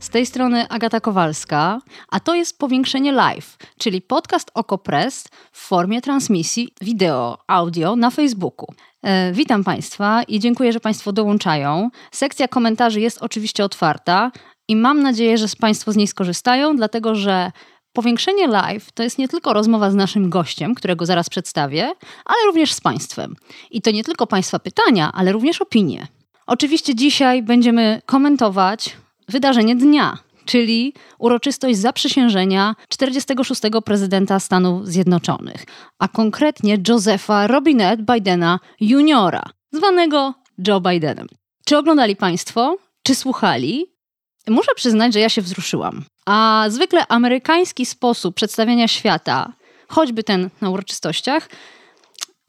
Z 0.00 0.08
tej 0.08 0.26
strony 0.26 0.68
Agata 0.68 1.00
Kowalska, 1.00 1.80
a 2.08 2.20
to 2.20 2.34
jest 2.34 2.58
Powiększenie 2.58 3.12
Live, 3.12 3.56
czyli 3.78 4.02
podcast 4.02 4.50
OkoPress 4.54 5.24
w 5.52 5.58
formie 5.58 6.02
transmisji 6.02 6.68
wideo, 6.80 7.38
audio 7.46 7.96
na 7.96 8.10
Facebooku. 8.10 8.66
E, 9.02 9.32
witam 9.32 9.64
Państwa 9.64 10.22
i 10.22 10.38
dziękuję, 10.38 10.72
że 10.72 10.80
Państwo 10.80 11.12
dołączają. 11.12 11.90
Sekcja 12.12 12.48
komentarzy 12.48 13.00
jest 13.00 13.22
oczywiście 13.22 13.64
otwarta 13.64 14.32
i 14.68 14.76
mam 14.76 15.02
nadzieję, 15.02 15.38
że 15.38 15.46
Państwo 15.60 15.92
z 15.92 15.96
niej 15.96 16.06
skorzystają, 16.06 16.76
dlatego 16.76 17.14
że 17.14 17.52
Powiększenie 17.92 18.48
live 18.48 18.92
to 18.92 19.02
jest 19.02 19.18
nie 19.18 19.28
tylko 19.28 19.52
rozmowa 19.52 19.90
z 19.90 19.94
naszym 19.94 20.30
gościem, 20.30 20.74
którego 20.74 21.06
zaraz 21.06 21.30
przedstawię, 21.30 21.92
ale 22.24 22.38
również 22.46 22.72
z 22.72 22.80
Państwem. 22.80 23.36
I 23.70 23.82
to 23.82 23.90
nie 23.90 24.04
tylko 24.04 24.26
Państwa 24.26 24.58
pytania, 24.58 25.12
ale 25.14 25.32
również 25.32 25.62
opinie. 25.62 26.06
Oczywiście 26.46 26.94
dzisiaj 26.94 27.42
będziemy 27.42 28.02
komentować 28.06 28.96
wydarzenie 29.28 29.76
dnia, 29.76 30.18
czyli 30.44 30.94
uroczystość 31.18 31.78
zaprzysiężenia 31.78 32.74
46. 32.88 33.60
prezydenta 33.84 34.40
Stanów 34.40 34.88
Zjednoczonych, 34.88 35.64
a 35.98 36.08
konkretnie 36.08 36.78
Josepha 36.88 37.46
Robinette 37.46 38.14
Bidena 38.14 38.60
Juniora, 38.80 39.42
zwanego 39.72 40.34
Joe 40.68 40.80
Bidenem. 40.80 41.26
Czy 41.64 41.78
oglądali 41.78 42.16
Państwo? 42.16 42.76
Czy 43.02 43.14
słuchali? 43.14 43.86
Muszę 44.48 44.74
przyznać, 44.76 45.12
że 45.12 45.20
ja 45.20 45.28
się 45.28 45.42
wzruszyłam. 45.42 46.04
A 46.26 46.66
zwykle 46.68 47.06
amerykański 47.08 47.86
sposób 47.86 48.34
przedstawiania 48.34 48.88
świata, 48.88 49.52
choćby 49.88 50.22
ten 50.24 50.50
na 50.60 50.70
uroczystościach, 50.70 51.48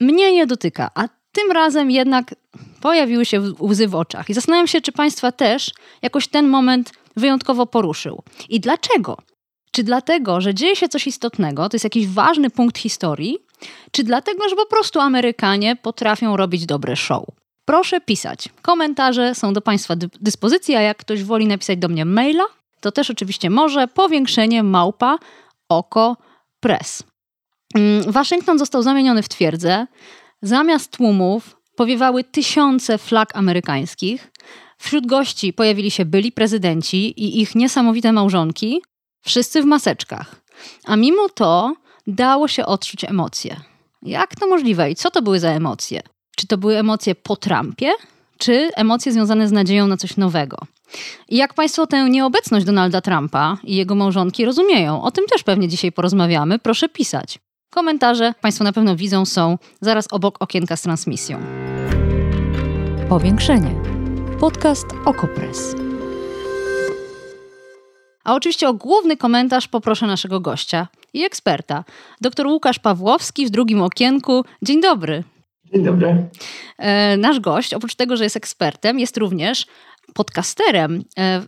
mnie 0.00 0.32
nie 0.32 0.46
dotyka, 0.46 0.90
a 0.94 1.08
tym 1.32 1.52
razem 1.52 1.90
jednak 1.90 2.34
pojawiły 2.80 3.24
się 3.24 3.40
łzy 3.60 3.88
w 3.88 3.94
oczach. 3.94 4.30
I 4.30 4.34
zastanawiam 4.34 4.66
się, 4.66 4.80
czy 4.80 4.92
Państwa 4.92 5.32
też 5.32 5.70
jakoś 6.02 6.28
ten 6.28 6.48
moment 6.48 6.92
wyjątkowo 7.16 7.66
poruszył. 7.66 8.22
I 8.48 8.60
dlaczego? 8.60 9.16
Czy 9.70 9.84
dlatego, 9.84 10.40
że 10.40 10.54
dzieje 10.54 10.76
się 10.76 10.88
coś 10.88 11.06
istotnego, 11.06 11.68
to 11.68 11.74
jest 11.74 11.84
jakiś 11.84 12.08
ważny 12.08 12.50
punkt 12.50 12.78
historii, 12.78 13.38
czy 13.90 14.04
dlatego, 14.04 14.48
że 14.48 14.56
po 14.56 14.66
prostu 14.66 15.00
Amerykanie 15.00 15.76
potrafią 15.76 16.36
robić 16.36 16.66
dobre 16.66 16.96
show? 16.96 17.24
Proszę 17.64 18.00
pisać. 18.00 18.48
Komentarze 18.62 19.34
są 19.34 19.52
do 19.52 19.60
Państwa 19.60 19.94
dyspozycji, 20.20 20.76
a 20.76 20.80
jak 20.80 20.98
ktoś 20.98 21.24
woli 21.24 21.46
napisać 21.46 21.78
do 21.78 21.88
mnie 21.88 22.04
maila, 22.04 22.44
to 22.80 22.92
też 22.92 23.10
oczywiście 23.10 23.50
może 23.50 23.88
powiększenie 23.88 24.62
małpa 24.62 25.18
oko 25.68 26.16
press. 26.60 27.02
Mm, 27.74 28.12
Waszyngton 28.12 28.58
został 28.58 28.82
zamieniony 28.82 29.22
w 29.22 29.28
twierdzę. 29.28 29.86
Zamiast 30.42 30.90
tłumów 30.96 31.59
powiewały 31.80 32.24
tysiące 32.24 32.98
flag 32.98 33.36
amerykańskich. 33.36 34.30
Wśród 34.78 35.06
gości 35.06 35.52
pojawili 35.52 35.90
się 35.90 36.04
byli 36.04 36.32
prezydenci 36.32 36.96
i 36.96 37.40
ich 37.40 37.54
niesamowite 37.54 38.12
małżonki, 38.12 38.82
wszyscy 39.24 39.62
w 39.62 39.64
maseczkach. 39.64 40.42
A 40.84 40.96
mimo 40.96 41.28
to 41.28 41.74
dało 42.06 42.48
się 42.48 42.66
odczuć 42.66 43.04
emocje. 43.04 43.60
Jak 44.02 44.36
to 44.36 44.46
możliwe 44.46 44.90
i 44.90 44.94
co 44.94 45.10
to 45.10 45.22
były 45.22 45.40
za 45.40 45.50
emocje? 45.50 46.02
Czy 46.36 46.46
to 46.46 46.58
były 46.58 46.76
emocje 46.76 47.14
po 47.14 47.36
Trumpie, 47.36 47.92
czy 48.38 48.70
emocje 48.76 49.12
związane 49.12 49.48
z 49.48 49.52
nadzieją 49.52 49.86
na 49.86 49.96
coś 49.96 50.16
nowego? 50.16 50.56
I 51.28 51.36
jak 51.36 51.54
Państwo 51.54 51.86
tę 51.86 52.10
nieobecność 52.10 52.66
Donalda 52.66 53.00
Trumpa 53.00 53.58
i 53.64 53.76
jego 53.76 53.94
małżonki 53.94 54.44
rozumieją? 54.44 55.02
O 55.02 55.10
tym 55.10 55.24
też 55.26 55.42
pewnie 55.42 55.68
dzisiaj 55.68 55.92
porozmawiamy. 55.92 56.58
Proszę 56.58 56.88
pisać. 56.88 57.38
Komentarze 57.70 58.34
Państwo 58.40 58.64
na 58.64 58.72
pewno 58.72 58.96
widzą 58.96 59.24
są 59.24 59.58
zaraz 59.80 60.06
obok 60.10 60.36
okienka 60.40 60.76
z 60.76 60.82
transmisją. 60.82 61.69
Powiększenie. 63.10 63.74
Podcast 64.40 64.86
Okopres. 65.04 65.74
A 68.24 68.34
oczywiście 68.34 68.68
o 68.68 68.74
główny 68.74 69.16
komentarz 69.16 69.68
poproszę 69.68 70.06
naszego 70.06 70.40
gościa 70.40 70.88
i 71.14 71.24
eksperta, 71.24 71.84
dr 72.20 72.46
Łukasz 72.46 72.78
Pawłowski 72.78 73.46
w 73.46 73.50
drugim 73.50 73.82
okienku. 73.82 74.44
Dzień 74.62 74.80
dobry. 74.80 75.24
Dzień 75.72 75.84
dobry. 75.84 76.28
E, 76.78 77.16
nasz 77.16 77.40
gość, 77.40 77.74
oprócz 77.74 77.94
tego, 77.94 78.16
że 78.16 78.24
jest 78.24 78.36
ekspertem, 78.36 78.98
jest 78.98 79.16
również 79.16 79.66
podcasterem. 80.14 81.04
E, 81.18 81.42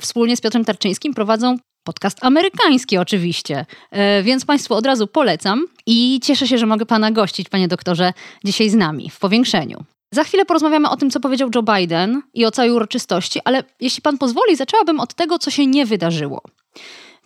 wspólnie 0.00 0.36
z 0.36 0.40
Piotrem 0.40 0.64
Tarczyńskim 0.64 1.14
prowadzą 1.14 1.56
podcast 1.84 2.24
amerykański 2.24 2.98
oczywiście, 2.98 3.66
e, 3.90 4.22
więc 4.22 4.44
Państwu 4.44 4.74
od 4.74 4.86
razu 4.86 5.06
polecam 5.06 5.66
i 5.86 6.20
cieszę 6.22 6.46
się, 6.46 6.58
że 6.58 6.66
mogę 6.66 6.86
Pana 6.86 7.10
gościć, 7.10 7.48
Panie 7.48 7.68
doktorze, 7.68 8.12
dzisiaj 8.44 8.70
z 8.70 8.74
nami 8.74 9.10
w 9.10 9.18
powiększeniu. 9.18 9.84
Za 10.14 10.24
chwilę 10.24 10.44
porozmawiamy 10.44 10.90
o 10.90 10.96
tym, 10.96 11.10
co 11.10 11.20
powiedział 11.20 11.50
Joe 11.54 11.62
Biden 11.62 12.22
i 12.34 12.46
o 12.46 12.50
całej 12.50 12.70
uroczystości, 12.70 13.40
ale 13.44 13.64
jeśli 13.80 14.02
Pan 14.02 14.18
pozwoli, 14.18 14.56
zaczęłabym 14.56 15.00
od 15.00 15.14
tego, 15.14 15.38
co 15.38 15.50
się 15.50 15.66
nie 15.66 15.86
wydarzyło. 15.86 16.42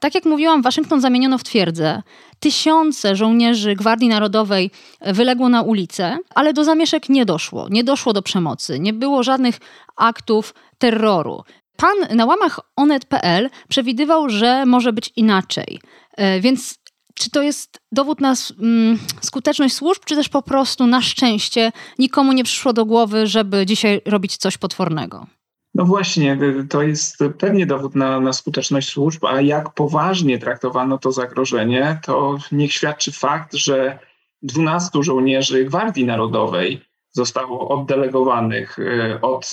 Tak 0.00 0.14
jak 0.14 0.24
mówiłam, 0.24 0.62
Waszyngton 0.62 1.00
zamieniono 1.00 1.38
w 1.38 1.44
twierdzę. 1.44 2.02
Tysiące 2.40 3.16
żołnierzy 3.16 3.74
Gwardii 3.74 4.08
Narodowej 4.08 4.70
wyległo 5.00 5.48
na 5.48 5.62
ulicę, 5.62 6.18
ale 6.34 6.52
do 6.52 6.64
zamieszek 6.64 7.08
nie 7.08 7.24
doszło. 7.24 7.66
Nie 7.70 7.84
doszło 7.84 8.12
do 8.12 8.22
przemocy, 8.22 8.78
nie 8.80 8.92
było 8.92 9.22
żadnych 9.22 9.58
aktów 9.96 10.54
terroru. 10.78 11.42
Pan 11.76 12.16
na 12.16 12.26
łamach 12.26 12.60
onet.pl 12.76 13.50
przewidywał, 13.68 14.28
że 14.28 14.66
może 14.66 14.92
być 14.92 15.12
inaczej. 15.16 15.80
E, 16.16 16.40
więc 16.40 16.78
czy 17.18 17.30
to 17.30 17.42
jest 17.42 17.80
dowód 17.92 18.20
na 18.20 18.34
mm, 18.60 18.98
skuteczność 19.20 19.74
służb, 19.74 20.02
czy 20.04 20.16
też 20.16 20.28
po 20.28 20.42
prostu 20.42 20.86
na 20.86 21.02
szczęście 21.02 21.72
nikomu 21.98 22.32
nie 22.32 22.44
przyszło 22.44 22.72
do 22.72 22.84
głowy, 22.84 23.26
żeby 23.26 23.66
dzisiaj 23.66 24.00
robić 24.06 24.36
coś 24.36 24.58
potwornego? 24.58 25.26
No 25.74 25.84
właśnie, 25.84 26.38
to 26.70 26.82
jest 26.82 27.18
pewnie 27.38 27.66
dowód 27.66 27.94
na, 27.94 28.20
na, 28.20 28.32
skuteczność 28.32 28.88
służb, 28.88 29.24
a 29.24 29.40
jak 29.40 29.74
poważnie 29.74 30.38
traktowano 30.38 30.98
to 30.98 31.12
zagrożenie, 31.12 32.00
to 32.04 32.38
niech 32.52 32.72
świadczy 32.72 33.12
fakt, 33.12 33.54
że 33.54 33.98
12 34.42 35.02
żołnierzy 35.02 35.64
Gwardii 35.64 36.04
Narodowej 36.04 36.80
zostało 37.10 37.68
oddelegowanych 37.68 38.78
e, 38.78 39.20
od, 39.20 39.50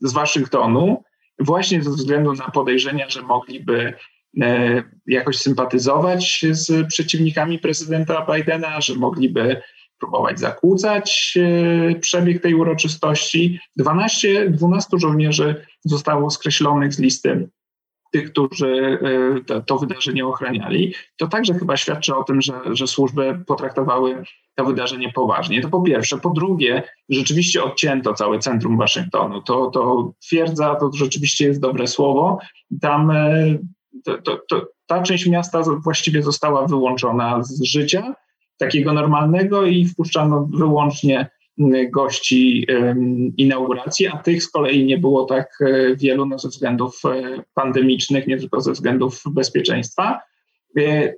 z 0.00 0.12
Waszyngtonu 0.12 1.02
właśnie 1.38 1.82
ze 1.82 1.90
względu 1.90 2.32
na 2.32 2.50
podejrzenia, 2.50 3.08
że 3.08 3.22
mogliby 3.22 3.94
jakoś 5.06 5.36
sympatyzować 5.36 6.46
z 6.50 6.88
przeciwnikami 6.88 7.58
prezydenta 7.58 8.26
Bidena, 8.26 8.80
że 8.80 8.94
mogliby 8.94 9.62
próbować 9.98 10.40
zakłócać 10.40 11.38
e, 11.38 11.94
przebieg 11.94 12.42
tej 12.42 12.54
uroczystości. 12.54 13.58
12, 13.76 14.50
12 14.50 14.98
żołnierzy 14.98 15.66
zostało 15.84 16.30
skreślonych 16.30 16.94
z 16.94 16.98
listy 16.98 17.48
tych, 18.12 18.32
którzy 18.32 18.98
e, 19.02 19.44
to, 19.44 19.60
to, 19.60 19.78
wydarzenie 19.78 20.26
ochraniali. 20.26 20.94
To 21.16 21.26
także 21.26 21.54
chyba 21.54 21.76
świadczy 21.76 22.16
o 22.16 22.24
tym, 22.24 22.40
że, 22.40 22.52
że 22.72 22.86
służby 22.86 23.42
potraktowały 23.46 24.22
to 24.54 24.64
wydarzenie 24.64 25.12
poważnie. 25.12 25.62
To 25.62 25.68
po 25.68 25.82
pierwsze. 25.82 26.18
Po 26.18 26.30
drugie, 26.30 26.82
rzeczywiście 27.08 27.62
odcięto 27.62 28.14
całe 28.14 28.38
centrum 28.38 28.78
Waszyngtonu. 28.78 29.42
To, 29.42 29.70
to 29.70 30.12
twierdza, 30.22 30.74
to 30.74 30.90
rzeczywiście 30.94 31.46
jest 31.46 31.60
dobre 31.60 31.86
słowo. 31.86 32.38
Tam 32.80 33.10
e, 33.10 33.58
to, 34.04 34.18
to, 34.22 34.40
to, 34.48 34.68
ta 34.86 35.02
część 35.02 35.26
miasta 35.26 35.62
właściwie 35.84 36.22
została 36.22 36.66
wyłączona 36.66 37.42
z 37.42 37.62
życia 37.62 38.14
takiego 38.58 38.92
normalnego 38.92 39.66
i 39.66 39.84
wpuszczano 39.84 40.48
wyłącznie 40.52 41.30
gości 41.92 42.66
inauguracji, 43.36 44.06
a 44.06 44.16
tych 44.16 44.42
z 44.42 44.50
kolei 44.50 44.84
nie 44.84 44.98
było 44.98 45.24
tak 45.24 45.48
e, 45.60 45.96
wielu 45.96 46.26
no, 46.26 46.38
ze 46.38 46.48
względów 46.48 47.00
e, 47.04 47.42
pandemicznych, 47.54 48.26
nie 48.26 48.38
tylko 48.38 48.60
ze 48.60 48.72
względów 48.72 49.22
bezpieczeństwa. 49.30 50.20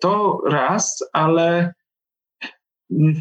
To 0.00 0.42
raz, 0.46 1.10
ale 1.12 1.74
mm, 2.90 3.14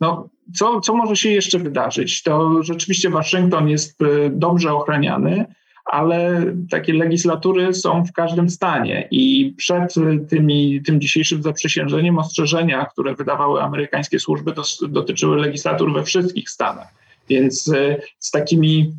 no, 0.00 0.28
co, 0.54 0.80
co 0.80 0.94
może 0.94 1.16
się 1.16 1.30
jeszcze 1.30 1.58
wydarzyć? 1.58 2.22
To 2.22 2.62
rzeczywiście 2.62 3.10
Waszyngton 3.10 3.68
jest 3.68 4.02
e, 4.02 4.30
dobrze 4.30 4.72
ochraniany, 4.72 5.54
ale 5.88 6.44
takie 6.70 6.92
legislatury 6.92 7.74
są 7.74 8.04
w 8.04 8.12
każdym 8.12 8.50
stanie 8.50 9.08
i 9.10 9.54
przed 9.56 9.94
tymi, 10.28 10.82
tym 10.82 11.00
dzisiejszym 11.00 11.42
zaprzysiężeniem 11.42 12.18
ostrzeżenia, 12.18 12.84
które 12.84 13.14
wydawały 13.14 13.62
amerykańskie 13.62 14.18
służby, 14.18 14.54
dotyczyły 14.88 15.36
legislatur 15.36 15.92
we 15.92 16.04
wszystkich 16.04 16.50
stanach. 16.50 16.94
Więc 17.28 17.68
e, 17.68 17.96
z 18.18 18.30
takimi 18.30 18.92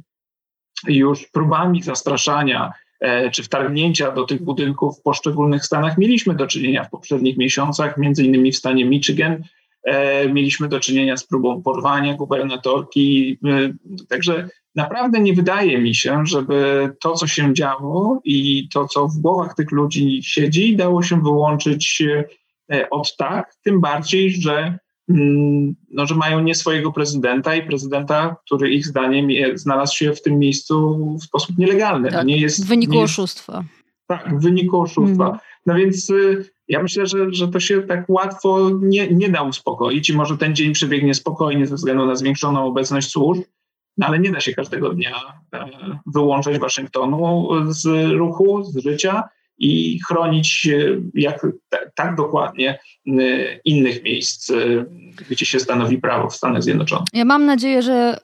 już 0.88 1.28
próbami 1.28 1.84
zastraszania 1.84 2.72
czy 3.32 3.44
wtargnięcia 3.44 4.12
do 4.12 4.24
tych 4.24 4.44
budynków 4.44 5.00
w 5.00 5.02
poszczególnych 5.02 5.66
stanach 5.66 5.98
mieliśmy 5.98 6.36
do 6.36 6.48
czynienia 6.48 6.84
w 6.84 6.90
poprzednich 6.90 7.38
miesiącach, 7.38 7.98
między 7.98 8.24
innymi 8.26 8.52
w 8.52 8.58
stanie 8.58 8.86
Michigan. 8.86 9.44
Mieliśmy 10.34 10.68
do 10.68 10.80
czynienia 10.80 11.18
z 11.18 11.28
próbą 11.28 11.62
porwania 11.62 12.14
gubernatorki. 12.14 13.38
Także 14.10 14.50
naprawdę 14.80 15.20
nie 15.20 15.34
wydaje 15.34 15.78
mi 15.78 15.96
się, 15.96 16.26
żeby 16.26 16.90
to, 17.02 17.14
co 17.14 17.28
się 17.28 17.54
działo 17.54 18.22
i 18.24 18.70
to, 18.74 18.88
co 18.88 19.08
w 19.08 19.18
głowach 19.18 19.56
tych 19.56 19.72
ludzi 19.72 20.20
siedzi, 20.24 20.76
dało 20.76 21.04
się 21.04 21.22
wyłączyć 21.22 22.04
od 22.92 23.16
tak, 23.18 23.56
tym 23.64 23.82
bardziej, 23.82 24.32
że 24.32 24.80
Mm, 25.10 25.76
no, 25.92 26.06
że 26.06 26.16
mają 26.16 26.40
nie 26.40 26.56
swojego 26.56 26.92
prezydenta 26.92 27.56
i 27.56 27.68
prezydenta, 27.68 28.36
który 28.46 28.70
ich 28.70 28.86
zdaniem 28.88 29.28
znalazł 29.54 29.96
się 29.96 30.14
w 30.14 30.22
tym 30.22 30.40
miejscu 30.40 30.98
w 31.22 31.24
sposób 31.24 31.58
nielegalny. 31.58 32.12
Tak, 32.12 32.26
nie 32.26 32.38
jest, 32.38 32.66
w 32.66 32.68
wyniku 32.68 32.94
nie 32.94 33.02
jest, 33.02 33.14
oszustwa. 33.14 33.64
Tak, 34.08 34.40
w 34.40 34.42
wyniku 34.42 34.82
oszustwa. 34.82 35.26
Mhm. 35.26 35.40
No 35.66 35.76
więc 35.76 36.10
y, 36.10 36.50
ja 36.68 36.84
myślę, 36.84 37.08
że, 37.08 37.34
że 37.34 37.48
to 37.48 37.60
się 37.60 37.82
tak 37.82 38.10
łatwo 38.10 38.70
nie, 38.82 39.08
nie 39.08 39.30
da 39.30 39.42
uspokoić 39.42 40.10
i 40.10 40.14
może 40.14 40.38
ten 40.38 40.56
dzień 40.56 40.74
przebiegnie 40.74 41.14
spokojnie 41.14 41.68
ze 41.68 41.76
względu 41.76 42.06
na 42.06 42.16
zwiększoną 42.16 42.66
obecność 42.66 43.10
służb, 43.10 43.42
no 44.00 44.08
ale 44.08 44.20
nie 44.20 44.32
da 44.32 44.40
się 44.40 44.54
każdego 44.54 44.90
dnia 44.90 45.16
e, 45.54 45.66
wyłączać 46.06 46.60
Waszyngtonu 46.60 47.50
z 47.68 48.12
ruchu, 48.12 48.64
z 48.64 48.84
życia 48.84 49.24
i 49.58 50.00
chronić 50.08 50.68
jak, 51.14 51.48
tak 51.96 52.16
dokładnie 52.16 52.80
innych 53.66 54.04
miejsc, 54.04 54.52
gdzie 55.30 55.46
się 55.46 55.60
stanowi 55.60 55.98
prawo 55.98 56.30
w 56.30 56.36
Stanach 56.36 56.64
Zjednoczonych. 56.64 57.08
Ja 57.14 57.26
mam 57.26 57.46
nadzieję, 57.46 57.82
że 57.82 58.18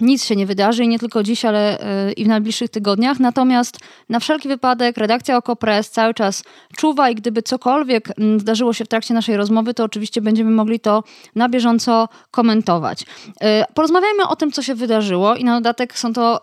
nic 0.00 0.24
się 0.24 0.36
nie 0.36 0.46
wydarzy 0.46 0.84
i 0.84 0.88
nie 0.88 0.98
tylko 0.98 1.22
dziś, 1.22 1.44
ale 1.44 1.80
e, 1.80 2.12
i 2.12 2.24
w 2.24 2.28
najbliższych 2.28 2.70
tygodniach. 2.70 3.20
Natomiast 3.20 3.78
na 4.08 4.20
wszelki 4.20 4.48
wypadek 4.48 4.96
redakcja 4.96 5.36
OKO.press 5.36 5.90
cały 5.90 6.14
czas 6.14 6.44
czuwa 6.76 7.10
i 7.10 7.14
gdyby 7.14 7.42
cokolwiek 7.42 8.08
zdarzyło 8.36 8.72
się 8.72 8.84
w 8.84 8.88
trakcie 8.88 9.14
naszej 9.14 9.36
rozmowy, 9.36 9.74
to 9.74 9.84
oczywiście 9.84 10.20
będziemy 10.20 10.50
mogli 10.50 10.80
to 10.80 11.04
na 11.34 11.48
bieżąco 11.48 12.08
komentować. 12.30 13.04
E, 13.40 13.66
porozmawiajmy 13.74 14.28
o 14.28 14.36
tym, 14.36 14.52
co 14.52 14.62
się 14.62 14.74
wydarzyło 14.74 15.34
i 15.34 15.44
na 15.44 15.54
dodatek 15.54 15.98
są 15.98 16.12
to 16.12 16.40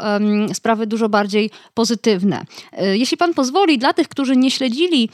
sprawy 0.54 0.88
dużo 0.88 1.10
bardziej 1.10 1.50
pozytywne. 1.74 2.46
E, 2.72 2.98
jeśli 2.98 3.18
pan 3.18 3.34
pozwoli, 3.34 3.78
dla 3.78 3.94
tych, 3.94 4.08
którzy 4.08 4.36
nie 4.36 4.52
śledzili 4.52 5.10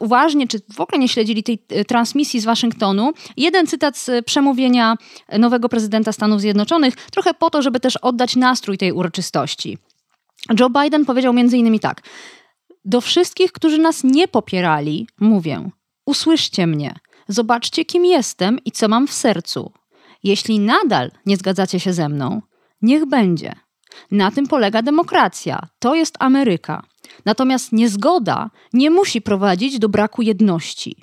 uważnie, 0.00 0.48
czy 0.48 0.60
w 0.74 0.80
ogóle 0.80 0.98
nie 0.98 1.08
śledzili 1.08 1.42
tej 1.42 1.58
transmisji 1.88 2.40
z 2.40 2.44
Waszyngtonu, 2.44 3.12
jeden 3.36 3.66
cytat 3.66 3.96
z 3.96 4.24
przemówienia 4.24 4.96
nowego 5.38 5.68
prezydenta 5.68 6.12
Stanów 6.12 6.40
Zjednoczonych, 6.40 6.94
trochę 6.94 7.31
po 7.34 7.50
to, 7.50 7.62
żeby 7.62 7.80
też 7.80 7.96
oddać 7.96 8.36
nastrój 8.36 8.78
tej 8.78 8.92
uroczystości. 8.92 9.78
Joe 10.60 10.70
Biden 10.70 11.04
powiedział 11.04 11.34
innymi 11.34 11.80
tak: 11.80 12.02
Do 12.84 13.00
wszystkich, 13.00 13.52
którzy 13.52 13.78
nas 13.78 14.04
nie 14.04 14.28
popierali, 14.28 15.06
mówię: 15.20 15.70
usłyszcie 16.06 16.66
mnie, 16.66 16.94
zobaczcie, 17.28 17.84
kim 17.84 18.04
jestem 18.04 18.58
i 18.64 18.72
co 18.72 18.88
mam 18.88 19.06
w 19.06 19.12
sercu. 19.12 19.72
Jeśli 20.22 20.58
nadal 20.58 21.10
nie 21.26 21.36
zgadzacie 21.36 21.80
się 21.80 21.92
ze 21.92 22.08
mną, 22.08 22.42
niech 22.82 23.06
będzie. 23.06 23.54
Na 24.10 24.30
tym 24.30 24.46
polega 24.46 24.82
demokracja. 24.82 25.68
To 25.78 25.94
jest 25.94 26.16
Ameryka. 26.18 26.82
Natomiast 27.24 27.72
niezgoda 27.72 28.50
nie 28.72 28.90
musi 28.90 29.22
prowadzić 29.22 29.78
do 29.78 29.88
braku 29.88 30.22
jedności. 30.22 30.96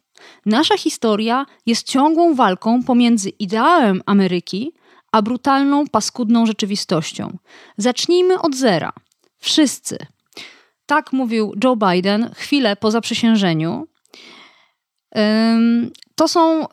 Nasza 0.45 0.77
historia 0.77 1.45
jest 1.65 1.87
ciągłą 1.87 2.35
walką 2.35 2.83
pomiędzy 2.83 3.29
ideałem 3.29 4.01
Ameryki 4.05 4.73
a 5.11 5.21
brutalną, 5.21 5.87
paskudną 5.87 6.45
rzeczywistością. 6.45 7.37
Zacznijmy 7.77 8.41
od 8.41 8.55
zera. 8.55 8.93
Wszyscy. 9.37 9.97
Tak 10.85 11.13
mówił 11.13 11.53
Joe 11.63 11.75
Biden 11.75 12.29
chwilę 12.35 12.75
po 12.75 12.91
zaprzysiężeniu. 12.91 13.87
To 16.15 16.27
są 16.27 16.65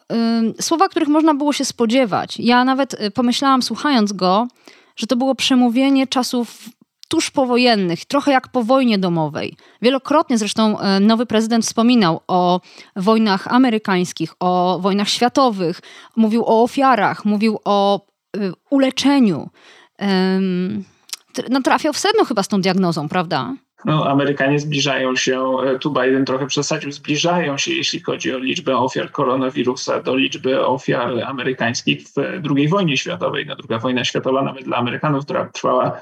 słowa, 0.61 0.89
których 0.89 1.09
można 1.09 1.35
było 1.35 1.53
się 1.53 1.65
spodziewać. 1.65 2.39
Ja 2.39 2.65
nawet 2.65 2.95
y, 2.95 3.11
pomyślałam, 3.11 3.63
słuchając 3.63 4.13
go, 4.13 4.49
że 4.97 5.07
to 5.07 5.17
było 5.17 5.35
przemówienie 5.35 6.07
czasów 6.07 6.69
tuż 7.09 7.31
powojennych, 7.31 8.05
trochę 8.05 8.33
jak 8.33 8.49
po 8.49 8.63
wojnie 8.63 8.99
domowej. 8.99 9.57
Wielokrotnie 9.83 10.39
zresztą 10.39 10.77
nowy 11.01 11.27
prezydent 11.27 11.65
wspominał 11.65 12.21
o 12.29 12.61
wojnach 12.97 13.49
amerykańskich, 13.49 14.35
o 14.41 14.79
wojnach 14.81 15.09
światowych, 15.09 15.81
mówił 16.17 16.45
o 16.45 16.63
ofiarach, 16.63 17.25
mówił 17.25 17.59
o 17.65 18.07
Y, 18.07 18.16
uleczeniu. 18.71 19.51
No, 21.51 21.63
trafiał 21.63 21.93
w 21.93 21.99
sedno 21.99 22.25
chyba 22.25 22.43
z 22.43 22.49
tą 22.49 22.61
diagnozą, 22.61 23.09
prawda? 23.09 23.55
No, 23.85 24.07
Amerykanie 24.11 24.59
zbliżają 24.59 25.17
się, 25.17 25.57
e, 25.67 25.79
tu 25.79 25.93
Biden 25.93 26.25
trochę 26.25 26.47
przesadził, 26.47 26.93
zbliżają 26.93 27.59
się, 27.59 27.73
jeśli 27.73 28.01
chodzi 28.01 28.35
o 28.35 28.39
liczbę 28.39 28.77
ofiar 28.77 29.11
koronawirusa, 29.11 30.03
do 30.03 30.17
liczby 30.17 30.67
ofiar 30.67 31.23
amerykańskich 31.27 32.03
w 32.03 32.15
II 32.57 32.69
wojnie 32.69 32.97
światowej. 32.97 33.47
No, 33.47 33.57
druga 33.57 33.79
wojna 33.79 34.05
światowa 34.05 34.43
nawet 34.43 34.65
dla 34.65 34.77
Amerykanów, 34.77 35.25
trwała 35.53 36.01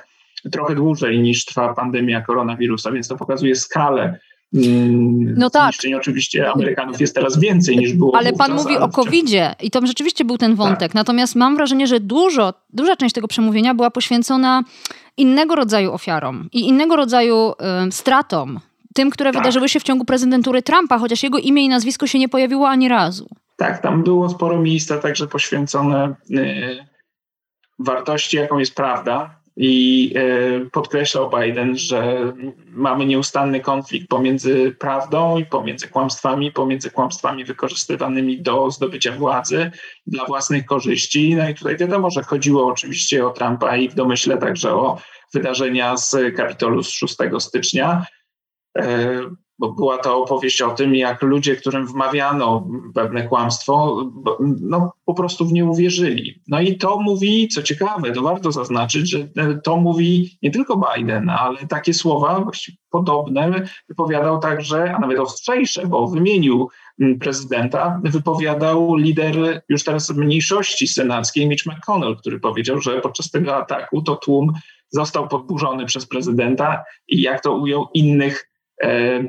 trochę 0.52 0.74
dłużej 0.74 1.20
niż 1.20 1.44
trwa 1.44 1.74
pandemia 1.74 2.20
koronawirusa, 2.20 2.92
więc 2.92 3.08
to 3.08 3.16
pokazuje 3.16 3.56
skalę 3.56 4.18
no 5.36 5.50
tak. 5.50 5.72
Zniszczeń 5.72 5.94
oczywiście 5.94 6.52
Amerykanów 6.52 7.00
jest 7.00 7.14
teraz 7.14 7.38
więcej 7.38 7.76
niż 7.76 7.92
było. 7.92 8.16
Ale 8.16 8.32
pan 8.32 8.52
mówi 8.54 8.76
o 8.76 8.88
COVID-zie 8.88 9.54
i 9.62 9.70
to 9.70 9.86
rzeczywiście 9.86 10.24
był 10.24 10.38
ten 10.38 10.54
wątek. 10.54 10.78
Tak. 10.78 10.94
Natomiast 10.94 11.36
mam 11.36 11.56
wrażenie, 11.56 11.86
że 11.86 12.00
dużo, 12.00 12.54
duża 12.70 12.96
część 12.96 13.14
tego 13.14 13.28
przemówienia 13.28 13.74
była 13.74 13.90
poświęcona 13.90 14.62
innego 15.16 15.54
rodzaju 15.54 15.92
ofiarom 15.92 16.48
i 16.52 16.68
innego 16.68 16.96
rodzaju 16.96 17.52
y, 17.88 17.92
stratom. 17.92 18.60
Tym, 18.94 19.10
które 19.10 19.32
tak. 19.32 19.42
wydarzyły 19.42 19.68
się 19.68 19.80
w 19.80 19.82
ciągu 19.82 20.04
prezydentury 20.04 20.62
Trumpa, 20.62 20.98
chociaż 20.98 21.22
jego 21.22 21.38
imię 21.38 21.64
i 21.64 21.68
nazwisko 21.68 22.06
się 22.06 22.18
nie 22.18 22.28
pojawiło 22.28 22.68
ani 22.68 22.88
razu. 22.88 23.28
Tak, 23.56 23.82
tam 23.82 24.02
było 24.02 24.28
sporo 24.28 24.60
miejsca 24.60 24.98
także 24.98 25.26
poświęcone 25.26 26.14
y, 26.30 26.86
wartości, 27.78 28.36
jaką 28.36 28.58
jest 28.58 28.74
prawda, 28.74 29.33
i 29.56 30.14
e, 30.16 30.70
podkreślał 30.70 31.30
Biden, 31.30 31.76
że 31.76 32.32
mamy 32.66 33.06
nieustanny 33.06 33.60
konflikt 33.60 34.08
pomiędzy 34.08 34.76
prawdą 34.78 35.38
i 35.38 35.46
pomiędzy 35.46 35.88
kłamstwami, 35.88 36.52
pomiędzy 36.52 36.90
kłamstwami 36.90 37.44
wykorzystywanymi 37.44 38.42
do 38.42 38.70
zdobycia 38.70 39.12
władzy 39.12 39.70
dla 40.06 40.24
własnych 40.24 40.66
korzyści. 40.66 41.34
No 41.34 41.48
i 41.48 41.54
tutaj 41.54 41.76
wiadomo, 41.76 42.10
że 42.10 42.22
chodziło 42.22 42.66
oczywiście 42.66 43.26
o 43.26 43.30
Trumpa 43.30 43.76
i 43.76 43.88
w 43.88 43.94
domyśle 43.94 44.38
także 44.38 44.72
o 44.72 44.98
wydarzenia 45.34 45.96
z 45.96 46.16
Kapitolu 46.36 46.82
z 46.82 46.90
6 46.90 47.16
stycznia. 47.38 48.06
E, 49.54 49.58
bo 49.58 49.72
była 49.72 49.98
to 49.98 50.22
opowieść 50.22 50.62
o 50.62 50.70
tym, 50.70 50.94
jak 50.94 51.22
ludzie, 51.22 51.56
którym 51.56 51.86
wmawiano 51.86 52.68
pewne 52.94 53.28
kłamstwo, 53.28 54.04
no, 54.60 54.92
po 55.04 55.14
prostu 55.14 55.46
w 55.46 55.52
nie 55.52 55.64
uwierzyli. 55.64 56.42
No 56.48 56.60
i 56.60 56.76
to 56.76 57.00
mówi, 57.00 57.48
co 57.48 57.62
ciekawe, 57.62 58.12
to 58.12 58.22
warto 58.22 58.52
zaznaczyć, 58.52 59.10
że 59.10 59.28
to 59.64 59.76
mówi 59.76 60.38
nie 60.42 60.50
tylko 60.50 60.80
Biden, 60.96 61.30
ale 61.30 61.66
takie 61.66 61.94
słowa 61.94 62.46
podobne 62.90 63.68
wypowiadał 63.88 64.38
także, 64.38 64.94
a 64.94 64.98
nawet 64.98 65.18
ostrzejsze, 65.18 65.86
bo 65.86 66.06
wymienił 66.06 66.68
prezydenta, 67.20 68.00
wypowiadał 68.04 68.96
lider 68.96 69.62
już 69.68 69.84
teraz 69.84 70.10
mniejszości 70.10 70.86
senackiej 70.86 71.48
Mitch 71.48 71.66
McConnell, 71.66 72.16
który 72.16 72.40
powiedział, 72.40 72.80
że 72.80 73.00
podczas 73.00 73.30
tego 73.30 73.56
ataku 73.56 74.02
to 74.02 74.16
tłum 74.16 74.52
został 74.90 75.28
podburzony 75.28 75.86
przez 75.86 76.06
prezydenta 76.06 76.84
i 77.08 77.22
jak 77.22 77.42
to 77.42 77.54
ujął 77.56 77.86
innych 77.94 78.50
e, 78.82 79.24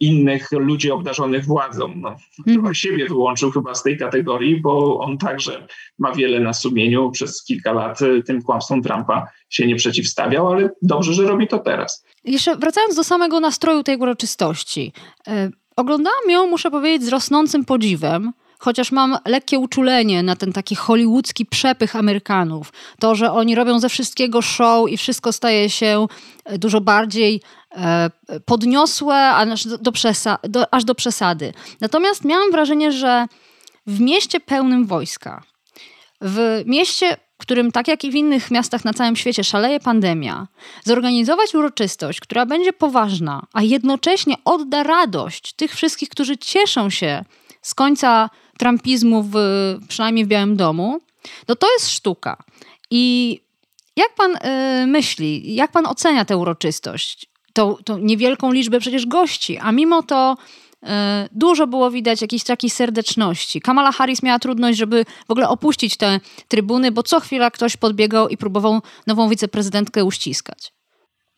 innych 0.00 0.52
ludzi 0.52 0.90
obdarzonych 0.90 1.44
władzą. 1.44 1.92
No, 1.96 2.16
mm. 2.46 2.74
siebie 2.74 3.06
wyłączył 3.06 3.50
chyba 3.50 3.74
z 3.74 3.82
tej 3.82 3.98
kategorii, 3.98 4.60
bo 4.60 4.98
on 4.98 5.18
także 5.18 5.66
ma 5.98 6.12
wiele 6.12 6.40
na 6.40 6.52
sumieniu. 6.52 7.10
Przez 7.10 7.44
kilka 7.44 7.72
lat 7.72 8.02
y, 8.02 8.22
tym 8.22 8.42
kłamstwom 8.42 8.82
Trumpa 8.82 9.26
się 9.50 9.66
nie 9.66 9.76
przeciwstawiał, 9.76 10.52
ale 10.52 10.70
dobrze, 10.82 11.14
że 11.14 11.22
robi 11.22 11.48
to 11.48 11.58
teraz. 11.58 12.04
Jeszcze 12.24 12.56
wracając 12.56 12.94
do 12.94 13.04
samego 13.04 13.40
nastroju 13.40 13.82
tej 13.82 13.96
uroczystości. 13.96 14.92
Yy, 15.26 15.32
oglądałam 15.76 16.30
ją, 16.30 16.46
muszę 16.46 16.70
powiedzieć, 16.70 17.04
z 17.04 17.08
rosnącym 17.08 17.64
podziwem 17.64 18.32
chociaż 18.58 18.92
mam 18.92 19.16
lekkie 19.26 19.58
uczulenie 19.58 20.22
na 20.22 20.36
ten 20.36 20.52
taki 20.52 20.74
hollywoodzki 20.74 21.46
przepych 21.46 21.96
Amerykanów. 21.96 22.72
To, 23.00 23.14
że 23.14 23.32
oni 23.32 23.54
robią 23.54 23.80
ze 23.80 23.88
wszystkiego 23.88 24.42
show 24.42 24.90
i 24.90 24.96
wszystko 24.96 25.32
staje 25.32 25.70
się 25.70 26.06
e, 26.44 26.58
dużo 26.58 26.80
bardziej 26.80 27.40
podniosłe, 28.44 29.30
aż 29.30 29.66
do, 29.66 29.92
przesa- 29.92 30.38
do, 30.48 30.74
aż 30.74 30.84
do 30.84 30.94
przesady. 30.94 31.52
Natomiast 31.80 32.24
miałam 32.24 32.50
wrażenie, 32.50 32.92
że 32.92 33.26
w 33.86 34.00
mieście 34.00 34.40
pełnym 34.40 34.86
wojska, 34.86 35.42
w 36.20 36.62
mieście, 36.66 37.16
w 37.38 37.40
którym 37.40 37.72
tak 37.72 37.88
jak 37.88 38.04
i 38.04 38.10
w 38.10 38.14
innych 38.14 38.50
miastach 38.50 38.84
na 38.84 38.92
całym 38.92 39.16
świecie 39.16 39.44
szaleje 39.44 39.80
pandemia, 39.80 40.46
zorganizować 40.84 41.54
uroczystość, 41.54 42.20
która 42.20 42.46
będzie 42.46 42.72
poważna, 42.72 43.46
a 43.52 43.62
jednocześnie 43.62 44.34
odda 44.44 44.82
radość 44.82 45.52
tych 45.52 45.74
wszystkich, 45.74 46.08
którzy 46.08 46.38
cieszą 46.38 46.90
się 46.90 47.24
z 47.62 47.74
końca 47.74 48.30
trumpizmu, 48.58 49.22
w, 49.22 49.34
przynajmniej 49.88 50.24
w 50.24 50.28
Białym 50.28 50.56
Domu, 50.56 51.00
no 51.48 51.56
to 51.56 51.72
jest 51.72 51.90
sztuka. 51.90 52.36
I 52.90 53.40
jak 53.96 54.14
pan 54.14 54.36
y, 54.36 54.86
myśli, 54.86 55.54
jak 55.54 55.72
pan 55.72 55.86
ocenia 55.86 56.24
tę 56.24 56.36
uroczystość? 56.36 57.26
Tą, 57.58 57.76
tą 57.84 57.98
niewielką 57.98 58.52
liczbę 58.52 58.80
przecież 58.80 59.06
gości, 59.06 59.58
a 59.58 59.72
mimo 59.72 60.02
to 60.02 60.36
e, 60.82 61.28
dużo 61.32 61.66
było 61.66 61.90
widać 61.90 62.22
jakiejś 62.22 62.44
takiej 62.44 62.70
serdeczności. 62.70 63.60
Kamala 63.60 63.92
Harris 63.92 64.22
miała 64.22 64.38
trudność, 64.38 64.78
żeby 64.78 65.04
w 65.28 65.30
ogóle 65.30 65.48
opuścić 65.48 65.96
te 65.96 66.20
trybuny, 66.48 66.92
bo 66.92 67.02
co 67.02 67.20
chwila 67.20 67.50
ktoś 67.50 67.76
podbiegał 67.76 68.28
i 68.28 68.36
próbował 68.36 68.80
nową 69.06 69.28
wiceprezydentkę 69.28 70.04
uściskać. 70.04 70.77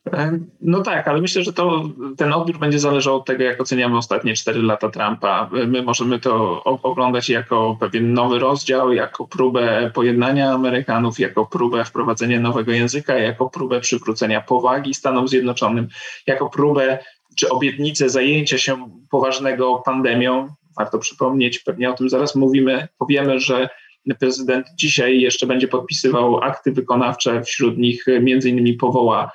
E, 0.07 0.39
no 0.61 0.83
tak, 0.83 1.09
ale 1.09 1.21
myślę, 1.21 1.43
że 1.43 1.53
to, 1.53 1.85
ten 2.17 2.33
odbiór 2.33 2.59
będzie 2.59 2.79
zależał 2.79 3.17
od 3.17 3.25
tego, 3.25 3.45
jak 3.45 3.61
oceniamy 3.61 3.97
ostatnie 3.97 4.35
4 4.35 4.63
lata 4.63 4.89
Trumpa. 4.89 5.51
My 5.67 5.83
możemy 5.83 6.21
to 6.21 6.65
oglądać 6.65 7.29
jako 7.29 7.77
pewien 7.81 8.13
nowy 8.13 8.39
rozdział, 8.39 8.93
jako 8.93 9.27
próbę 9.27 9.91
pojednania 9.95 10.53
Amerykanów, 10.53 11.19
jako 11.19 11.47
próbę 11.47 11.85
wprowadzenia 11.85 12.41
nowego 12.41 12.73
języka, 12.73 13.19
jako 13.19 13.51
próbę 13.51 13.81
przywrócenia 13.81 14.41
powagi 14.41 14.95
Stanom 14.95 15.29
Zjednoczonym, 15.29 15.89
jako 16.27 16.51
próbę 16.51 16.99
czy 17.37 17.49
obietnicę 17.49 18.09
zajęcia 18.09 18.59
się 18.59 18.91
poważnego 19.11 19.83
pandemią. 19.85 20.49
Warto 20.79 20.99
przypomnieć, 20.99 21.59
pewnie 21.59 21.91
o 21.91 21.93
tym 21.93 22.09
zaraz 22.09 22.35
mówimy, 22.35 22.89
powiemy, 22.99 23.41
że 23.41 23.69
prezydent 24.21 24.67
dzisiaj 24.75 25.21
jeszcze 25.21 25.47
będzie 25.47 25.69
podpisywał 25.69 26.41
akty 26.41 26.73
wykonawcze, 26.73 27.43
wśród 27.43 27.79
nich 27.79 28.05
między 28.21 28.51
innymi 28.51 28.75
powoła 28.75 29.31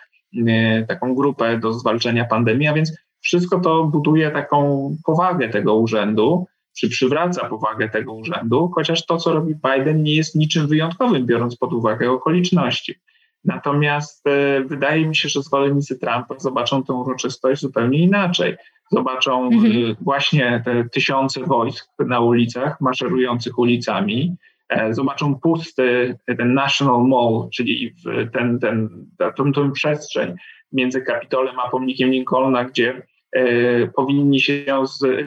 taką 0.88 1.16
grupę 1.16 1.60
do 1.60 1.74
zwalczenia 1.74 2.26
pandemii, 2.26 2.68
a 2.68 2.74
więc 2.74 2.98
wszystko 3.22 3.60
to 3.60 3.84
buduje 3.84 4.32
taką 4.32 4.90
powagę 5.06 5.50
tego 5.50 5.76
urzędu, 5.76 6.46
czy 6.78 6.90
przywraca 6.90 7.50
powagę 7.50 7.90
tego 7.90 8.14
urzędu, 8.14 8.72
chociaż 8.76 9.06
to, 9.06 9.18
co 9.18 9.34
robi 9.34 9.56
Biden, 9.56 10.04
nie 10.04 10.16
jest 10.16 10.36
niczym 10.36 10.68
wyjątkowym, 10.68 11.26
biorąc 11.26 11.58
pod 11.58 11.74
uwagę 11.74 12.12
okoliczności. 12.12 12.96
Natomiast 13.44 14.28
e, 14.28 14.62
wydaje 14.64 15.08
mi 15.08 15.16
się, 15.16 15.30
że 15.30 15.42
zwolennicy 15.42 16.00
Trumpa 16.00 16.36
zobaczą 16.40 16.84
tę 16.84 16.94
uroczystość 16.94 17.62
zupełnie 17.62 18.00
inaczej. 18.00 18.56
Zobaczą 18.92 19.48
mhm. 19.48 19.72
E, 19.72 19.96
właśnie 20.02 20.62
te 20.66 20.90
tysiące 20.90 21.44
wojsk 21.44 21.90
na 22.00 22.20
ulicach, 22.20 22.82
maszerujących 22.82 23.60
ulicami, 23.60 24.36
E, 24.36 24.55
zobaczą 24.92 25.40
pusty 25.40 26.18
ten 26.38 26.54
National 26.54 27.08
Mall, 27.08 27.50
czyli 27.54 27.96
ten, 28.34 28.60
ten, 28.60 29.06
tą, 29.36 29.52
tą 29.52 29.72
przestrzeń 29.72 30.36
między 30.72 31.02
Kapitolem 31.02 31.60
a 31.60 31.70
pomnikiem 31.70 32.10
Lincolna, 32.10 32.66
gdzie 32.66 33.08
e, 33.32 33.88
powinni 33.88 34.42
się 34.42 34.66
z, 34.88 35.04
e, 35.04 35.26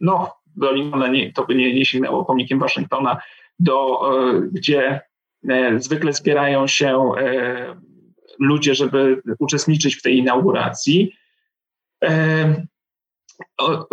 no, 0.00 0.34
do 0.56 0.72
Lincolna 0.72 1.08
nie, 1.08 1.32
to 1.32 1.46
by 1.46 1.54
nie, 1.54 1.74
nie 1.74 1.84
sięgnęło 1.84 2.24
pomnikiem 2.24 2.58
Waszyngtona, 2.58 3.20
do, 3.58 4.00
e, 4.10 4.40
gdzie 4.52 5.00
e, 5.48 5.80
zwykle 5.80 6.12
zbierają 6.12 6.66
się 6.66 7.12
e, 7.18 7.76
ludzie, 8.38 8.74
żeby 8.74 9.22
uczestniczyć 9.38 9.96
w 9.96 10.02
tej 10.02 10.18
inauguracji 10.18 11.12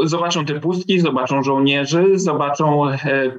zobaczą 0.03 0.45
te 0.45 0.59
pustki, 0.59 0.99
zobaczą 0.99 1.43
żołnierzy, 1.43 2.19
zobaczą 2.19 2.89
e, 2.89 2.97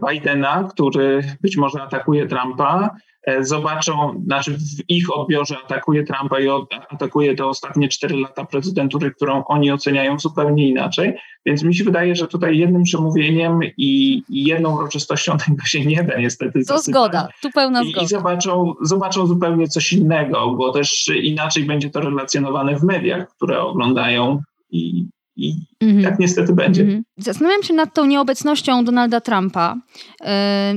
Bidena, 0.09 0.69
który 0.71 1.23
być 1.41 1.57
może 1.57 1.83
atakuje 1.83 2.27
Trumpa, 2.27 2.91
e, 3.27 3.45
zobaczą, 3.45 4.23
znaczy 4.27 4.53
w 4.59 4.91
ich 4.91 5.17
odbiorze 5.17 5.57
atakuje 5.65 6.05
Trumpa 6.05 6.41
i 6.41 6.49
atakuje 6.91 7.35
te 7.35 7.47
ostatnie 7.47 7.89
cztery 7.89 8.17
lata 8.17 8.45
prezydentury, 8.45 9.11
którą 9.11 9.45
oni 9.45 9.73
oceniają 9.73 10.19
zupełnie 10.19 10.69
inaczej. 10.69 11.15
Więc 11.47 11.63
mi 11.63 11.75
się 11.75 11.85
wydaje, 11.85 12.17
że 12.17 12.29
tutaj 12.29 12.59
jednym 12.59 12.83
przemówieniem 12.83 13.61
i, 13.77 14.23
jedną 14.29 14.77
uroczystością 14.77 15.39
tego 15.47 15.65
się 15.65 15.85
nie 15.85 16.05
da 16.05 16.19
niestety 16.19 16.59
To 16.59 16.65
zasypać. 16.65 16.85
zgoda, 16.85 17.29
tu 17.43 17.51
pełna 17.51 17.85
zgoda. 17.85 18.01
I, 18.01 18.05
i 18.05 18.09
zobaczą, 18.09 18.75
zobaczą 18.83 19.27
zupełnie 19.27 19.69
coś 19.69 19.93
innego, 19.93 20.51
bo 20.51 20.73
też 20.73 21.11
inaczej 21.23 21.65
będzie 21.65 21.91
to 21.91 22.01
relacjonowane 22.01 22.77
w 22.77 22.83
mediach, 22.83 23.29
które 23.29 23.61
oglądają 23.61 24.43
i 24.71 25.07
i 25.37 25.55
mhm. 25.81 26.05
tak 26.05 26.19
niestety 26.19 26.53
będzie. 26.53 26.83
Mhm. 26.83 27.05
Zastanawiam 27.17 27.63
się 27.63 27.75
nad 27.75 27.95
tą 27.95 28.07
nieobecnością 28.07 28.85
Donalda 28.85 29.21
Trumpa. 29.21 29.77
E, 30.21 30.75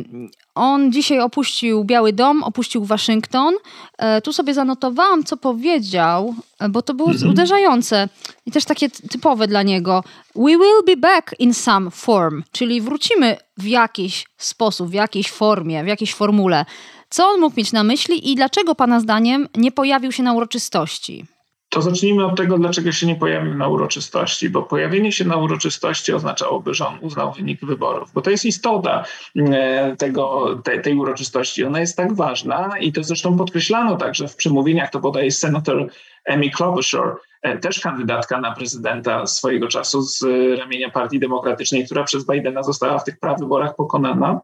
on 0.56 0.92
dzisiaj 0.92 1.20
opuścił 1.20 1.84
Biały 1.84 2.14
Dom, 2.14 2.44
opuścił 2.44 2.86
Waszyngton. 2.86 3.54
E, 3.98 4.22
tu 4.22 4.34
sobie 4.34 4.54
zanotowałam, 4.54 5.24
co 5.24 5.38
powiedział, 5.38 6.36
bo 6.70 6.82
to 6.82 6.94
było 6.94 7.12
mhm. 7.12 7.32
uderzające 7.32 8.10
i 8.46 8.52
też 8.52 8.66
takie 8.66 8.90
typowe 8.90 9.48
dla 9.48 9.64
niego. 9.64 10.04
We 10.36 10.52
will 10.58 10.84
be 10.86 10.98
back 10.98 11.36
in 11.40 11.54
some 11.54 11.92
form, 11.92 12.44
czyli 12.52 12.82
wrócimy 12.82 13.38
w 13.58 13.66
jakiś 13.66 14.26
sposób, 14.38 14.90
w 14.90 14.94
jakiejś 14.94 15.32
formie, 15.32 15.84
w 15.84 15.88
jakiejś 15.88 16.14
formule. 16.14 16.66
Co 17.10 17.28
on 17.30 17.40
mógł 17.40 17.58
mieć 17.58 17.72
na 17.72 17.84
myśli 17.84 18.32
i 18.32 18.36
dlaczego 18.36 18.76
Pana 18.76 19.00
zdaniem 19.00 19.48
nie 19.58 19.72
pojawił 19.72 20.12
się 20.12 20.24
na 20.24 20.34
uroczystości? 20.34 21.26
To 21.76 21.82
zacznijmy 21.82 22.26
od 22.26 22.38
tego, 22.38 22.58
dlaczego 22.58 22.92
się 22.92 23.08
nie 23.08 23.16
pojawił 23.16 23.54
na 23.54 23.68
uroczystości, 23.68 24.50
bo 24.50 24.64
pojawienie 24.64 25.12
się 25.12 25.26
na 25.26 25.36
uroczystości 25.36 26.14
oznaczałoby, 26.14 26.74
że 26.74 26.88
on 26.88 26.98
uznał 27.02 27.34
wynik 27.34 27.66
wyborów, 27.66 28.12
bo 28.14 28.22
to 28.22 28.30
jest 28.30 28.46
istota 28.46 29.06
e, 29.36 29.96
tego, 29.96 30.56
tej, 30.64 30.82
tej 30.82 30.96
uroczystości. 30.96 31.64
Ona 31.64 31.80
jest 31.80 31.98
tak 31.98 32.14
ważna 32.14 32.70
i 32.80 32.92
to 32.92 33.04
zresztą 33.04 33.38
podkreślano 33.38 33.98
także 33.98 34.28
w 34.28 34.36
przemówieniach, 34.36 34.92
to 34.92 35.00
podaje 35.00 35.32
senator 35.32 35.88
Amy 36.30 36.50
Klobuchar, 36.50 37.16
e, 37.42 37.58
też 37.58 37.80
kandydatka 37.80 38.42
na 38.42 38.52
prezydenta 38.52 39.26
swojego 39.26 39.68
czasu 39.68 40.02
z 40.02 40.24
ramienia 40.60 40.90
Partii 40.90 41.20
Demokratycznej, 41.20 41.86
która 41.86 42.04
przez 42.04 42.28
Bidena 42.28 42.64
została 42.64 43.00
w 43.00 43.04
tych 43.04 43.20
prawyborach 43.20 43.76
pokonana. 43.76 44.42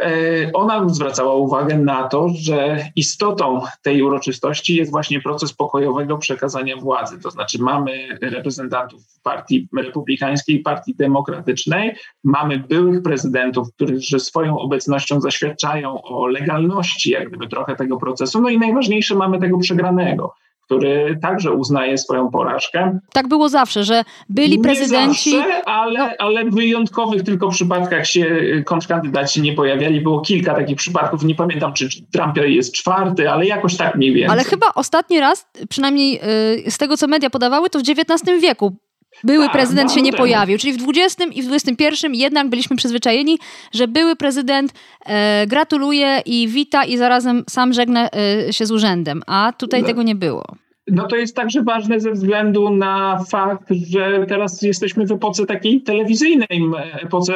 E, 0.00 0.52
ona 0.52 0.88
zwracała 0.88 1.34
uwagę 1.34 1.78
na 1.78 2.08
to, 2.08 2.28
że 2.28 2.78
istotą 2.96 3.60
tej 3.82 4.02
uroczystości 4.02 4.76
jest 4.76 4.90
właśnie 4.90 5.20
proces 5.20 5.52
pokojowego 5.52 6.18
przekazania 6.18 6.76
władzy. 6.76 7.20
To 7.20 7.30
znaczy, 7.30 7.62
mamy 7.62 8.18
reprezentantów 8.22 9.02
Partii 9.22 9.68
Republikańskiej, 9.76 10.58
Partii 10.58 10.94
Demokratycznej, 10.94 11.94
mamy 12.24 12.58
byłych 12.58 13.02
prezydentów, 13.02 13.68
którzy 13.74 14.20
swoją 14.20 14.58
obecnością 14.58 15.20
zaświadczają 15.20 16.02
o 16.02 16.26
legalności, 16.26 17.10
jak 17.10 17.28
gdyby 17.28 17.48
trochę 17.48 17.76
tego 17.76 17.96
procesu. 17.96 18.40
No 18.40 18.48
i 18.48 18.58
najważniejsze, 18.58 19.14
mamy 19.14 19.40
tego 19.40 19.58
przegranego 19.58 20.34
który 20.70 21.18
także 21.22 21.52
uznaje 21.52 21.98
swoją 21.98 22.30
porażkę. 22.30 22.98
Tak 23.12 23.28
było 23.28 23.48
zawsze, 23.48 23.84
że 23.84 24.04
byli 24.28 24.56
nie 24.56 24.62
prezydenci. 24.62 25.30
Zawsze, 25.30 25.68
ale, 25.68 25.98
no. 25.98 26.10
ale 26.18 26.44
w 26.44 26.54
wyjątkowych 26.54 27.22
tylko 27.22 27.48
przypadkach 27.48 28.06
się 28.06 28.26
y, 28.26 28.62
kontrkandydaci 28.66 29.42
nie 29.42 29.52
pojawiali. 29.52 30.00
Było 30.00 30.20
kilka 30.20 30.54
takich 30.54 30.76
przypadków. 30.76 31.24
Nie 31.24 31.34
pamiętam, 31.34 31.72
czy 31.72 31.88
Trump 32.12 32.36
jest 32.36 32.74
czwarty, 32.74 33.30
ale 33.30 33.46
jakoś 33.46 33.76
tak 33.76 33.94
mniej 33.94 34.12
więcej. 34.12 34.32
Ale 34.32 34.44
chyba 34.44 34.66
ostatni 34.74 35.20
raz, 35.20 35.46
przynajmniej 35.68 36.20
y, 36.66 36.70
z 36.70 36.78
tego 36.78 36.96
co 36.96 37.06
media 37.06 37.30
podawały, 37.30 37.70
to 37.70 37.78
w 37.78 37.82
XIX 37.82 38.42
wieku 38.42 38.76
były 39.24 39.44
tak, 39.44 39.52
prezydent 39.52 39.92
się 39.92 40.02
nie 40.02 40.12
pojawił. 40.12 40.58
Czyli 40.58 40.72
w 40.72 40.88
XX 40.88 41.30
i 41.32 41.42
w 41.42 41.52
XXI 41.52 42.06
jednak 42.12 42.48
byliśmy 42.48 42.76
przyzwyczajeni, 42.76 43.38
że 43.72 43.88
były 43.88 44.16
prezydent 44.16 44.72
e, 45.06 45.46
gratuluje 45.46 46.22
i 46.26 46.48
wita 46.48 46.84
i 46.84 46.96
zarazem 46.96 47.44
sam 47.50 47.72
żegna 47.72 48.08
e, 48.10 48.52
się 48.52 48.66
z 48.66 48.70
urzędem, 48.70 49.22
a 49.26 49.52
tutaj 49.58 49.84
tego 49.84 50.02
nie 50.02 50.14
było. 50.14 50.44
No 50.86 51.06
to 51.06 51.16
jest 51.16 51.36
także 51.36 51.62
ważne 51.62 52.00
ze 52.00 52.12
względu 52.12 52.70
na 52.70 53.24
fakt, 53.30 53.72
że 53.90 54.24
teraz 54.28 54.62
jesteśmy 54.62 55.06
w 55.06 55.12
epoce 55.12 55.46
takiej 55.46 55.82
telewizyjnej, 55.82 56.70
epoce 57.02 57.34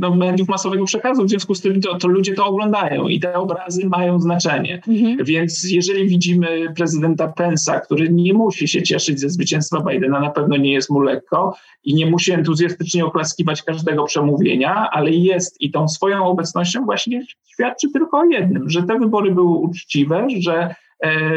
no, 0.00 0.14
mediów 0.14 0.48
masowego 0.48 0.84
przekazu, 0.84 1.24
w 1.24 1.28
związku 1.28 1.54
z 1.54 1.60
tym 1.60 1.80
to, 1.80 1.98
to 1.98 2.08
ludzie 2.08 2.34
to 2.34 2.46
oglądają 2.46 3.08
i 3.08 3.20
te 3.20 3.34
obrazy 3.34 3.86
mają 3.86 4.20
znaczenie. 4.20 4.82
Mhm. 4.88 5.24
Więc 5.24 5.70
jeżeli 5.70 6.08
widzimy 6.08 6.74
prezydenta 6.76 7.28
Pensa, 7.28 7.80
który 7.80 8.08
nie 8.08 8.34
musi 8.34 8.68
się 8.68 8.82
cieszyć 8.82 9.20
ze 9.20 9.30
zwycięstwa 9.30 9.80
Bidena, 9.80 10.20
na 10.20 10.30
pewno 10.30 10.56
nie 10.56 10.72
jest 10.72 10.90
mu 10.90 11.00
lekko 11.00 11.56
i 11.84 11.94
nie 11.94 12.06
musi 12.06 12.32
entuzjastycznie 12.32 13.04
oklaskiwać 13.04 13.62
każdego 13.62 14.04
przemówienia, 14.04 14.88
ale 14.92 15.10
jest 15.10 15.60
i 15.60 15.70
tą 15.70 15.88
swoją 15.88 16.26
obecnością 16.26 16.84
właśnie 16.84 17.22
świadczy 17.44 17.90
tylko 17.92 18.18
o 18.18 18.24
jednym, 18.24 18.70
że 18.70 18.82
te 18.82 18.98
wybory 18.98 19.30
były 19.30 19.56
uczciwe, 19.56 20.26
że 20.38 20.74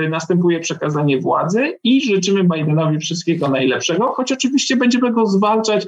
następuje 0.09 0.59
przekazanie 0.59 1.19
władzy 1.19 1.79
i 1.83 2.01
życzymy 2.01 2.43
Bidenowi 2.43 2.99
wszystkiego 2.99 3.47
najlepszego, 3.47 4.07
choć 4.07 4.31
oczywiście 4.31 4.75
będziemy 4.75 5.11
go 5.11 5.25
zwalczać 5.25 5.87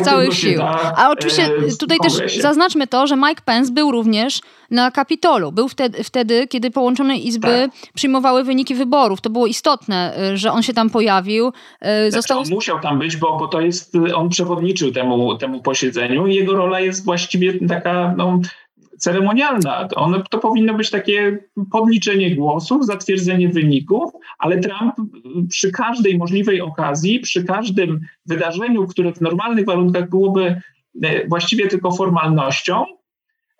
z 0.00 0.04
całych 0.04 0.34
sił. 0.34 0.58
Da, 0.58 0.94
A 0.96 1.10
oczywiście 1.10 1.44
e, 1.44 1.76
tutaj 1.78 1.98
też 1.98 2.38
zaznaczmy 2.40 2.86
to, 2.86 3.06
że 3.06 3.16
Mike 3.16 3.42
Pence 3.44 3.72
był 3.72 3.92
również 3.92 4.40
na 4.70 4.90
Kapitolu. 4.90 5.52
Był 5.52 5.68
wtedy, 5.68 6.04
wtedy 6.04 6.48
kiedy 6.48 6.70
połączone 6.70 7.16
izby 7.16 7.46
tak. 7.46 7.92
przyjmowały 7.94 8.44
wyniki 8.44 8.74
wyborów. 8.74 9.20
To 9.20 9.30
było 9.30 9.46
istotne, 9.46 10.16
e, 10.16 10.36
że 10.36 10.52
on 10.52 10.62
się 10.62 10.74
tam 10.74 10.90
pojawił. 10.90 11.52
Został... 12.08 12.38
Znaczy 12.38 12.52
on 12.52 12.54
musiał 12.54 12.80
tam 12.80 12.98
być, 12.98 13.16
bo, 13.16 13.38
bo 13.38 13.48
to 13.48 13.60
jest, 13.60 13.96
on 14.14 14.28
przewodniczył 14.28 14.92
temu, 14.92 15.36
temu 15.36 15.62
posiedzeniu 15.62 16.26
i 16.26 16.34
jego 16.34 16.52
rola 16.52 16.80
jest 16.80 17.04
właściwie 17.04 17.68
taka 17.68 18.14
no, 18.16 18.40
ceremonialna. 19.02 19.88
One, 19.96 20.22
to 20.30 20.38
powinno 20.38 20.74
być 20.74 20.90
takie 20.90 21.38
podliczenie 21.70 22.36
głosów, 22.36 22.86
zatwierdzenie 22.86 23.48
wyników, 23.48 24.12
ale 24.38 24.58
Trump 24.58 24.94
przy 25.48 25.72
każdej 25.72 26.18
możliwej 26.18 26.60
okazji, 26.60 27.20
przy 27.20 27.44
każdym 27.44 28.00
wydarzeniu, 28.26 28.86
które 28.86 29.12
w 29.12 29.20
normalnych 29.20 29.66
warunkach 29.66 30.08
byłoby 30.08 30.60
e, 31.02 31.28
właściwie 31.28 31.68
tylko 31.68 31.92
formalnością, 31.92 32.84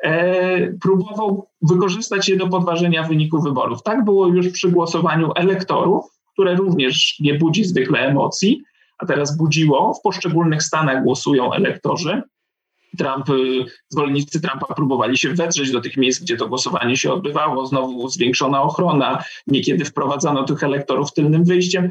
e, 0.04 0.72
próbował 0.72 1.48
wykorzystać 1.62 2.28
je 2.28 2.36
do 2.36 2.48
podważenia 2.48 3.02
wyniku 3.02 3.42
wyborów. 3.42 3.82
Tak 3.82 4.04
było 4.04 4.26
już 4.26 4.48
przy 4.48 4.70
głosowaniu 4.70 5.30
elektorów, 5.36 6.04
które 6.32 6.54
również 6.54 7.20
nie 7.20 7.34
budzi 7.34 7.64
zwykle 7.64 7.98
emocji, 7.98 8.62
a 8.98 9.06
teraz 9.06 9.36
budziło. 9.36 9.94
W 9.94 10.00
poszczególnych 10.00 10.62
stanach 10.62 11.04
głosują 11.04 11.52
elektorzy. 11.52 12.22
Trump, 12.98 13.30
y, 13.30 13.64
zwolennicy 13.88 14.40
Trumpa 14.40 14.74
próbowali 14.74 15.18
się 15.18 15.34
wedrzeć 15.34 15.70
do 15.70 15.80
tych 15.80 15.96
miejsc, 15.96 16.22
gdzie 16.22 16.36
to 16.36 16.48
głosowanie 16.48 16.96
się 16.96 17.12
odbywało. 17.12 17.66
Znowu 17.66 18.08
zwiększona 18.08 18.62
ochrona, 18.62 19.24
niekiedy 19.46 19.84
wprowadzano 19.84 20.44
tych 20.44 20.62
elektorów 20.62 21.12
tylnym 21.12 21.44
wyjściem. 21.44 21.90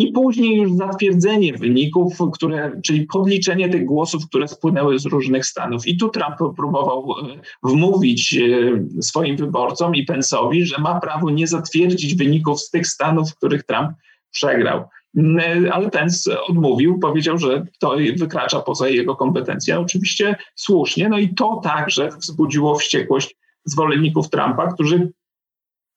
I 0.00 0.12
później 0.12 0.56
już 0.56 0.72
zatwierdzenie 0.72 1.52
wyników, 1.52 2.18
które, 2.32 2.80
czyli 2.84 3.06
podliczenie 3.06 3.68
tych 3.68 3.84
głosów, 3.84 4.28
które 4.28 4.48
spłynęły 4.48 4.98
z 4.98 5.06
różnych 5.06 5.46
stanów. 5.46 5.86
I 5.86 5.96
tu 5.96 6.08
Trump 6.08 6.36
próbował 6.56 7.10
y, 7.10 7.40
wmówić 7.62 8.34
y, 8.34 9.02
swoim 9.02 9.36
wyborcom 9.36 9.94
i 9.94 10.06
Pence'owi, 10.06 10.64
że 10.64 10.78
ma 10.78 11.00
prawo 11.00 11.30
nie 11.30 11.46
zatwierdzić 11.46 12.14
wyników 12.14 12.60
z 12.60 12.70
tych 12.70 12.86
stanów, 12.86 13.30
w 13.30 13.36
których 13.36 13.62
Trump 13.62 13.90
przegrał. 14.30 14.84
Mm, 15.16 15.72
ale 15.72 15.90
Pence 15.90 16.40
odmówił, 16.42 16.98
powiedział, 16.98 17.38
że 17.38 17.66
to 17.78 17.96
wykracza 18.16 18.60
poza 18.60 18.88
jego 18.88 19.16
kompetencje. 19.16 19.80
Oczywiście 19.80 20.36
słusznie, 20.54 21.08
no 21.08 21.18
i 21.18 21.34
to 21.34 21.60
także 21.64 22.08
wzbudziło 22.08 22.78
wściekłość 22.78 23.36
zwolenników 23.64 24.30
Trumpa, 24.30 24.72
którzy 24.72 25.12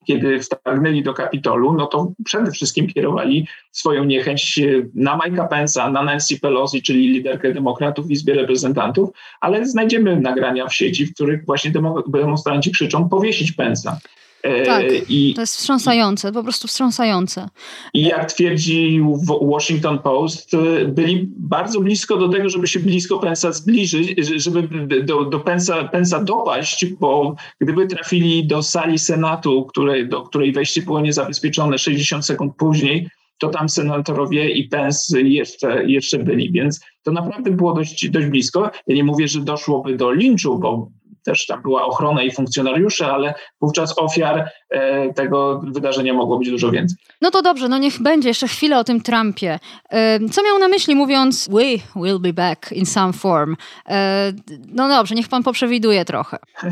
kiedy 0.06 0.39
wtargnęli 0.39 1.03
do 1.03 1.13
Kapitolu, 1.13 1.74
no 1.74 1.88
to 1.88 2.12
przede 2.25 2.51
wszystkim 2.51 2.88
kierowali 2.88 3.48
swoją 3.72 4.03
niechęć 4.03 4.60
na 4.96 5.18
Mike'a 5.18 5.48
Pence'a, 5.48 5.91
na 5.91 6.03
Nancy 6.03 6.39
Pelosi, 6.39 6.82
czyli 6.82 7.08
liderkę 7.10 7.53
demokratów 7.53 8.08
w 8.08 8.12
Izbie 8.12 8.34
Reprezentantów, 8.34 9.10
ale 9.41 9.65
znajdziemy 9.65 10.20
nagrania 10.20 10.68
w 10.68 10.74
sieci, 10.74 11.06
w 11.06 11.13
których 11.13 11.46
właśnie 11.46 11.72
demonstranci 12.08 12.72
krzyczą 12.72 13.10
powiesić 13.10 13.53
Pence'a. 13.53 13.96
E, 14.43 14.65
tak, 14.65 14.83
I, 15.10 15.33
to 15.33 15.41
jest 15.41 15.57
wstrząsające, 15.57 16.31
po 16.31 16.43
prostu 16.43 16.67
wstrząsające. 16.67 17.50
I 17.93 18.03
jak 18.03 18.33
twierdzi 18.33 19.01
Washington 19.41 20.00
Post, 20.00 20.53
e, 20.53 20.86
byli 20.86 21.29
bardzo 21.38 21.81
blisko 21.81 22.17
do 22.17 22.29
tego, 22.29 22.50
żeby 22.50 22.67
się 22.67 22.79
blisko 22.79 23.19
Pensa 23.19 23.51
zbliżyć, 23.51 24.27
żeby 24.36 24.67
do, 25.03 25.25
do 25.25 25.39
Pensa, 25.39 25.83
Pensa 25.83 26.24
dopaść, 26.24 26.86
bo 26.86 27.36
gdyby 27.60 27.88
trafili 27.88 28.48
do 28.48 28.63
sali 28.63 29.00
Senatu, 29.00 29.65
której, 29.65 30.10
do 30.10 30.21
której 30.21 30.51
wejście 30.51 30.81
było 30.81 31.01
niezabezpieczone 31.01 31.77
60 31.77 32.25
sekund 32.25 32.55
później, 32.57 33.10
to 33.38 33.50
tam 33.50 33.69
senatorowie 33.69 34.50
i 34.50 34.67
Pence 34.67 35.21
jeszcze, 35.21 35.86
jeszcze 35.86 36.19
byli, 36.19 36.51
więc 36.51 36.81
to 37.03 37.12
naprawdę 37.12 37.51
było 37.51 37.74
dość, 37.74 38.10
dość 38.10 38.27
blisko. 38.27 38.71
Ja 38.88 38.95
nie 38.95 39.03
mówię, 39.03 39.27
że 39.27 39.41
doszłoby 39.41 39.98
do 39.98 40.12
linczu, 40.12 40.60
bo 40.60 40.91
też 41.24 41.46
tam 41.46 41.62
była 41.62 41.86
ochrona 41.86 42.24
i 42.24 42.32
funkcjonariusze, 42.32 43.08
ale 43.08 43.34
wówczas 43.62 44.00
ofiar 44.00 44.50
e, 44.70 45.13
tego 45.13 45.62
wydarzenia 45.63 46.13
mogło 46.13 46.38
być 46.38 46.50
dużo 46.50 46.72
więcej. 46.72 46.98
No 47.22 47.32
to 47.32 47.42
dobrze, 47.42 47.70
no 47.70 47.78
niech 47.78 48.01
będzie 48.01 48.28
jeszcze 48.28 48.48
chwilę 48.48 48.80
o 48.80 48.84
tym 48.84 49.01
Trumpie. 49.01 49.60
E, 49.90 50.20
co 50.30 50.44
miał 50.44 50.60
na 50.60 50.68
myśli 50.68 50.96
mówiąc 50.96 51.50
we 51.50 52.01
will 52.01 52.20
be 52.20 52.34
back 52.34 52.72
in 52.72 52.86
some 52.86 53.13
form? 53.13 53.56
E, 53.90 54.34
no 54.68 54.88
dobrze, 54.88 55.16
niech 55.16 55.30
pan 55.30 55.44
poprzewiduje 55.44 56.06
trochę. 56.06 56.38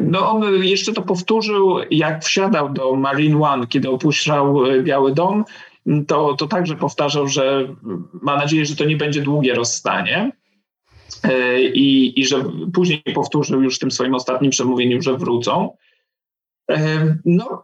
No 0.00 0.30
on 0.30 0.64
jeszcze 0.64 0.92
to 0.92 1.02
powtórzył, 1.02 1.78
jak 1.90 2.24
wsiadał 2.24 2.72
do 2.72 2.96
Marine 2.96 3.42
One, 3.42 3.66
kiedy 3.66 3.90
opuszczał 3.90 4.58
Biały 4.82 5.12
Dom, 5.12 5.44
to, 6.06 6.34
to 6.34 6.46
także 6.46 6.76
powtarzał, 6.76 7.28
że 7.28 7.68
ma 8.12 8.36
nadzieję, 8.36 8.66
że 8.66 8.76
to 8.76 8.84
nie 8.84 8.96
będzie 8.96 9.22
długie 9.22 9.54
rozstanie. 9.54 10.32
E, 11.24 11.60
i, 11.60 12.20
i 12.20 12.26
że 12.26 12.44
później 12.74 13.02
powtórzył 13.14 13.62
już 13.62 13.76
w 13.76 13.78
tym 13.78 13.90
swoim 13.90 14.14
ostatnim 14.14 14.50
przemówieniu, 14.50 15.02
że 15.02 15.16
wrócą. 15.16 15.76
E, 16.70 17.16
no, 17.24 17.62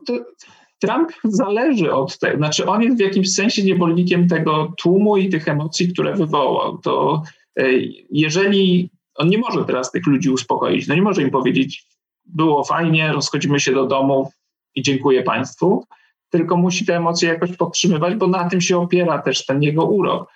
Trump 0.79 1.13
zależy 1.25 1.93
od 1.93 2.19
tego, 2.19 2.37
znaczy 2.37 2.67
on 2.67 2.83
jest 2.83 2.97
w 2.97 3.01
jakimś 3.01 3.35
sensie 3.35 3.63
niewolnikiem 3.63 4.29
tego 4.29 4.73
tłumu 4.79 5.17
i 5.17 5.29
tych 5.29 5.49
emocji, 5.49 5.93
które 5.93 6.15
wywołał. 6.15 6.79
To 6.79 7.23
e, 7.59 7.65
jeżeli 8.11 8.91
on 9.15 9.29
nie 9.29 9.39
może 9.39 9.65
teraz 9.65 9.91
tych 9.91 10.07
ludzi 10.07 10.31
uspokoić, 10.31 10.89
no 10.89 10.95
nie 10.95 11.03
może 11.03 11.23
im 11.23 11.31
powiedzieć, 11.31 11.87
było 12.25 12.65
fajnie, 12.65 13.13
rozchodzimy 13.13 13.61
się 13.61 13.73
do 13.73 13.87
domu 13.87 14.31
i 14.75 14.83
dziękuję 14.83 15.23
Państwu, 15.23 15.85
tylko 16.31 16.57
musi 16.57 16.87
te 16.87 16.97
emocje 16.97 17.29
jakoś 17.29 17.57
podtrzymywać, 17.57 18.15
bo 18.15 18.27
na 18.27 18.49
tym 18.49 18.61
się 18.61 18.79
opiera 18.79 19.19
też 19.19 19.47
ten 19.47 19.63
jego 19.63 19.85
urok. 19.85 20.33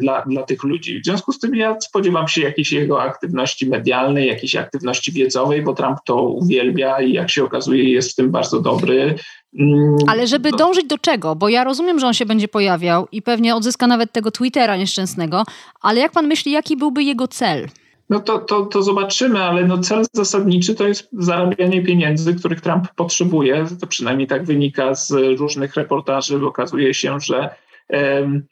Dla, 0.00 0.22
dla 0.26 0.42
tych 0.42 0.62
ludzi. 0.62 1.00
W 1.00 1.04
związku 1.04 1.32
z 1.32 1.38
tym 1.38 1.54
ja 1.54 1.80
spodziewam 1.80 2.28
się 2.28 2.40
jakiejś 2.42 2.72
jego 2.72 3.02
aktywności 3.02 3.68
medialnej, 3.68 4.28
jakiejś 4.28 4.56
aktywności 4.56 5.12
wiedzowej, 5.12 5.62
bo 5.62 5.74
Trump 5.74 5.98
to 6.06 6.22
uwielbia 6.22 7.00
i 7.00 7.12
jak 7.12 7.30
się 7.30 7.44
okazuje 7.44 7.92
jest 7.92 8.12
w 8.12 8.14
tym 8.14 8.30
bardzo 8.30 8.60
dobry. 8.60 9.14
Mm, 9.58 9.96
Ale 10.08 10.26
żeby 10.26 10.50
no. 10.50 10.56
dążyć 10.56 10.86
do 10.86 10.98
czego? 10.98 11.34
Bo 11.36 11.48
ja 11.48 11.64
rozumiem, 11.64 11.98
że 11.98 12.06
on 12.06 12.14
się 12.14 12.26
będzie 12.26 12.48
pojawiał 12.48 13.08
i 13.12 13.22
pewnie 13.22 13.54
odzyska 13.54 13.86
nawet 13.86 14.12
tego 14.12 14.30
Twittera 14.30 14.76
nieszczęsnego, 14.76 15.44
ale 15.80 16.00
jak 16.00 16.12
pan 16.12 16.26
myśli, 16.26 16.52
jaki 16.52 16.76
byłby 16.76 17.02
jego 17.02 17.28
cel? 17.28 17.68
No 18.10 18.20
to, 18.20 18.38
to, 18.38 18.66
to 18.66 18.82
zobaczymy, 18.82 19.42
ale 19.42 19.64
no 19.64 19.78
cel 19.78 20.04
zasadniczy 20.12 20.74
to 20.74 20.88
jest 20.88 21.08
zarabianie 21.12 21.82
pieniędzy, 21.82 22.34
których 22.34 22.60
Trump 22.60 22.88
potrzebuje. 22.96 23.66
To 23.80 23.86
przynajmniej 23.86 24.26
tak 24.26 24.44
wynika 24.44 24.94
z 24.94 25.10
różnych 25.38 25.74
reportaży. 25.74 26.46
Okazuje 26.46 26.94
się, 26.94 27.20
że 27.20 27.54
um, 27.88 28.46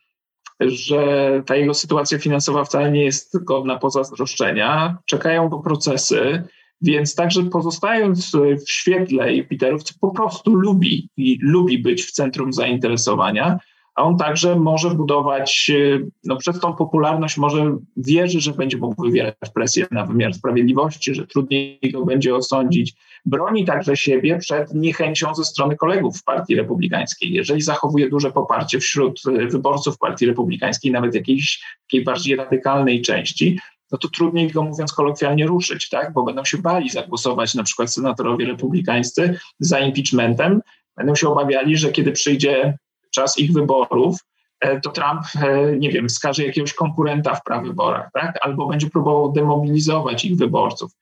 że 0.61 1.43
ta 1.47 1.57
jego 1.57 1.75
sytuacja 1.75 2.19
finansowa 2.19 2.65
wcale 2.65 2.91
nie 2.91 3.05
jest 3.05 3.45
godna 3.45 3.79
pozazdroszczenia. 3.79 4.99
Czekają 5.07 5.49
go 5.49 5.59
procesy, 5.59 6.43
więc 6.83 7.15
także 7.15 7.43
pozostając 7.43 8.33
w 8.67 8.71
świetle 8.71 9.35
Jupiterów, 9.35 9.83
po 10.01 10.11
prostu 10.11 10.55
lubi 10.55 11.09
i 11.17 11.39
lubi 11.43 11.79
być 11.79 12.05
w 12.05 12.11
centrum 12.11 12.53
zainteresowania, 12.53 13.59
a 13.95 14.03
on 14.03 14.17
także 14.17 14.57
może 14.57 14.91
budować, 14.91 15.71
e, 15.75 16.01
no 16.25 16.37
przez 16.37 16.61
tą 16.61 16.75
popularność 16.75 17.37
może 17.37 17.77
wierzy, 17.97 18.41
że 18.41 18.53
będzie 18.53 18.77
mógł 18.77 19.03
wywierać 19.03 19.35
presję 19.55 19.87
na 19.91 20.07
wymiar 20.07 20.35
sprawiedliwości, 20.35 21.15
że 21.15 21.27
trudniej 21.27 21.81
go 21.93 22.05
będzie 22.05 22.35
osądzić. 22.35 22.95
Broni 23.25 23.65
także 23.65 23.97
siebie 23.97 24.39
przed 24.39 24.75
niechęcią 24.75 25.35
ze 25.35 25.45
strony 25.45 25.77
kolegów 25.77 26.19
w 26.19 26.25
Partii 26.25 26.55
Republikańskiej. 26.55 27.33
Jeżeli 27.33 27.61
zachowuje 27.61 28.11
duże 28.11 28.33
poparcie 28.33 28.79
wśród 28.79 29.21
e, 29.27 29.47
wyborców 29.47 29.99
Partii 29.99 30.27
Republikańskiej, 30.27 30.93
nawet 30.93 31.15
jakiejś 31.15 31.65
takiej 31.87 32.05
bardziej 32.05 32.37
radykalnej 32.37 33.03
części, 33.03 33.59
no 33.93 33.99
to 33.99 34.09
trudniej 34.09 34.51
go, 34.51 34.63
mówiąc 34.63 34.93
kolokwialnie, 34.93 35.47
ruszyć, 35.47 35.89
tak? 35.89 36.13
bo 36.13 36.23
będą 36.23 36.45
się 36.45 36.59
bali 36.59 36.91
zagłosować 36.91 37.55
na 37.55 37.63
przykład 37.63 37.93
senatorowie 37.93 38.47
republikańscy 38.47 39.39
za 39.59 39.79
impeachmentem, 39.79 40.61
będą 40.97 41.15
się 41.15 41.29
obawiali, 41.29 41.77
że 41.77 41.93
kiedy 41.93 42.13
przyjdzie 42.13 42.79
czas 43.11 43.39
ich 43.39 43.53
wyborów, 43.53 44.19
e, 44.61 44.81
to 44.81 44.91
Trump, 44.91 45.23
e, 45.43 45.77
nie 45.77 45.91
wiem, 45.91 46.09
wskaże 46.09 46.45
jakiegoś 46.45 46.75
konkurenta 46.75 47.35
w 47.35 47.45
prawyborach, 47.45 48.11
tak? 48.13 48.39
albo 48.41 48.67
będzie 48.67 48.91
próbował 48.91 49.33
demobilizować 49.33 50.25
ich 50.25 50.37
wyborców. 50.37 50.93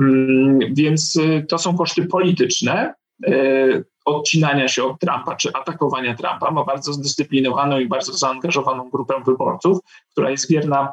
Mm, 0.00 0.58
więc 0.74 1.16
e, 1.16 1.42
to 1.42 1.58
są 1.58 1.76
koszty 1.76 2.06
polityczne 2.06 2.94
odcinania 4.04 4.68
się 4.68 4.84
od 4.84 5.00
Trumpa 5.00 5.36
czy 5.36 5.52
atakowania 5.52 6.14
Trumpa. 6.14 6.50
Ma 6.50 6.64
bardzo 6.64 6.92
zdyscyplinowaną 6.92 7.78
i 7.78 7.88
bardzo 7.88 8.12
zaangażowaną 8.12 8.90
grupę 8.90 9.14
wyborców, 9.26 9.78
która 10.12 10.30
jest 10.30 10.50
wierna 10.50 10.92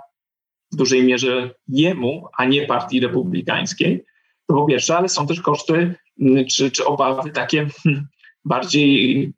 w 0.71 0.75
dużej 0.75 1.03
mierze 1.03 1.51
jemu, 1.67 2.27
a 2.38 2.45
nie 2.45 2.67
partii 2.67 2.99
republikańskiej. 2.99 4.05
To 4.47 4.53
po 4.53 4.65
pierwsze, 4.65 4.97
ale 4.97 5.09
są 5.09 5.27
też 5.27 5.41
koszty 5.41 5.95
mm, 6.21 6.45
czy, 6.45 6.71
czy 6.71 6.85
obawy 6.85 7.31
takie 7.31 7.67
hmm, 7.83 8.07
bardziej 8.45 9.33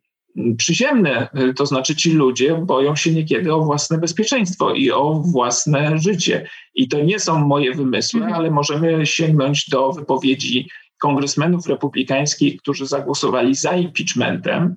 przyziemne, 0.56 1.28
to 1.56 1.66
znaczy 1.66 1.96
ci 1.96 2.12
ludzie 2.12 2.54
boją 2.54 2.96
się 2.96 3.10
niekiedy 3.10 3.54
o 3.54 3.60
własne 3.60 3.98
bezpieczeństwo 3.98 4.74
i 4.74 4.90
o 4.90 5.14
własne 5.14 5.98
życie. 5.98 6.48
I 6.74 6.88
to 6.88 7.00
nie 7.00 7.18
są 7.18 7.46
moje 7.46 7.74
wymysły, 7.74 8.20
mhm. 8.20 8.40
ale 8.40 8.50
możemy 8.50 9.06
sięgnąć 9.06 9.68
do 9.68 9.92
wypowiedzi 9.92 10.68
kongresmenów 11.00 11.66
republikańskich, 11.66 12.62
którzy 12.62 12.86
zagłosowali 12.86 13.54
za 13.54 13.72
impeachmentem. 13.72 14.76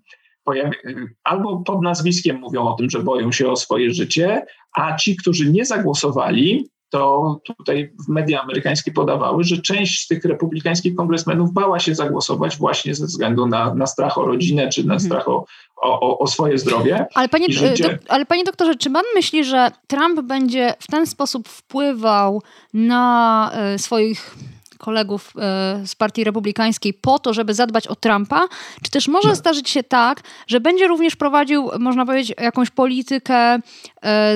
Albo 1.24 1.58
pod 1.58 1.82
nazwiskiem 1.82 2.40
mówią 2.40 2.68
o 2.68 2.74
tym, 2.74 2.90
że 2.90 3.04
boją 3.04 3.32
się 3.32 3.50
o 3.50 3.56
swoje 3.56 3.94
życie, 3.94 4.46
a 4.76 4.96
ci, 4.96 5.16
którzy 5.16 5.52
nie 5.52 5.66
zagłosowali, 5.66 6.70
to 6.92 7.40
tutaj 7.58 7.94
media 8.08 8.42
amerykańskie 8.42 8.92
podawały, 8.92 9.44
że 9.44 9.58
część 9.58 10.04
z 10.04 10.08
tych 10.08 10.26
republikańskich 10.26 10.96
kongresmenów 10.96 11.54
bała 11.54 11.80
się 11.80 11.96
zagłosować 11.96 12.58
właśnie 12.58 12.96
ze 12.96 13.06
względu 13.06 13.48
na, 13.48 13.74
na 13.74 13.88
strach 13.88 14.18
o 14.18 14.26
rodzinę 14.26 14.70
czy 14.70 14.88
na 14.88 14.94
mhm. 14.94 15.00
strach 15.00 15.28
o, 15.28 15.46
o, 15.82 16.20
o 16.20 16.28
swoje 16.28 16.58
zdrowie. 16.58 17.06
Ale 17.14 17.30
panie, 17.30 17.48
do, 17.48 17.90
ale 18.08 18.26
panie 18.26 18.44
doktorze, 18.44 18.76
czy 18.76 18.90
pan 18.92 19.04
myśli, 19.16 19.44
że 19.44 19.72
Trump 19.88 20.22
będzie 20.22 20.74
w 20.80 20.88
ten 20.88 21.06
sposób 21.08 21.50
wpływał 21.50 22.42
na 22.74 23.52
y, 23.76 23.80
swoich 23.80 24.36
kolegów 24.82 25.34
e, 25.38 25.88
z 25.88 25.96
Partii 25.96 26.24
Republikańskiej 26.24 26.94
po 26.94 27.20
to, 27.20 27.34
żeby 27.34 27.54
zadbać 27.54 27.88
o 27.88 27.96
Trumpa? 27.96 28.48
Czy 28.84 28.92
też 28.92 29.08
może 29.08 29.28
no. 29.28 29.36
zdarzyć 29.36 29.70
się 29.70 29.84
tak, 29.84 30.22
że 30.48 30.60
będzie 30.60 30.88
również 30.88 31.16
prowadził, 31.16 31.70
można 31.80 32.06
powiedzieć, 32.06 32.38
jakąś 32.42 32.70
politykę 32.70 33.36
e, 33.36 33.60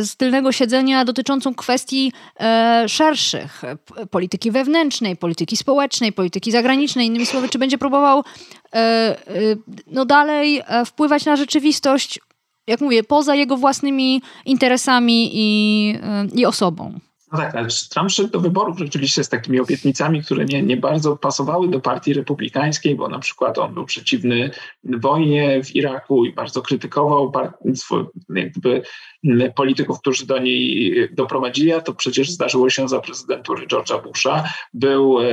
z 0.04 0.16
tylnego 0.16 0.52
siedzenia 0.52 1.06
dotyczącą 1.06 1.56
kwestii 1.56 2.12
szerszych, 2.88 3.62
polityki 4.12 4.52
wewnętrznej, 4.52 5.16
polityki 5.16 5.58
społecznej, 5.58 6.14
polityki 6.14 6.52
zagranicznej, 6.52 7.08
innymi 7.08 7.26
słowy, 7.26 7.50
czy 7.50 7.60
będzie 7.60 7.78
próbował 7.78 8.24
no 9.88 10.06
dalej 10.06 10.62
wpływać 10.86 11.26
na 11.26 11.36
rzeczywistość 11.36 12.20
jak 12.68 12.82
mówię, 12.82 13.04
poza 13.04 13.36
jego 13.36 13.58
własnymi 13.58 14.22
interesami 14.46 15.30
i, 15.34 16.00
i 16.34 16.46
osobą. 16.46 17.00
No 17.32 17.38
tak, 17.38 17.56
ale 17.56 17.68
Trump 17.90 18.12
szedł 18.12 18.30
do 18.30 18.40
wyborów 18.40 18.80
rzeczywiście 18.80 19.24
z 19.24 19.30
takimi 19.30 19.60
obietnicami, 19.60 20.24
które 20.24 20.46
nie, 20.46 20.64
nie 20.64 20.78
bardzo 20.78 21.18
pasowały 21.18 21.68
do 21.68 21.80
partii 21.80 22.14
republikańskiej, 22.14 22.96
bo 22.96 23.08
na 23.08 23.20
przykład 23.20 23.58
on 23.58 23.74
był 23.74 23.86
przeciwny 23.86 24.50
wojnie 24.84 25.64
w 25.64 25.76
Iraku 25.76 26.26
i 26.26 26.34
bardzo 26.34 26.62
krytykował 26.62 27.32
jakby 28.30 28.82
polityków, 29.56 30.00
którzy 30.00 30.26
do 30.26 30.40
niej 30.40 30.94
doprowadzili, 31.12 31.74
a 31.74 31.82
to 31.82 31.94
przecież 31.94 32.30
zdarzyło 32.30 32.70
się 32.70 32.90
za 32.90 33.00
prezydentury 33.00 33.68
George'a 33.68 34.04
Busha. 34.04 34.44
Był, 34.74 35.20
e, 35.20 35.26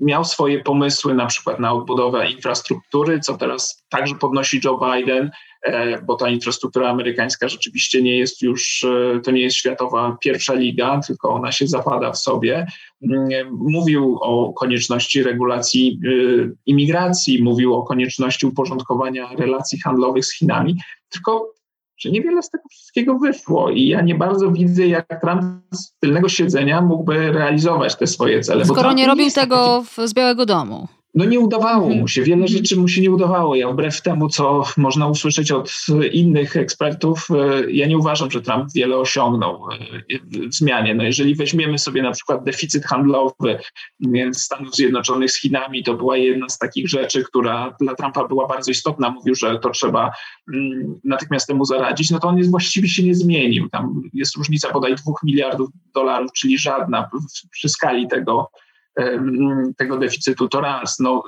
miał 0.00 0.24
swoje 0.24 0.60
pomysły 0.60 1.14
na 1.14 1.26
przykład 1.26 1.60
na 1.60 1.72
odbudowę 1.72 2.30
infrastruktury, 2.30 3.20
co 3.20 3.36
teraz 3.36 3.84
także 3.88 4.14
podnosi 4.14 4.60
Joe 4.64 4.78
Biden 4.78 5.30
E, 5.62 6.02
bo 6.02 6.16
ta 6.16 6.28
infrastruktura 6.28 6.90
amerykańska 6.90 7.48
rzeczywiście 7.48 8.02
nie 8.02 8.18
jest 8.18 8.42
już, 8.42 8.84
e, 8.84 9.20
to 9.20 9.30
nie 9.30 9.42
jest 9.42 9.56
światowa 9.56 10.16
pierwsza 10.20 10.54
liga, 10.54 11.00
tylko 11.06 11.30
ona 11.30 11.52
się 11.52 11.66
zapada 11.66 12.12
w 12.12 12.18
sobie. 12.18 12.66
Mm, 13.02 13.28
mówił 13.52 14.18
o 14.20 14.52
konieczności 14.52 15.22
regulacji 15.22 16.00
e, 16.06 16.10
imigracji, 16.66 17.42
mówił 17.42 17.74
o 17.74 17.82
konieczności 17.82 18.46
uporządkowania 18.46 19.28
relacji 19.38 19.80
handlowych 19.80 20.24
z 20.24 20.34
Chinami, 20.38 20.76
tylko 21.08 21.50
że 21.98 22.10
niewiele 22.10 22.42
z 22.42 22.50
tego 22.50 22.64
wszystkiego 22.70 23.18
wyszło 23.18 23.70
i 23.70 23.88
ja 23.88 24.00
nie 24.00 24.14
bardzo 24.14 24.50
widzę, 24.50 24.86
jak 24.86 25.20
Trump 25.20 25.42
z 25.70 25.92
tylnego 26.00 26.28
siedzenia 26.28 26.80
mógłby 26.80 27.32
realizować 27.32 27.96
te 27.96 28.06
swoje 28.06 28.40
cele. 28.40 28.64
Skoro 28.64 28.92
nie 28.92 29.06
robił 29.06 29.30
tego 29.30 29.84
taki... 29.96 30.08
z 30.08 30.14
Białego 30.14 30.46
Domu 30.46 30.88
no 31.18 31.24
nie 31.24 31.40
udawało 31.40 31.84
mu 31.86 31.90
mhm. 31.90 32.08
się, 32.08 32.22
wiele 32.22 32.42
mhm. 32.42 32.58
rzeczy 32.58 32.76
mu 32.76 32.88
się 32.88 33.00
nie 33.00 33.10
udawało. 33.10 33.54
Ja 33.54 33.68
wbrew 33.68 34.02
temu, 34.02 34.28
co 34.28 34.64
można 34.76 35.08
usłyszeć 35.08 35.52
od 35.52 35.72
innych 36.12 36.56
ekspertów, 36.56 37.28
e, 37.30 37.70
ja 37.70 37.86
nie 37.86 37.98
uważam, 37.98 38.30
że 38.30 38.42
Trump 38.42 38.72
wiele 38.74 38.96
osiągnął 38.96 39.68
e, 39.72 39.78
w 40.48 40.54
zmianie. 40.54 40.94
No 40.94 41.02
jeżeli 41.02 41.34
weźmiemy 41.34 41.78
sobie 41.78 42.02
na 42.02 42.10
przykład 42.10 42.44
deficyt 42.44 42.84
handlowy 42.84 43.58
Stanów 44.32 44.74
Zjednoczonych 44.74 45.30
z 45.30 45.40
Chinami, 45.40 45.84
to 45.84 45.94
była 45.94 46.16
jedna 46.16 46.48
z 46.48 46.58
takich 46.58 46.88
rzeczy, 46.88 47.24
która 47.24 47.76
dla 47.80 47.94
Trumpa 47.94 48.28
była 48.28 48.48
bardzo 48.48 48.70
istotna. 48.70 49.10
Mówił, 49.10 49.34
że 49.34 49.58
to 49.58 49.70
trzeba 49.70 50.10
mm, 50.54 51.00
natychmiast 51.04 51.46
temu 51.46 51.64
zaradzić. 51.64 52.10
No 52.10 52.18
to 52.18 52.28
on 52.28 52.38
jest, 52.38 52.50
właściwie 52.50 52.88
się 52.88 53.02
nie 53.02 53.14
zmienił. 53.14 53.68
Tam 53.68 54.02
jest 54.14 54.36
różnica 54.36 54.72
bodaj 54.72 54.94
dwóch 54.94 55.20
miliardów 55.24 55.70
dolarów, 55.94 56.32
czyli 56.32 56.58
żadna 56.58 57.10
przy 57.50 57.68
skali 57.68 58.08
tego, 58.08 58.50
tego 59.76 59.98
deficytu 59.98 60.48
to 60.48 60.60
raz. 60.60 60.98
No, 60.98 61.22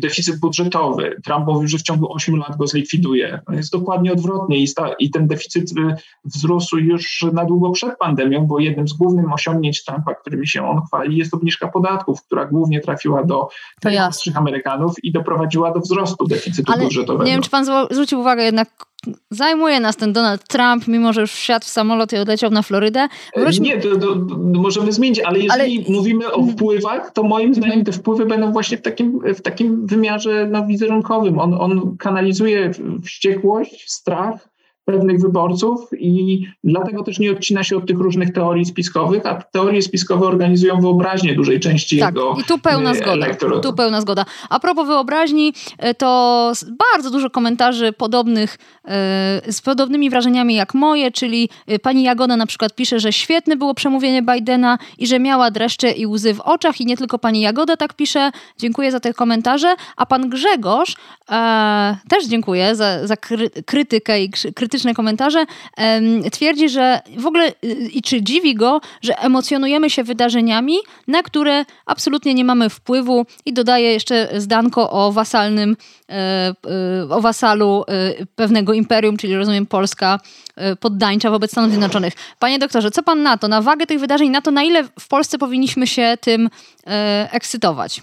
deficyt 0.00 0.40
budżetowy. 0.40 1.16
Trump 1.24 1.46
mówił, 1.46 1.68
że 1.68 1.78
w 1.78 1.82
ciągu 1.82 2.12
8 2.12 2.36
lat 2.36 2.56
go 2.56 2.66
zlikwiduje. 2.66 3.40
No 3.48 3.54
jest 3.54 3.72
dokładnie 3.72 4.12
odwrotnie 4.12 4.58
i, 4.58 4.66
sta, 4.66 4.88
i 4.98 5.10
ten 5.10 5.26
deficyt 5.26 5.70
y, 5.70 5.96
wzrósł 6.24 6.76
już 6.76 7.26
na 7.32 7.44
długo 7.44 7.70
przed 7.70 7.98
pandemią, 7.98 8.46
bo 8.46 8.58
jednym 8.58 8.88
z 8.88 8.92
głównych 8.92 9.32
osiągnięć 9.32 9.84
Trumpa, 9.84 10.14
którymi 10.14 10.48
się 10.48 10.68
on 10.68 10.82
chwali, 10.86 11.16
jest 11.16 11.34
obniżka 11.34 11.68
podatków, 11.68 12.22
która 12.22 12.46
głównie 12.46 12.80
trafiła 12.80 13.24
do 13.24 13.48
najmłodszych 13.84 14.36
Amerykanów 14.36 15.04
i 15.04 15.12
doprowadziła 15.12 15.72
do 15.72 15.80
wzrostu 15.80 16.26
deficytu 16.26 16.72
Ale 16.72 16.84
budżetowego. 16.84 17.24
Nie 17.24 17.32
wiem, 17.32 17.42
czy 17.42 17.50
pan 17.50 17.64
zwrócił 17.90 18.20
uwagę 18.20 18.42
jednak 18.42 18.68
zajmuje 19.30 19.80
nas 19.80 19.96
ten 19.96 20.12
Donald 20.12 20.48
Trump, 20.48 20.88
mimo 20.88 21.12
że 21.12 21.20
już 21.20 21.32
wsiadł 21.32 21.64
w 21.64 21.68
samolot 21.68 22.12
i 22.12 22.16
odleciał 22.16 22.50
na 22.50 22.62
Florydę. 22.62 23.08
Wróćmy... 23.36 23.66
Nie, 23.66 23.80
to, 23.80 23.96
to, 23.96 24.16
możemy 24.38 24.92
zmienić, 24.92 25.20
ale 25.20 25.38
jeżeli 25.38 25.84
ale... 25.86 25.96
mówimy 25.96 26.32
o 26.32 26.42
wpływach, 26.42 27.12
to 27.12 27.22
moim 27.22 27.54
zdaniem 27.54 27.84
te 27.84 27.92
wpływy 27.92 28.26
będą 28.26 28.52
właśnie 28.52 28.78
w 28.78 28.82
takim, 28.82 29.20
w 29.34 29.40
takim 29.42 29.86
wymiarze 29.86 30.48
no, 30.50 30.66
wizerunkowym. 30.66 31.38
On, 31.38 31.54
on 31.54 31.96
kanalizuje 31.96 32.70
wściekłość, 33.04 33.90
strach, 33.90 34.48
pewnych 34.86 35.20
wyborców 35.20 35.90
i 35.98 36.46
dlatego 36.64 37.02
też 37.02 37.18
nie 37.18 37.32
odcina 37.32 37.64
się 37.64 37.76
od 37.76 37.86
tych 37.86 37.98
różnych 37.98 38.32
teorii 38.32 38.64
spiskowych, 38.64 39.26
a 39.26 39.34
teorie 39.34 39.82
spiskowe 39.82 40.26
organizują 40.26 40.80
wyobraźnię 40.80 41.34
dużej 41.34 41.60
części 41.60 41.98
tak, 41.98 42.14
jego 42.14 42.36
i 42.40 42.44
tu 42.44 42.58
pełna 42.58 42.94
zgoda. 42.94 43.26
Tu 43.62 43.72
pełna 43.72 44.00
zgoda. 44.00 44.24
A 44.50 44.60
propos 44.60 44.86
wyobraźni, 44.86 45.52
e, 45.78 45.94
to 45.94 46.52
bardzo 46.94 47.10
dużo 47.10 47.30
komentarzy 47.30 47.92
podobnych, 47.92 48.58
e, 48.84 49.52
z 49.52 49.60
podobnymi 49.60 50.10
wrażeniami 50.10 50.54
jak 50.54 50.74
moje, 50.74 51.10
czyli 51.10 51.48
e, 51.66 51.78
pani 51.78 52.02
Jagoda 52.02 52.36
na 52.36 52.46
przykład 52.46 52.74
pisze, 52.74 53.00
że 53.00 53.12
świetne 53.12 53.56
było 53.56 53.74
przemówienie 53.74 54.22
Bidena 54.22 54.78
i 54.98 55.06
że 55.06 55.20
miała 55.20 55.50
dreszcze 55.50 55.90
i 55.90 56.06
łzy 56.06 56.34
w 56.34 56.40
oczach 56.40 56.80
i 56.80 56.86
nie 56.86 56.96
tylko 56.96 57.18
pani 57.18 57.40
Jagoda 57.40 57.76
tak 57.76 57.94
pisze. 57.94 58.30
Dziękuję 58.58 58.92
za 58.92 59.00
te 59.00 59.14
komentarze. 59.14 59.74
A 59.96 60.06
pan 60.06 60.28
Grzegorz 60.28 60.96
e, 61.30 61.96
też 62.08 62.26
dziękuję 62.26 62.74
za, 62.76 63.06
za 63.06 63.16
krytykę 63.66 64.22
i 64.22 64.30
krytykę 64.30 64.75
komentarze, 64.94 65.46
twierdzi, 66.32 66.68
że 66.68 67.00
w 67.18 67.26
ogóle 67.26 67.48
y, 67.48 67.88
i 67.92 68.02
czy 68.02 68.22
dziwi 68.22 68.54
go, 68.54 68.80
że 69.02 69.18
emocjonujemy 69.18 69.90
się 69.90 70.04
wydarzeniami, 70.04 70.76
na 71.08 71.22
które 71.22 71.64
absolutnie 71.86 72.34
nie 72.34 72.44
mamy 72.44 72.70
wpływu 72.70 73.26
i 73.44 73.52
dodaje 73.52 73.92
jeszcze 73.92 74.28
zdanko 74.36 74.90
o 74.90 75.12
wasalnym, 75.12 75.76
e, 76.08 76.12
e, 76.12 76.54
o 77.10 77.20
wasalu 77.20 77.84
e, 77.88 78.26
pewnego 78.36 78.72
imperium, 78.72 79.16
czyli 79.16 79.36
rozumiem 79.36 79.66
Polska 79.66 80.20
poddańcza 80.80 81.30
wobec 81.30 81.50
Stanów 81.50 81.70
Zjednoczonych. 81.70 82.14
Panie 82.38 82.58
doktorze, 82.58 82.90
co 82.90 83.02
pan 83.02 83.22
na 83.22 83.38
to, 83.38 83.48
na 83.48 83.62
wagę 83.62 83.86
tych 83.86 84.00
wydarzeń, 84.00 84.30
na 84.30 84.40
to, 84.40 84.50
na 84.50 84.62
ile 84.62 84.84
w 85.00 85.08
Polsce 85.08 85.38
powinniśmy 85.38 85.86
się 85.86 86.18
tym 86.20 86.50
ekscytować? 87.30 88.02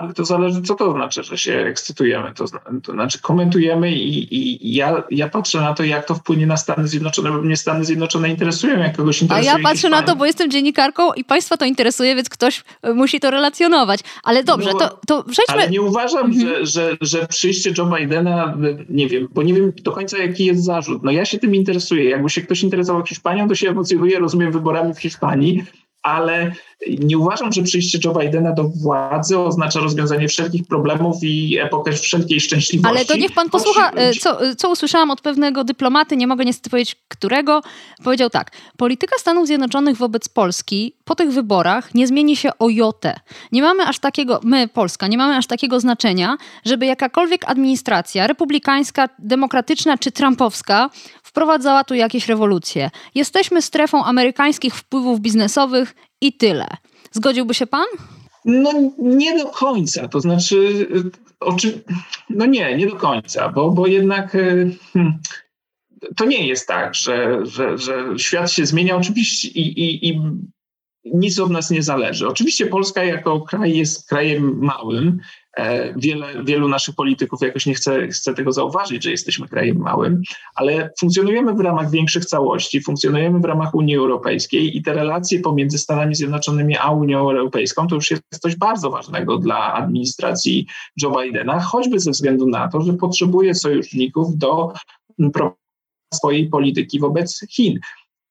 Ale 0.00 0.14
to 0.14 0.24
zależy, 0.24 0.62
co 0.62 0.74
to 0.74 0.92
znaczy, 0.92 1.22
że 1.22 1.38
się 1.38 1.54
ekscytujemy. 1.54 2.32
To, 2.34 2.44
to 2.82 2.92
znaczy 2.92 3.20
komentujemy 3.20 3.92
i, 3.92 4.34
i, 4.34 4.74
ja, 4.74 5.02
ja 5.10 5.28
patrzę 5.28 5.60
na 5.60 5.74
to, 5.74 5.84
jak 5.84 6.06
to 6.06 6.14
wpłynie 6.14 6.46
na 6.46 6.56
Stany 6.56 6.88
Zjednoczone, 6.88 7.30
bo 7.30 7.42
mnie 7.42 7.56
Stany 7.56 7.84
Zjednoczone 7.84 8.28
interesują, 8.28 8.78
jak 8.78 8.96
kogoś 8.96 9.22
interesuje. 9.22 9.52
A 9.52 9.58
ja 9.58 9.62
patrzę 9.62 9.88
na 9.88 10.02
to, 10.02 10.16
bo 10.16 10.26
jestem 10.26 10.50
dziennikarką 10.50 11.12
i 11.12 11.24
państwa 11.24 11.56
to 11.56 11.64
interesuje, 11.64 12.14
więc 12.14 12.28
ktoś 12.28 12.64
e, 12.82 12.94
musi 12.94 13.20
to 13.20 13.30
relacjonować. 13.30 14.00
Ale 14.22 14.44
dobrze, 14.44 14.70
no, 14.72 14.78
to, 14.78 14.98
to 15.06 15.22
przejdźmy... 15.22 15.54
Ale 15.54 15.70
nie 15.70 15.82
uważam, 15.82 16.26
mhm. 16.26 16.48
że, 16.48 16.66
że, 16.66 16.96
że 17.00 17.26
przyjście 17.26 17.72
Joe 17.78 17.86
Bidena, 17.86 18.56
nie 18.88 19.08
wiem, 19.08 19.28
bo 19.34 19.42
nie 19.42 19.54
wiem 19.54 19.72
do 19.82 19.92
końca, 19.92 20.18
jaki 20.18 20.44
jest 20.44 20.64
zarzut. 20.64 21.02
No 21.02 21.10
ja 21.10 21.24
się 21.24 21.38
tym 21.38 21.54
interesuję. 21.54 22.10
Jakby 22.10 22.30
się 22.30 22.40
ktoś 22.40 22.62
interesował 22.62 23.06
Hiszpanią, 23.06 23.48
to 23.48 23.54
się 23.54 23.70
emocjonuje, 23.70 24.18
rozumiem, 24.18 24.52
wyborami 24.52 24.94
w 24.94 25.00
Hiszpanii, 25.00 25.64
ale 26.02 26.52
nie 26.98 27.18
uważam, 27.18 27.52
że 27.52 27.62
przyjście 27.62 27.98
Joe 28.04 28.14
Bidena 28.14 28.52
do 28.52 28.64
władzy 28.64 29.38
oznacza 29.38 29.80
rozwiązanie 29.80 30.28
wszelkich 30.28 30.66
problemów 30.66 31.16
i 31.22 31.58
epokę 31.58 31.92
wszelkiej 31.92 32.40
szczęśliwości. 32.40 32.96
Ale 32.96 33.04
to 33.04 33.16
niech 33.16 33.32
pan 33.32 33.50
posłucha, 33.50 33.90
e, 33.90 34.12
co, 34.12 34.38
co 34.56 34.70
usłyszałam 34.70 35.10
od 35.10 35.20
pewnego 35.20 35.64
dyplomaty, 35.64 36.16
nie 36.16 36.26
mogę 36.26 36.44
niestety 36.44 36.70
powiedzieć 36.70 36.96
którego, 37.08 37.60
powiedział 38.04 38.30
tak. 38.30 38.50
Polityka 38.76 39.16
Stanów 39.18 39.46
Zjednoczonych 39.46 39.96
wobec 39.96 40.28
Polski 40.28 40.94
po 41.04 41.14
tych 41.14 41.30
wyborach 41.32 41.94
nie 41.94 42.06
zmieni 42.06 42.36
się 42.36 42.50
o 42.58 42.68
jotę. 42.68 43.20
Nie 43.52 43.62
mamy 43.62 43.82
aż 43.82 43.98
takiego, 43.98 44.40
my 44.44 44.68
Polska, 44.68 45.06
nie 45.06 45.18
mamy 45.18 45.36
aż 45.36 45.46
takiego 45.46 45.80
znaczenia, 45.80 46.36
żeby 46.64 46.86
jakakolwiek 46.86 47.50
administracja 47.50 48.26
republikańska, 48.26 49.08
demokratyczna 49.18 49.98
czy 49.98 50.12
trumpowska 50.12 50.90
wprowadzała 51.30 51.84
tu 51.84 51.94
jakieś 51.94 52.28
rewolucje. 52.28 52.90
Jesteśmy 53.14 53.62
strefą 53.62 54.04
amerykańskich 54.04 54.74
wpływów 54.74 55.20
biznesowych 55.20 55.94
i 56.20 56.32
tyle. 56.32 56.66
Zgodziłby 57.12 57.54
się 57.54 57.66
pan? 57.66 57.86
No 58.44 58.72
nie 58.98 59.38
do 59.38 59.46
końca, 59.46 60.08
to 60.08 60.20
znaczy, 60.20 60.86
oczy... 61.40 61.82
no 62.30 62.46
nie, 62.46 62.76
nie 62.76 62.86
do 62.86 62.96
końca, 62.96 63.48
bo, 63.48 63.70
bo 63.70 63.86
jednak 63.86 64.34
y, 64.34 64.76
hmm, 64.92 65.18
to 66.16 66.24
nie 66.24 66.46
jest 66.46 66.68
tak, 66.68 66.94
że, 66.94 67.46
że, 67.46 67.78
że 67.78 68.18
świat 68.18 68.52
się 68.52 68.66
zmienia 68.66 68.96
oczywiście 68.96 69.48
i, 69.48 69.80
i, 69.80 70.08
i 70.08 70.20
nic 71.04 71.38
od 71.38 71.50
nas 71.50 71.70
nie 71.70 71.82
zależy. 71.82 72.28
Oczywiście 72.28 72.66
Polska 72.66 73.04
jako 73.04 73.40
kraj 73.40 73.76
jest 73.76 74.08
krajem 74.08 74.58
małym. 74.58 75.20
E, 75.56 75.94
wiele, 75.96 76.44
wielu 76.44 76.68
naszych 76.68 76.94
polityków 76.94 77.40
jakoś 77.42 77.66
nie 77.66 77.74
chce, 77.74 78.08
chce 78.08 78.34
tego 78.34 78.52
zauważyć, 78.52 79.04
że 79.04 79.10
jesteśmy 79.10 79.48
krajem 79.48 79.76
małym, 79.76 80.22
ale 80.54 80.90
funkcjonujemy 81.00 81.54
w 81.54 81.60
ramach 81.60 81.90
większych 81.90 82.24
całości, 82.24 82.82
funkcjonujemy 82.82 83.40
w 83.40 83.44
ramach 83.44 83.74
Unii 83.74 83.96
Europejskiej 83.96 84.76
i 84.76 84.82
te 84.82 84.92
relacje 84.92 85.40
pomiędzy 85.40 85.78
Stanami 85.78 86.14
Zjednoczonymi 86.14 86.76
a 86.76 86.90
Unią 86.90 87.18
Europejską 87.18 87.86
to 87.86 87.94
już 87.94 88.10
jest 88.10 88.22
coś 88.40 88.56
bardzo 88.56 88.90
ważnego 88.90 89.38
dla 89.38 89.74
administracji 89.74 90.66
Joe 91.02 91.22
Bidena, 91.22 91.60
choćby 91.60 92.00
ze 92.00 92.10
względu 92.10 92.46
na 92.46 92.68
to, 92.68 92.80
że 92.80 92.92
potrzebuje 92.92 93.54
sojuszników 93.54 94.38
do 94.38 94.72
swojej 96.14 96.48
polityki 96.48 97.00
wobec 97.00 97.46
Chin. 97.50 97.78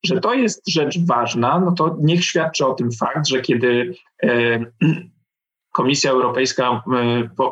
Że 0.05 0.19
to 0.19 0.34
jest 0.34 0.69
rzecz 0.69 0.99
ważna, 0.99 1.60
no 1.60 1.71
to 1.71 1.97
niech 2.01 2.25
świadczy 2.25 2.65
o 2.65 2.73
tym 2.73 2.91
fakt, 2.91 3.27
że 3.27 3.41
kiedy 3.41 3.93
e, 4.23 4.60
Komisja 5.80 6.12
Europejska 6.12 6.84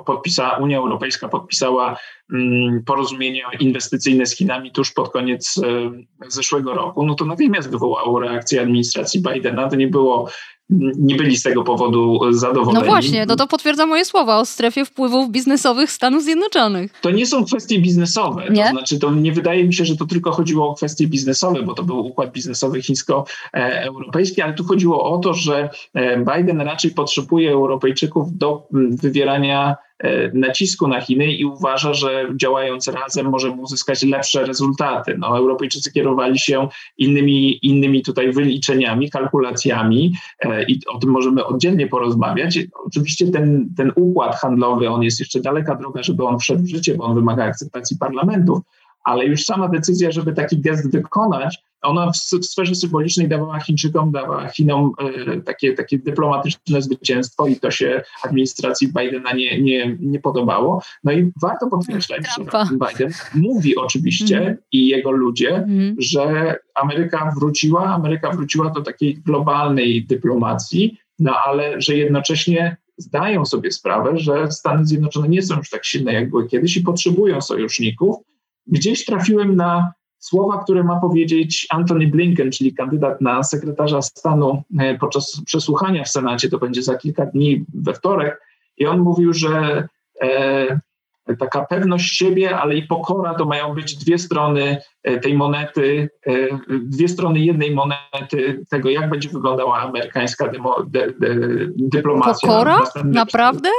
podpisała, 0.06 0.58
Unia 0.58 0.78
Europejska 0.78 1.28
podpisała 1.28 1.98
mm, 2.34 2.84
porozumienie 2.84 3.44
inwestycyjne 3.60 4.26
z 4.26 4.36
Chinami 4.36 4.72
tuż 4.72 4.92
pod 4.92 5.10
koniec 5.10 5.56
zeszłego 6.28 6.74
roku, 6.74 7.06
no 7.06 7.16
to 7.16 7.26
natychmiast 7.26 7.72
wywołało 7.72 8.20
reakcję 8.20 8.62
administracji 8.62 9.22
Bidena. 9.22 9.70
To 9.70 9.76
nie 9.76 9.88
było 9.88 10.30
nie 10.70 11.16
byli 11.16 11.38
z 11.38 11.44
tego 11.44 11.64
powodu 11.64 12.20
zadowoleni. 12.30 12.86
No 12.86 12.92
właśnie, 12.92 13.26
no 13.26 13.36
to 13.36 13.48
potwierdza 13.48 13.86
moje 13.86 14.06
słowa 14.06 14.38
o 14.38 14.46
strefie 14.46 14.86
wpływów 14.86 15.32
biznesowych 15.32 15.92
Stanów 15.92 16.24
Zjednoczonych. 16.24 16.92
To 17.02 17.12
nie 17.12 17.26
są 17.26 17.46
kwestie 17.46 17.80
biznesowe. 17.80 18.50
Nie? 18.50 18.64
To 18.64 18.70
znaczy, 18.70 19.00
to 19.00 19.12
nie 19.12 19.32
wydaje 19.32 19.64
mi 19.64 19.74
się, 19.74 19.86
że 19.86 19.98
to 19.98 20.06
tylko 20.06 20.32
chodziło 20.32 20.70
o 20.70 20.76
kwestie 20.76 21.08
biznesowe, 21.08 21.64
bo 21.64 21.74
to 21.74 21.84
był 21.84 22.06
układ 22.06 22.32
biznesowy 22.32 22.82
chińsko-europejski, 22.82 24.42
ale 24.42 24.54
tu 24.54 24.64
chodziło 24.64 25.12
o 25.12 25.18
to, 25.18 25.34
że 25.34 25.70
e, 25.94 26.18
Biden 26.18 26.62
raczej 26.62 26.92
potrzebuje 26.92 27.52
Europejczyków 27.52 28.38
do 28.38 28.68
wywierania 28.72 29.76
E, 29.78 29.87
nacisku 30.34 30.88
na 30.88 31.02
Chiny 31.02 31.26
i 31.26 31.46
uważa, 31.46 31.94
że 31.94 32.28
działając 32.36 32.88
razem 32.88 33.30
możemy 33.30 33.62
uzyskać 33.62 34.04
lepsze 34.04 34.46
rezultaty. 34.46 35.16
No, 35.18 35.38
Europejczycy 35.38 35.92
kierowali 35.92 36.40
się 36.40 36.68
innymi, 36.98 37.66
innymi 37.66 38.04
tutaj 38.04 38.32
wyliczeniami, 38.32 39.10
kalkulacjami 39.10 40.14
e, 40.40 40.64
i 40.64 40.80
o 40.88 41.00
tym 41.00 41.10
możemy 41.10 41.46
oddzielnie 41.46 41.88
porozmawiać. 41.88 42.60
Oczywiście 42.86 43.32
ten, 43.32 43.70
ten 43.78 43.92
układ 43.96 44.36
handlowy, 44.36 44.90
on 44.90 45.04
jest 45.04 45.20
jeszcze 45.20 45.40
daleka 45.40 45.76
droga, 45.76 46.04
żeby 46.04 46.24
on 46.26 46.40
wszedł 46.40 46.64
w 46.64 46.70
życie, 46.70 46.96
bo 46.96 47.04
on 47.04 47.16
wymaga 47.16 47.44
akceptacji 47.44 47.98
parlamentów, 47.98 48.60
ale 49.08 49.26
już 49.26 49.44
sama 49.44 49.68
decyzja, 49.68 50.12
żeby 50.12 50.34
taki 50.34 50.62
gest 50.62 50.92
wykonać, 50.92 51.60
ona 51.82 52.12
w, 52.12 52.40
w 52.40 52.46
sferze 52.46 52.76
symbolicznej 52.76 53.28
dawała 53.28 53.60
Chińczykom, 53.60 54.12
dawała 54.12 54.48
Chinom 54.48 54.92
e, 55.00 55.42
takie, 55.42 55.74
takie 55.74 56.00
dyplomatyczne 56.00 56.82
zwycięstwo 56.82 57.48
i 57.48 57.56
to 57.56 57.72
się 57.72 58.04
administracji 58.24 58.88
Bidena 58.88 59.34
nie, 59.34 59.62
nie, 59.62 59.98
nie 60.00 60.20
podobało. 60.20 60.82
No 61.04 61.12
i 61.12 61.32
warto 61.42 61.68
podkreślać, 61.68 62.22
że 62.38 62.44
Biden 62.88 63.12
mówi 63.36 63.76
oczywiście 63.76 64.38
mm. 64.42 64.58
i 64.72 64.88
jego 64.88 65.12
ludzie, 65.12 65.56
mm. 65.56 65.96
że 66.00 66.56
Ameryka 66.76 67.32
wróciła, 67.38 67.86
Ameryka 67.86 68.32
wróciła 68.32 68.70
do 68.70 68.82
takiej 68.82 69.16
globalnej 69.16 70.06
dyplomacji, 70.06 70.98
no 71.20 71.34
ale 71.46 71.82
że 71.82 71.96
jednocześnie 71.96 72.78
zdają 72.98 73.46
sobie 73.46 73.72
sprawę, 73.72 74.18
że 74.18 74.52
Stany 74.52 74.86
Zjednoczone 74.86 75.30
nie 75.30 75.42
są 75.42 75.58
już 75.58 75.70
tak 75.70 75.86
silne, 75.86 76.14
jak 76.14 76.30
były 76.30 76.48
kiedyś 76.48 76.78
i 76.78 76.82
potrzebują 76.82 77.42
sojuszników. 77.42 78.16
Gdzieś 78.68 79.06
trafiłem 79.06 79.56
na 79.56 79.94
słowa, 80.20 80.64
które 80.64 80.84
ma 80.84 81.00
powiedzieć 81.00 81.68
Antony 81.70 82.08
Blinken, 82.08 82.52
czyli 82.52 82.74
kandydat 82.74 83.22
na 83.22 83.44
sekretarza 83.44 84.02
stanu 84.02 84.64
e, 84.80 84.98
podczas 84.98 85.42
przesłuchania 85.46 86.04
w 86.04 86.10
Senacie, 86.10 86.50
to 86.50 86.58
będzie 86.58 86.84
za 86.84 86.96
kilka 86.96 87.26
dni 87.26 87.66
we 87.74 87.94
wtorek, 87.94 88.42
i 88.78 88.86
on 88.86 89.00
mówił, 89.00 89.34
że 89.34 89.88
e, 90.22 90.80
taka 91.40 91.66
pewność 91.66 92.18
siebie, 92.18 92.58
ale 92.58 92.76
i 92.76 92.84
pokora 92.84 93.36
to 93.36 93.46
mają 93.46 93.76
być 93.76 93.96
dwie 93.96 94.18
strony 94.18 94.78
e, 95.04 95.20
tej 95.20 95.34
monety, 95.34 96.10
e, 96.28 96.34
dwie 96.80 97.08
strony 97.08 97.40
jednej 97.40 97.72
monety 97.72 98.66
tego, 98.70 98.90
jak 98.90 99.10
będzie 99.10 99.30
wyglądała 99.30 99.80
amerykańska 99.80 100.48
demo, 100.48 100.84
de, 100.88 101.08
de, 101.20 101.36
dyplomacja. 101.76 102.50
Pokora? 102.50 102.80
Naprawdę? 103.04 103.70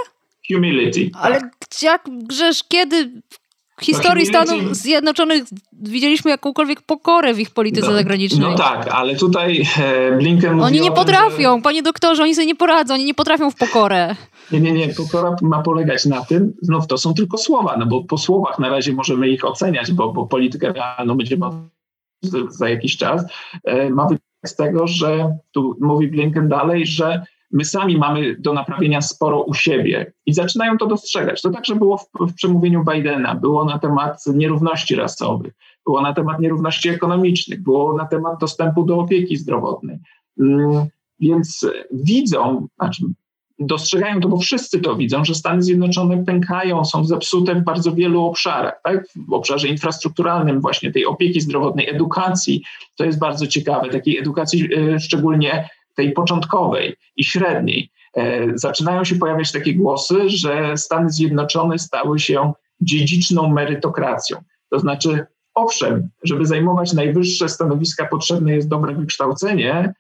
Humility. 0.53 1.11
Ale 1.15 1.41
tak. 1.41 1.83
jak 1.83 2.03
grzesz, 2.09 2.65
kiedy 2.69 3.23
w 3.79 3.85
historii 3.85 4.27
Stanów 4.27 4.77
Zjednoczonych 4.77 5.43
widzieliśmy 5.73 6.31
jakąkolwiek 6.31 6.83
pokorę 6.83 7.35
w 7.35 7.41
ich 7.41 7.51
polityce 7.51 7.87
no, 7.87 7.93
zagranicznej. 7.93 8.51
No 8.51 8.55
tak, 8.55 8.89
ale 8.89 9.17
tutaj 9.17 9.67
e, 9.79 10.17
Blinken 10.17 10.61
Oni 10.61 10.81
nie 10.81 10.93
potrafią, 10.93 11.57
że... 11.57 11.63
panie 11.63 11.83
doktorze, 11.83 12.23
oni 12.23 12.35
sobie 12.35 12.47
nie 12.47 12.57
poradzą, 12.57 12.95
oni 12.95 13.05
nie 13.05 13.15
potrafią 13.15 13.51
w 13.51 13.55
pokorę. 13.55 14.17
Nie, 14.53 14.61
nie, 14.61 14.73
nie, 14.73 14.89
pokora 14.89 15.37
ma 15.43 15.63
polegać 15.63 16.07
na 16.07 16.25
tym, 16.25 16.53
znów 16.63 16.87
to 16.87 16.99
są 16.99 17.15
tylko 17.15 17.39
słowa, 17.39 17.77
no 17.79 17.87
bo 17.87 18.05
po 18.05 18.19
słowach 18.19 18.59
na 18.59 18.69
razie 18.69 18.93
możemy 18.93 19.29
ich 19.29 19.45
oceniać, 19.45 19.93
bo, 19.93 20.13
bo 20.13 20.27
politykę 20.27 20.73
realną 20.73 21.17
będziemy 21.17 21.47
za 22.49 22.69
jakiś 22.69 22.97
czas. 22.97 23.25
E, 23.65 23.91
ma 23.91 24.05
wynikać 24.05 24.25
z 24.47 24.57
tego, 24.57 24.87
że 24.87 25.37
tu 25.53 25.77
mówi 25.81 26.09
Blinken 26.09 26.49
dalej, 26.49 26.87
że 26.87 27.23
my 27.51 27.65
sami 27.65 27.99
mamy 27.99 28.37
do 28.39 28.53
naprawienia 28.53 29.01
sporo 29.01 29.43
u 29.43 29.55
siebie 29.55 30.13
i 30.27 30.33
zaczynają 30.33 30.79
to 30.79 30.87
dostrzegać. 30.87 31.43
To 31.43 31.51
także 31.51 31.75
było 31.75 31.97
w, 31.97 32.07
w, 32.21 32.35
przemówieniu 32.35 32.85
Bidena, 32.85 33.35
było 33.35 33.65
na 33.65 33.79
temat 33.79 34.25
nierówności 34.35 34.95
rasowych, 34.95 35.53
było 35.87 36.03
na 36.03 36.13
temat 36.15 36.41
nierówności 36.41 36.89
ekonomicznych, 36.89 37.63
było 37.63 37.97
na 37.97 38.07
temat 38.07 38.41
dostępu 38.41 38.85
do 38.85 38.99
opieki 38.99 39.37
zdrowotnej. 39.37 39.99
Mm, 40.41 40.87
więc 41.21 41.67
widzą, 41.93 42.67
znaczy 42.79 43.03
dostrzegają 43.59 44.21
to, 44.21 44.29
bo 44.29 44.37
wszyscy 44.37 44.81
to 44.81 44.97
widzą, 44.97 45.25
że 45.25 45.35
Stany 45.35 45.63
Zjednoczone 45.63 46.25
pękają, 46.25 46.85
są 46.85 47.05
zepsute 47.05 47.55
w 47.55 47.65
bardzo 47.65 47.93
wielu 47.93 48.25
obszarach, 48.25 48.81
tak? 48.85 49.05
w 49.29 49.33
obszarze 49.33 49.69
infrastrukturalnym, 49.69 50.61
właśnie 50.61 50.93
tej 50.93 51.07
opieki 51.07 51.41
zdrowotnej, 51.41 51.91
edukacji. 51.91 52.63
To 52.97 53.05
jest 53.05 53.19
bardzo 53.19 53.47
ciekawe, 53.47 53.89
takiej 53.89 54.19
edukacji 54.19 54.69
y, 54.75 55.01
szczególnie 55.01 55.69
tej 55.99 56.13
początkowej 56.13 56.97
i 57.17 57.25
średniej, 57.25 57.91
e, 58.17 58.47
zaczynają 58.55 59.05
się 59.05 59.17
pojawiać 59.17 59.53
takie 59.53 59.75
głosy, 59.75 60.15
że 60.27 60.77
Stany 60.77 61.11
Zjednoczone 61.11 61.79
stały 61.79 62.19
się 62.19 62.53
dziedziczną 62.81 63.49
merytokracją. 63.49 64.39
To 64.71 64.79
znaczy, 64.79 65.27
owszem, 65.55 66.09
żeby 66.25 66.47
zajmować 66.47 66.93
najwyższe 66.93 67.49
stanowiska, 67.49 68.07
potrzebne 68.07 68.55
jest 68.55 68.69
dobre 68.69 68.95
wykształcenie, 68.95 69.95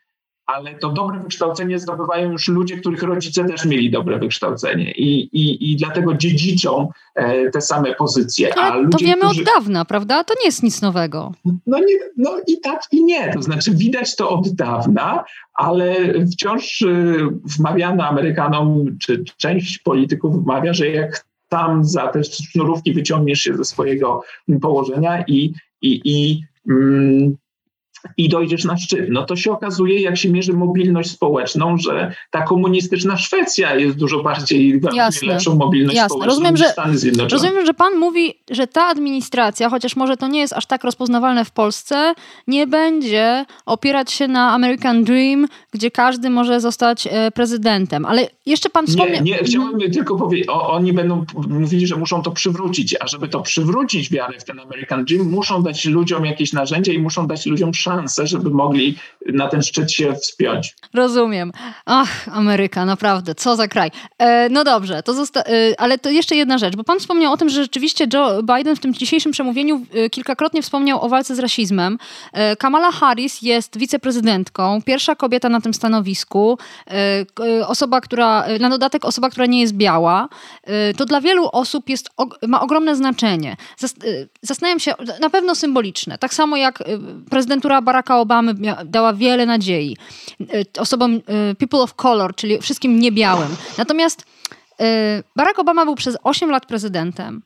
ale 0.48 0.74
to 0.74 0.90
dobre 0.90 1.20
wykształcenie 1.20 1.78
zdobywają 1.78 2.32
już 2.32 2.48
ludzie, 2.48 2.76
których 2.76 3.02
rodzice 3.02 3.44
też 3.44 3.64
mieli 3.64 3.90
dobre 3.90 4.18
wykształcenie 4.18 4.90
i, 4.90 5.20
i, 5.20 5.72
i 5.72 5.76
dlatego 5.76 6.14
dziedziczą 6.14 6.88
e, 7.14 7.50
te 7.50 7.60
same 7.60 7.94
pozycje. 7.94 8.58
A 8.58 8.76
ludzie, 8.76 8.98
to 8.98 9.04
wiemy 9.04 9.20
którzy... 9.20 9.40
od 9.40 9.46
dawna, 9.46 9.84
prawda? 9.84 10.24
To 10.24 10.34
nie 10.40 10.46
jest 10.46 10.62
nic 10.62 10.82
nowego. 10.82 11.32
No, 11.66 11.78
nie, 11.78 11.96
no 12.16 12.30
i 12.46 12.60
tak 12.60 12.80
i 12.92 13.04
nie. 13.04 13.32
To 13.32 13.42
znaczy 13.42 13.74
widać 13.74 14.16
to 14.16 14.30
od 14.30 14.48
dawna, 14.48 15.24
ale 15.54 15.96
wciąż 16.32 16.82
y, 16.82 17.16
wmawiano 17.44 18.04
Amerykanom, 18.04 18.98
czy 18.98 19.24
część 19.36 19.78
polityków 19.78 20.42
wmawia, 20.42 20.74
że 20.74 20.88
jak 20.88 21.24
tam 21.48 21.84
za 21.84 22.06
te 22.06 22.24
sznurówki 22.24 22.92
wyciągniesz 22.92 23.40
się 23.40 23.56
ze 23.56 23.64
swojego 23.64 24.22
położenia 24.60 25.24
i, 25.26 25.54
i, 25.82 26.00
i 26.04 26.42
mm, 26.70 27.36
i 28.16 28.28
dojdziesz 28.28 28.64
na 28.64 28.76
szczyt. 28.76 29.06
No 29.08 29.24
to 29.24 29.36
się 29.36 29.52
okazuje, 29.52 30.00
jak 30.00 30.16
się 30.16 30.30
mierzy 30.30 30.52
mobilność 30.52 31.10
społeczną, 31.10 31.78
że 31.78 32.14
ta 32.30 32.42
komunistyczna 32.42 33.16
Szwecja 33.16 33.74
jest 33.74 33.96
dużo 33.96 34.22
bardziej 34.22 34.80
Jasne. 34.94 35.28
lepszą 35.28 35.56
mobilność 35.56 35.96
Jasne. 35.96 36.08
społeczną 36.08 36.28
rozumiem, 36.28 36.54
niż 36.54 36.66
Stany 36.66 36.98
Zjednoczone. 36.98 37.42
Rozumiem, 37.42 37.66
że 37.66 37.74
pan 37.74 37.94
mówi, 37.94 38.34
że 38.50 38.66
ta 38.66 38.86
administracja, 38.86 39.70
chociaż 39.70 39.96
może 39.96 40.16
to 40.16 40.28
nie 40.28 40.40
jest 40.40 40.52
aż 40.52 40.66
tak 40.66 40.84
rozpoznawalne 40.84 41.44
w 41.44 41.50
Polsce, 41.50 42.14
nie 42.46 42.66
będzie 42.66 43.44
opierać 43.66 44.12
się 44.12 44.28
na 44.28 44.52
American 44.52 45.04
Dream, 45.04 45.46
gdzie 45.72 45.90
każdy 45.90 46.30
może 46.30 46.60
zostać 46.60 47.08
e, 47.10 47.30
prezydentem. 47.30 48.04
Ale 48.04 48.28
jeszcze 48.46 48.70
pan 48.70 48.86
wspomniał... 48.86 49.22
Nie, 49.24 49.32
nie 49.32 49.38
chciałbym 49.38 49.90
tylko 49.90 50.16
powiedzieć, 50.16 50.48
o, 50.48 50.70
oni 50.70 50.92
będą 50.92 51.24
mówili, 51.48 51.86
że 51.86 51.96
muszą 51.96 52.22
to 52.22 52.30
przywrócić, 52.30 52.96
a 53.00 53.06
żeby 53.06 53.28
to 53.28 53.40
przywrócić 53.40 54.10
wiarę 54.10 54.38
w 54.40 54.44
ten 54.44 54.60
American 54.60 55.04
Dream, 55.04 55.30
muszą 55.30 55.62
dać 55.62 55.84
ludziom 55.84 56.24
jakieś 56.24 56.52
narzędzia 56.52 56.92
i 56.92 56.98
muszą 56.98 57.26
dać 57.26 57.46
ludziom 57.46 57.74
szansę, 57.74 57.87
żeby 58.26 58.50
mogli 58.50 58.96
na 59.26 59.48
ten 59.48 59.62
szczyt 59.62 59.92
się 59.92 60.14
wspiąć. 60.14 60.76
Rozumiem. 60.94 61.52
Ach, 61.86 62.28
Ameryka, 62.32 62.84
naprawdę, 62.84 63.34
co 63.34 63.56
za 63.56 63.68
kraj. 63.68 63.90
E, 64.18 64.48
no 64.48 64.64
dobrze, 64.64 65.02
to 65.02 65.14
zosta- 65.14 65.42
e, 65.46 65.80
ale 65.80 65.98
to 65.98 66.10
jeszcze 66.10 66.36
jedna 66.36 66.58
rzecz, 66.58 66.76
bo 66.76 66.84
pan 66.84 66.98
wspomniał 67.00 67.32
o 67.32 67.36
tym, 67.36 67.48
że 67.48 67.62
rzeczywiście 67.62 68.06
Joe 68.14 68.42
Biden 68.42 68.76
w 68.76 68.80
tym 68.80 68.94
dzisiejszym 68.94 69.32
przemówieniu 69.32 69.82
e, 69.94 70.10
kilkakrotnie 70.10 70.62
wspomniał 70.62 71.04
o 71.04 71.08
walce 71.08 71.34
z 71.34 71.38
rasizmem. 71.38 71.98
E, 72.32 72.56
Kamala 72.56 72.92
Harris 72.92 73.42
jest 73.42 73.78
wiceprezydentką, 73.78 74.82
pierwsza 74.82 75.14
kobieta 75.14 75.48
na 75.48 75.60
tym 75.60 75.74
stanowisku, 75.74 76.58
e, 76.90 77.66
osoba, 77.66 78.00
która, 78.00 78.42
e, 78.44 78.58
na 78.58 78.70
dodatek 78.70 79.04
osoba, 79.04 79.30
która 79.30 79.46
nie 79.46 79.60
jest 79.60 79.74
biała. 79.74 80.28
to 80.96 81.04
dla 81.06 81.20
wielu 81.20 81.48
osób 81.52 81.88
jest, 81.88 82.10
ma 82.48 82.60
ogromne 82.60 82.96
znaczenie. 82.96 83.56
Zastanawiam 84.42 84.80
się, 84.80 84.94
na 85.20 85.30
pewno 85.30 85.54
symboliczne. 85.54 86.18
Tak 86.18 86.34
samo 86.34 86.56
jak 86.56 86.84
prezydentura 87.30 87.77
Baracka 87.82 88.18
Obamy 88.18 88.54
dała 88.84 89.12
wiele 89.12 89.46
nadziei 89.46 89.96
e, 90.40 90.80
osobom 90.80 91.14
e, 91.14 91.54
people 91.54 91.78
of 91.78 91.94
color, 91.94 92.34
czyli 92.34 92.58
wszystkim 92.58 93.00
niebiałym. 93.00 93.56
Natomiast 93.78 94.24
e, 94.80 95.22
Barack 95.36 95.58
Obama 95.58 95.84
był 95.84 95.94
przez 95.94 96.16
8 96.22 96.50
lat 96.50 96.66
prezydentem. 96.66 97.42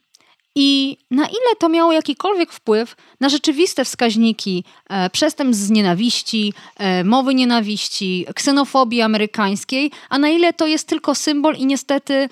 I 0.55 0.97
na 1.11 1.27
ile 1.27 1.57
to 1.59 1.69
miało 1.69 1.93
jakikolwiek 1.93 2.53
wpływ 2.53 2.97
na 3.21 3.29
rzeczywiste 3.29 3.85
wskaźniki 3.85 4.65
e, 4.91 5.11
przestępstw 5.11 5.65
z 5.65 5.71
nienawiści, 5.71 6.53
e, 6.77 7.05
mowy 7.05 7.35
nienawiści, 7.35 8.27
ksenofobii 8.35 9.03
amerykańskiej, 9.03 9.91
a 10.09 10.19
na 10.19 10.29
ile 10.29 10.53
to 10.53 10.67
jest 10.67 10.89
tylko 10.89 11.15
symbol 11.15 11.55
i 11.57 11.67
niestety 11.67 12.15
e, 12.15 12.29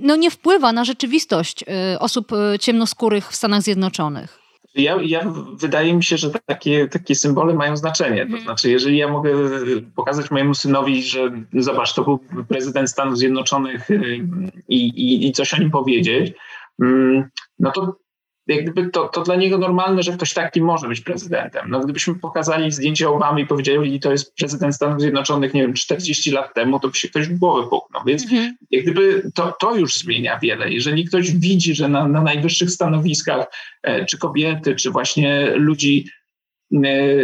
no 0.00 0.16
nie 0.16 0.30
wpływa 0.30 0.72
na 0.72 0.84
rzeczywistość 0.84 1.64
osób 1.98 2.32
ciemnoskórych 2.60 3.30
w 3.30 3.36
Stanach 3.36 3.62
Zjednoczonych? 3.62 4.47
Ja, 4.74 4.98
ja, 5.02 5.32
wydaje 5.54 5.94
mi 5.94 6.04
się, 6.04 6.16
że 6.16 6.30
takie, 6.46 6.88
takie 6.88 7.14
symbole 7.14 7.54
mają 7.54 7.76
znaczenie. 7.76 8.16
To 8.16 8.22
mhm. 8.22 8.42
znaczy, 8.42 8.70
jeżeli 8.70 8.98
ja 8.98 9.08
mogę 9.08 9.32
pokazać 9.96 10.30
mojemu 10.30 10.54
synowi, 10.54 11.02
że 11.02 11.30
zobacz, 11.52 11.94
to 11.94 12.04
był 12.04 12.18
prezydent 12.48 12.90
Stanów 12.90 13.18
Zjednoczonych 13.18 13.90
y, 13.90 14.20
i, 14.68 14.88
i, 14.88 15.26
i 15.26 15.32
coś 15.32 15.54
o 15.54 15.58
nim 15.58 15.70
powiedzieć, 15.70 16.32
mm, 16.82 17.28
no 17.58 17.70
to 17.70 17.96
jakby 18.48 18.90
to, 18.90 19.08
to 19.08 19.22
dla 19.22 19.36
niego 19.36 19.58
normalne, 19.58 20.02
że 20.02 20.12
ktoś 20.12 20.34
taki 20.34 20.62
może 20.62 20.88
być 20.88 21.00
prezydentem. 21.00 21.70
No 21.70 21.80
gdybyśmy 21.80 22.14
pokazali 22.14 22.72
zdjęcie 22.72 23.08
Obamy 23.08 23.40
i 23.40 23.46
powiedzieli, 23.46 24.00
to 24.00 24.12
jest 24.12 24.34
prezydent 24.34 24.74
Stanów 24.74 25.00
Zjednoczonych, 25.00 25.54
nie 25.54 25.62
wiem, 25.62 25.74
40 25.74 26.30
lat 26.30 26.54
temu, 26.54 26.80
to 26.80 26.88
by 26.88 26.96
się 26.96 27.08
ktoś 27.08 27.28
w 27.28 27.38
głowę 27.38 27.68
puknął. 27.70 28.02
Więc 28.06 28.22
mhm. 28.22 28.56
jak 28.70 28.82
gdyby 28.82 29.30
to, 29.34 29.56
to 29.60 29.76
już 29.76 29.96
zmienia 29.96 30.38
wiele. 30.38 30.70
Jeżeli 30.70 31.04
ktoś 31.04 31.30
widzi, 31.30 31.74
że 31.74 31.88
na, 31.88 32.08
na 32.08 32.22
najwyższych 32.22 32.70
stanowiskach, 32.70 33.46
e, 33.82 34.04
czy 34.04 34.18
kobiety, 34.18 34.74
czy 34.74 34.90
właśnie 34.90 35.50
ludzi 35.54 36.06
e, 36.74 36.78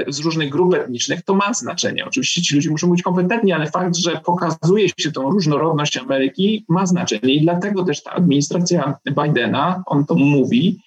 z 0.08 0.18
różnych 0.20 0.48
grup 0.48 0.74
etnicznych, 0.74 1.22
to 1.22 1.34
ma 1.34 1.54
znaczenie. 1.54 2.06
Oczywiście 2.06 2.42
ci 2.42 2.54
ludzie 2.54 2.70
muszą 2.70 2.90
być 2.90 3.02
kompetentni, 3.02 3.52
ale 3.52 3.70
fakt, 3.70 3.96
że 3.96 4.20
pokazuje 4.24 4.88
się 4.98 5.12
tą 5.12 5.30
różnorodność 5.30 5.96
Ameryki, 5.96 6.64
ma 6.68 6.86
znaczenie. 6.86 7.34
I 7.34 7.42
dlatego 7.42 7.84
też 7.84 8.02
ta 8.02 8.10
administracja 8.10 8.98
Bidena, 9.06 9.82
on 9.86 10.06
to 10.06 10.14
mówi, 10.14 10.78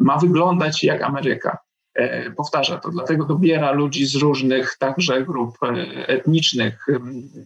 ma 0.00 0.18
wyglądać 0.18 0.84
jak 0.84 1.02
Ameryka. 1.02 1.58
E, 1.94 2.30
powtarza 2.30 2.78
to, 2.78 2.90
dlatego 2.90 3.24
dobiera 3.24 3.72
ludzi 3.72 4.06
z 4.06 4.14
różnych 4.14 4.76
także 4.78 5.22
grup 5.22 5.58
e, 5.62 6.08
etnicznych, 6.08 6.86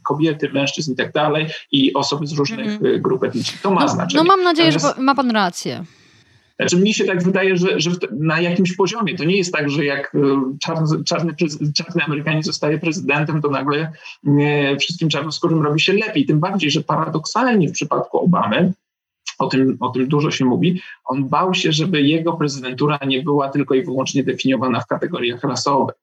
kobiety, 0.02 0.50
mężczyzn 0.52 0.92
i 0.92 0.96
tak 0.96 1.12
dalej, 1.12 1.46
i 1.72 1.94
osoby 1.94 2.26
z 2.26 2.32
różnych 2.32 2.80
mm. 2.80 3.02
grup 3.02 3.22
etnicznych. 3.22 3.60
To 3.60 3.70
ma 3.70 3.80
no, 3.80 3.88
znaczenie. 3.88 4.24
No 4.24 4.36
mam 4.36 4.42
nadzieję, 4.42 4.72
że 4.72 4.78
ma 4.98 5.14
pan 5.14 5.30
rację. 5.30 5.84
Znaczy, 6.56 6.76
mi 6.76 6.94
się 6.94 7.04
tak 7.04 7.22
wydaje, 7.22 7.56
że, 7.56 7.80
że 7.80 7.90
na 8.12 8.40
jakimś 8.40 8.76
poziomie 8.76 9.16
to 9.16 9.24
nie 9.24 9.36
jest 9.36 9.52
tak, 9.52 9.70
że 9.70 9.84
jak 9.84 10.16
czarny, 10.60 11.04
czarny, 11.04 11.34
czarny 11.74 12.04
Amerykanin 12.04 12.42
zostaje 12.42 12.78
prezydentem, 12.78 13.42
to 13.42 13.50
nagle 13.50 13.92
wszystkim 14.80 15.08
czarnoskórym 15.08 15.62
robi 15.62 15.80
się 15.80 15.92
lepiej. 15.92 16.26
Tym 16.26 16.40
bardziej, 16.40 16.70
że 16.70 16.80
paradoksalnie 16.80 17.68
w 17.68 17.72
przypadku 17.72 18.18
Obamy 18.18 18.72
o 19.38 19.46
tym, 19.46 19.76
o 19.80 19.88
tym 19.88 20.08
dużo 20.08 20.30
się 20.30 20.44
mówi. 20.44 20.80
On 21.04 21.28
bał 21.28 21.54
się, 21.54 21.72
żeby 21.72 22.02
jego 22.02 22.32
prezydentura 22.32 22.98
nie 23.06 23.22
była 23.22 23.48
tylko 23.48 23.74
i 23.74 23.82
wyłącznie 23.82 24.24
definiowana 24.24 24.80
w 24.80 24.86
kategoriach 24.86 25.44
rasowych 25.44 25.94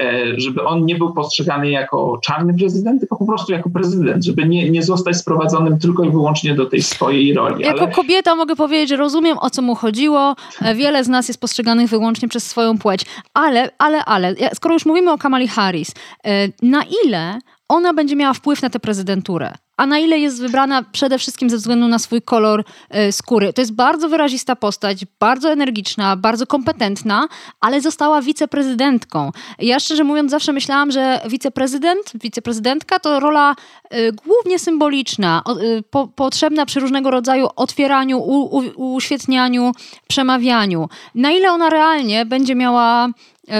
e, 0.00 0.40
żeby 0.40 0.64
on 0.64 0.84
nie 0.84 0.94
był 0.94 1.14
postrzegany 1.14 1.70
jako 1.70 2.18
czarny 2.22 2.54
prezydent, 2.54 3.00
tylko 3.00 3.16
po 3.16 3.26
prostu 3.26 3.52
jako 3.52 3.70
prezydent, 3.70 4.24
żeby 4.24 4.48
nie, 4.48 4.70
nie 4.70 4.82
zostać 4.82 5.16
sprowadzonym 5.16 5.78
tylko 5.78 6.04
i 6.04 6.10
wyłącznie 6.10 6.54
do 6.54 6.66
tej 6.66 6.82
swojej 6.82 7.34
roli. 7.34 7.64
Jako 7.64 7.80
Ale... 7.80 7.92
kobieta 7.92 8.34
mogę 8.34 8.56
powiedzieć, 8.56 8.88
że 8.88 8.96
rozumiem 8.96 9.38
o 9.40 9.50
co 9.50 9.62
mu 9.62 9.74
chodziło. 9.74 10.36
E, 10.62 10.74
wiele 10.74 11.04
z 11.04 11.08
nas 11.08 11.28
jest 11.28 11.40
postrzeganych 11.40 11.90
wyłącznie 11.90 12.28
przez 12.28 12.46
swoją 12.46 12.78
płeć. 12.78 13.04
Ale, 13.34 13.70
ale, 13.78 14.04
ale, 14.04 14.34
skoro 14.54 14.74
już 14.74 14.86
mówimy 14.86 15.12
o 15.12 15.18
Kamali 15.18 15.48
Harris, 15.48 15.94
e, 16.24 16.48
na 16.62 16.82
ile 17.04 17.38
ona 17.68 17.94
będzie 17.94 18.16
miała 18.16 18.34
wpływ 18.34 18.62
na 18.62 18.70
tę 18.70 18.80
prezydenturę? 18.80 19.54
a 19.78 19.86
na 19.86 19.98
ile 19.98 20.18
jest 20.18 20.40
wybrana 20.40 20.82
przede 20.82 21.18
wszystkim 21.18 21.50
ze 21.50 21.56
względu 21.56 21.88
na 21.88 21.98
swój 21.98 22.22
kolor 22.22 22.64
e, 22.90 23.12
skóry. 23.12 23.52
To 23.52 23.62
jest 23.62 23.72
bardzo 23.72 24.08
wyrazista 24.08 24.56
postać, 24.56 25.04
bardzo 25.20 25.52
energiczna, 25.52 26.16
bardzo 26.16 26.46
kompetentna, 26.46 27.28
ale 27.60 27.80
została 27.80 28.22
wiceprezydentką. 28.22 29.30
Ja 29.58 29.80
szczerze 29.80 30.04
mówiąc 30.04 30.30
zawsze 30.30 30.52
myślałam, 30.52 30.90
że 30.90 31.20
wiceprezydent, 31.28 32.12
wiceprezydentka 32.14 32.98
to 32.98 33.20
rola 33.20 33.54
e, 33.90 34.12
głównie 34.12 34.58
symboliczna, 34.58 35.42
e, 35.46 35.82
po, 35.82 36.08
potrzebna 36.08 36.66
przy 36.66 36.80
różnego 36.80 37.10
rodzaju 37.10 37.48
otwieraniu, 37.56 38.18
u, 38.18 38.58
u, 38.58 38.94
uświetnianiu, 38.94 39.72
przemawianiu. 40.08 40.88
Na 41.14 41.30
ile 41.30 41.52
ona 41.52 41.70
realnie 41.70 42.26
będzie 42.26 42.54
miała 42.54 43.08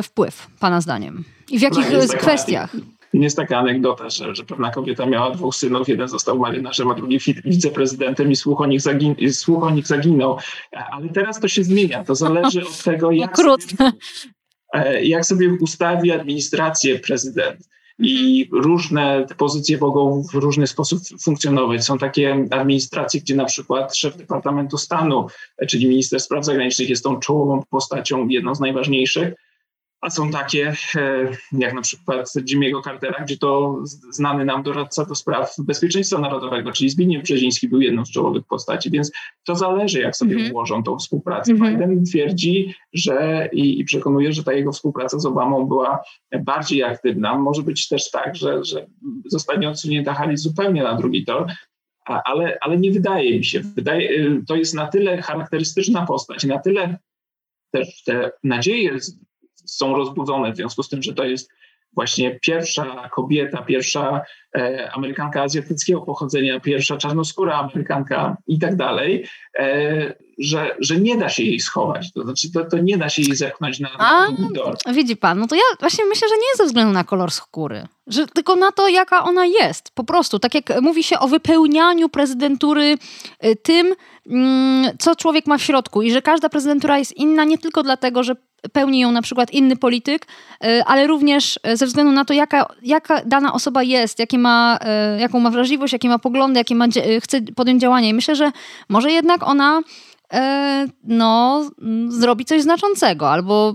wpływ, 0.02 0.46
pana 0.60 0.80
zdaniem? 0.80 1.24
I 1.50 1.58
w 1.58 1.62
jakich 1.62 1.86
kwestiach? 2.18 2.70
Jest 3.12 3.36
taka 3.36 3.58
anegdota, 3.58 4.10
że, 4.10 4.34
że 4.34 4.44
pewna 4.44 4.70
kobieta 4.70 5.06
miała 5.06 5.30
dwóch 5.30 5.54
synów, 5.54 5.88
jeden 5.88 6.08
został 6.08 6.38
marynarzem, 6.38 6.90
a 6.90 6.94
drugi 6.94 7.18
wiceprezydentem 7.44 8.30
i 8.30 8.36
słuch 8.36 8.60
o, 8.60 8.66
nich 8.66 8.80
zagin 8.80 9.14
słuch 9.32 9.64
o 9.64 9.70
nich 9.70 9.86
zaginął. 9.86 10.38
Ale 10.90 11.08
teraz 11.08 11.40
to 11.40 11.48
się 11.48 11.64
zmienia. 11.64 12.04
To 12.04 12.14
zależy 12.14 12.66
od 12.66 12.82
tego, 12.82 13.10
jak, 13.10 13.36
sobie, 13.36 13.92
e, 14.74 15.04
jak 15.04 15.26
sobie 15.26 15.56
ustawi 15.60 16.12
administrację 16.12 16.98
prezydent. 16.98 17.68
I 17.98 18.42
mhm. 18.44 18.62
różne 18.62 19.26
pozycje 19.36 19.78
mogą 19.78 20.22
w 20.32 20.34
różny 20.34 20.66
sposób 20.66 20.98
funkcjonować. 21.22 21.84
Są 21.84 21.98
takie 21.98 22.46
administracje, 22.50 23.20
gdzie 23.20 23.34
na 23.34 23.44
przykład 23.44 23.96
szef 23.96 24.16
Departamentu 24.16 24.78
Stanu, 24.78 25.26
czyli 25.68 25.88
minister 25.88 26.20
spraw 26.20 26.44
zagranicznych, 26.44 26.90
jest 26.90 27.04
tą 27.04 27.20
czołową 27.20 27.62
postacią, 27.70 28.28
jedną 28.28 28.54
z 28.54 28.60
najważniejszych 28.60 29.34
a 30.00 30.10
są 30.10 30.30
takie, 30.30 30.74
e, 30.94 31.30
jak 31.52 31.74
na 31.74 31.80
przykład 31.80 32.26
Jimmy'ego 32.36 32.84
Cartera, 32.84 33.24
gdzie 33.24 33.38
to 33.38 33.82
znany 34.10 34.44
nam 34.44 34.62
doradca 34.62 35.04
do 35.04 35.14
spraw 35.14 35.54
bezpieczeństwa 35.58 36.18
narodowego, 36.18 36.72
czyli 36.72 36.90
Zbigniew 36.90 37.22
Brzeziński 37.22 37.68
był 37.68 37.80
jedną 37.80 38.04
z 38.04 38.10
czołowych 38.10 38.44
postaci, 38.46 38.90
więc 38.90 39.12
to 39.44 39.54
zależy, 39.54 40.00
jak 40.00 40.16
sobie 40.16 40.36
mm 40.36 40.46
-hmm. 40.46 40.52
ułożą 40.52 40.82
tą 40.82 40.98
współpracę. 40.98 41.52
Mm 41.52 41.62
-hmm. 41.62 41.72
Biden 41.72 42.04
twierdzi, 42.04 42.74
że 42.92 43.48
i, 43.52 43.80
i, 43.80 43.84
przekonuje, 43.84 44.32
że 44.32 44.44
ta 44.44 44.52
jego 44.52 44.72
współpraca 44.72 45.18
z 45.18 45.26
Obamą 45.26 45.66
była 45.66 46.02
bardziej 46.40 46.82
aktywna. 46.82 47.38
Może 47.38 47.62
być 47.62 47.88
też 47.88 48.10
tak, 48.10 48.36
że, 48.36 48.64
że 48.64 48.86
zostanie 49.26 49.68
odsunięta 49.68 50.14
Harris 50.14 50.40
zupełnie 50.40 50.82
na 50.82 50.94
drugi 50.94 51.24
tor, 51.24 51.46
ale, 52.04 52.58
ale 52.60 52.78
nie 52.78 52.92
wydaje 52.92 53.38
mi 53.38 53.44
się. 53.44 53.60
Wydaje, 53.60 54.36
to 54.48 54.56
jest 54.56 54.74
na 54.74 54.86
tyle 54.86 55.22
charakterystyczna 55.22 56.06
postać, 56.06 56.44
na 56.44 56.58
tyle 56.58 56.98
też 57.70 58.02
te 58.02 58.30
nadzieje 58.44 58.98
są 59.70 59.96
rozbudzone. 59.96 60.52
W 60.52 60.56
związku 60.56 60.82
z 60.82 60.88
tym, 60.88 61.02
że 61.02 61.14
to 61.14 61.24
jest 61.24 61.50
właśnie 61.92 62.38
pierwsza 62.40 63.08
kobieta, 63.08 63.62
pierwsza 63.62 64.20
e, 64.56 64.90
Amerykanka 64.92 65.42
azjatyckiego 65.42 66.00
pochodzenia, 66.00 66.60
pierwsza 66.60 66.96
czarnoskóra 66.96 67.54
Amerykanka 67.54 68.36
i 68.46 68.58
tak 68.58 68.76
dalej, 68.76 69.24
e, 69.58 70.27
że, 70.38 70.76
że 70.80 71.00
nie 71.00 71.16
da 71.16 71.28
się 71.28 71.42
jej 71.42 71.60
schować. 71.60 72.12
To 72.12 72.22
znaczy, 72.22 72.52
to, 72.52 72.64
to 72.64 72.78
nie 72.78 72.98
da 72.98 73.08
się 73.08 73.22
jej 73.22 73.36
zepchnąć 73.36 73.80
na, 73.80 73.88
A, 73.98 74.26
Widzi 74.92 75.16
pan, 75.16 75.38
no 75.38 75.46
to 75.46 75.54
ja 75.54 75.62
właśnie 75.80 76.04
myślę, 76.04 76.28
że 76.28 76.34
nie 76.34 76.56
ze 76.56 76.66
względu 76.66 76.92
na 76.92 77.04
kolor 77.04 77.30
skóry, 77.30 77.86
że 78.06 78.26
tylko 78.26 78.56
na 78.56 78.72
to, 78.72 78.88
jaka 78.88 79.24
ona 79.24 79.46
jest. 79.46 79.90
Po 79.94 80.04
prostu, 80.04 80.38
tak 80.38 80.54
jak 80.54 80.82
mówi 80.82 81.04
się 81.04 81.18
o 81.18 81.28
wypełnianiu 81.28 82.08
prezydentury 82.08 82.98
y, 83.44 83.56
tym, 83.56 83.94
mm, 84.26 84.96
co 84.98 85.16
człowiek 85.16 85.46
ma 85.46 85.58
w 85.58 85.62
środku 85.62 86.02
i 86.02 86.12
że 86.12 86.22
każda 86.22 86.48
prezydentura 86.48 86.98
jest 86.98 87.16
inna 87.16 87.44
nie 87.44 87.58
tylko 87.58 87.82
dlatego, 87.82 88.22
że 88.22 88.36
pełni 88.72 89.00
ją 89.00 89.12
na 89.12 89.22
przykład 89.22 89.50
inny 89.50 89.76
polityk, 89.76 90.26
e, 90.64 90.84
ale 90.84 91.06
również 91.06 91.60
e, 91.62 91.76
ze 91.76 91.86
względu 91.86 92.12
na 92.12 92.24
to, 92.24 92.34
jaka, 92.34 92.66
jaka 92.82 93.24
dana 93.24 93.52
osoba 93.52 93.82
jest, 93.82 94.18
jakie 94.18 94.38
ma, 94.38 94.78
jaką 95.18 95.40
ma 95.40 95.50
wrażliwość, 95.50 95.92
jakie 95.92 96.08
ma 96.08 96.18
poglądy, 96.18 96.60
jakie 96.60 96.74
ma, 96.74 96.86
chce 97.20 97.40
podjąć 97.56 97.82
działania. 97.82 98.08
I 98.08 98.14
myślę, 98.14 98.36
że 98.36 98.52
może 98.88 99.12
jednak 99.12 99.42
ona 99.42 99.80
no, 101.04 101.62
zrobi 102.08 102.44
coś 102.44 102.62
znaczącego, 102.62 103.30
albo 103.30 103.74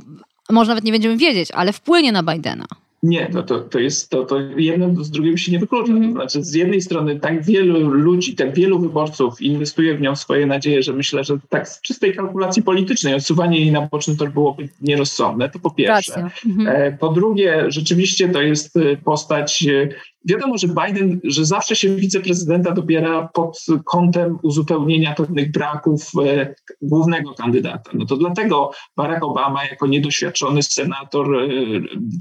może 0.50 0.70
nawet 0.70 0.84
nie 0.84 0.92
będziemy 0.92 1.18
wiedzieć, 1.18 1.52
ale 1.52 1.74
wpłynie 1.74 2.12
na 2.12 2.24
Bidena. 2.24 2.66
Nie, 3.04 3.30
no 3.34 3.44
to, 3.44 3.60
to 3.60 3.80
jest 3.80 4.10
to, 4.10 4.26
to 4.26 4.40
jedno 4.58 5.04
z 5.04 5.12
drugim 5.12 5.38
się 5.38 5.52
nie 5.52 5.60
wyklucza. 5.60 5.92
Mm. 5.92 6.08
To 6.08 6.12
znaczy, 6.12 6.44
z 6.44 6.54
jednej 6.54 6.82
strony 6.82 7.20
tak 7.20 7.46
wielu 7.46 7.90
ludzi, 7.90 8.36
tak 8.36 8.56
wielu 8.56 8.80
wyborców 8.80 9.42
inwestuje 9.42 9.98
w 9.98 10.02
nią 10.02 10.16
swoje 10.16 10.46
nadzieje, 10.46 10.84
że 10.84 10.94
myślę, 10.94 11.24
że 11.24 11.38
tak 11.50 11.70
z 11.70 11.82
czystej 11.82 12.16
kalkulacji 12.16 12.64
politycznej 12.64 13.14
odsuwanie 13.14 13.60
jej 13.60 13.72
na 13.72 13.82
boczny 13.82 14.16
tor 14.16 14.32
byłoby 14.32 14.70
nierozsądne, 14.82 15.50
to 15.50 15.60
po 15.60 15.72
pierwsze. 15.72 16.30
Mm. 16.46 16.98
Po 16.98 17.10
drugie, 17.10 17.66
rzeczywiście 17.68 18.30
to 18.30 18.42
jest 18.42 18.78
e, 18.78 18.98
postać 18.98 19.66
e, 19.68 19.90
Wiadomo, 20.26 20.58
że 20.58 20.68
Biden, 20.68 21.20
że 21.24 21.46
zawsze 21.46 21.76
się 21.76 21.96
wiceprezydenta 21.96 22.72
dobiera 22.72 23.30
pod 23.34 23.66
kątem 23.86 24.40
uzupełnienia 24.44 25.14
pewnych 25.16 25.52
braków 25.52 26.12
e, 26.26 26.56
głównego 26.82 27.34
kandydata. 27.34 27.92
No 27.94 28.06
to 28.06 28.18
dlatego 28.18 28.72
Barack 28.98 29.24
Obama, 29.24 29.66
jako 29.66 29.88
niedoświadczony 29.88 30.64
senator 30.64 31.36
e, 31.36 31.48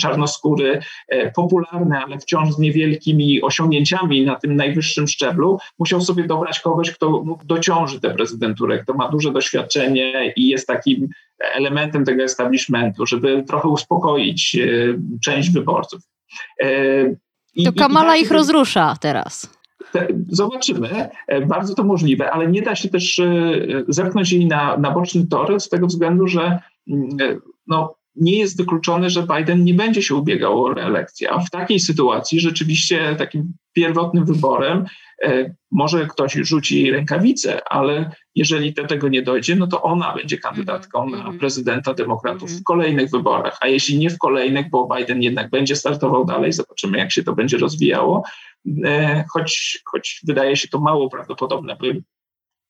czarnoskóry, 0.00 0.80
e, 1.08 1.32
popularny, 1.32 1.98
ale 1.98 2.18
wciąż 2.18 2.54
z 2.54 2.58
niewielkimi 2.58 3.42
osiągnięciami 3.42 4.24
na 4.24 4.36
tym 4.36 4.56
najwyższym 4.56 5.08
szczeblu, 5.08 5.58
musiał 5.78 6.00
sobie 6.00 6.26
dobrać 6.26 6.60
kogoś, 6.60 6.90
kto 6.90 7.24
dociąży 7.44 8.00
tę 8.00 8.14
prezydenturę, 8.14 8.78
kto 8.78 8.94
ma 8.94 9.08
duże 9.08 9.32
doświadczenie 9.32 10.32
i 10.36 10.48
jest 10.48 10.66
takim 10.66 11.08
elementem 11.54 12.04
tego 12.04 12.22
establishmentu, 12.22 13.06
żeby 13.06 13.44
trochę 13.48 13.68
uspokoić 13.68 14.56
e, 14.56 14.68
część 15.24 15.50
wyborców. 15.50 16.00
I, 17.54 17.64
to 17.64 17.72
Kamala 17.72 18.16
ich 18.16 18.30
rozrusza 18.30 18.96
teraz. 19.00 19.50
Zobaczymy. 20.28 21.10
E, 21.26 21.46
bardzo 21.46 21.74
to 21.74 21.84
możliwe, 21.84 22.30
ale 22.30 22.48
nie 22.48 22.62
da 22.62 22.74
się 22.74 22.88
też 22.88 23.18
e, 23.18 23.24
zepchnąć 23.88 24.32
jej 24.32 24.46
na, 24.46 24.76
na 24.76 24.90
boczny 24.90 25.26
tor 25.26 25.60
z 25.60 25.68
tego 25.68 25.86
względu, 25.86 26.26
że 26.26 26.58
mm, 26.88 27.08
e, 27.20 27.36
no, 27.66 27.94
nie 28.16 28.38
jest 28.38 28.56
wykluczone, 28.56 29.10
że 29.10 29.26
Biden 29.36 29.64
nie 29.64 29.74
będzie 29.74 30.02
się 30.02 30.14
ubiegał 30.14 30.64
o 30.64 30.74
reelekcję. 30.74 31.30
A 31.30 31.40
w 31.40 31.50
takiej 31.50 31.80
sytuacji 31.80 32.40
rzeczywiście 32.40 33.16
takim 33.16 33.52
pierwotnym 33.72 34.24
wyborem 34.24 34.84
e, 35.22 35.54
może 35.70 36.06
ktoś 36.06 36.32
rzuci 36.32 36.90
rękawicę, 36.90 37.60
ale 37.68 38.10
jeżeli 38.34 38.72
do 38.72 38.86
tego 38.86 39.08
nie 39.08 39.22
dojdzie, 39.22 39.56
no 39.56 39.66
to 39.66 39.82
ona 39.82 40.14
będzie 40.14 40.38
kandydatką 40.38 41.10
na 41.10 41.16
mhm. 41.16 41.38
prezydenta 41.38 41.94
demokratów 41.94 42.48
w 42.48 42.52
mhm. 42.52 42.64
kolejnych 42.64 43.10
wyborach. 43.10 43.58
A 43.60 43.68
jeśli 43.68 43.98
nie 43.98 44.10
w 44.10 44.18
kolejnych, 44.18 44.70
bo 44.70 44.88
Biden 44.96 45.22
jednak 45.22 45.50
będzie 45.50 45.76
startował 45.76 46.24
dalej, 46.24 46.52
zobaczymy 46.52 46.98
jak 46.98 47.12
się 47.12 47.22
to 47.22 47.32
będzie 47.32 47.58
rozwijało, 47.58 48.22
e, 48.84 49.24
choć, 49.32 49.82
choć 49.84 50.20
wydaje 50.26 50.56
się 50.56 50.68
to 50.68 50.80
mało 50.80 51.10
prawdopodobne, 51.10 51.76
by 51.76 52.02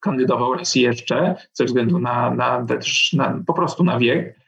kandydował 0.00 0.54
raz 0.54 0.74
jeszcze 0.74 1.34
ze 1.52 1.64
względu 1.64 1.98
na, 1.98 2.30
na, 2.34 2.66
na 3.12 3.42
po 3.46 3.54
prostu 3.54 3.84
na 3.84 3.98
wiek, 3.98 4.41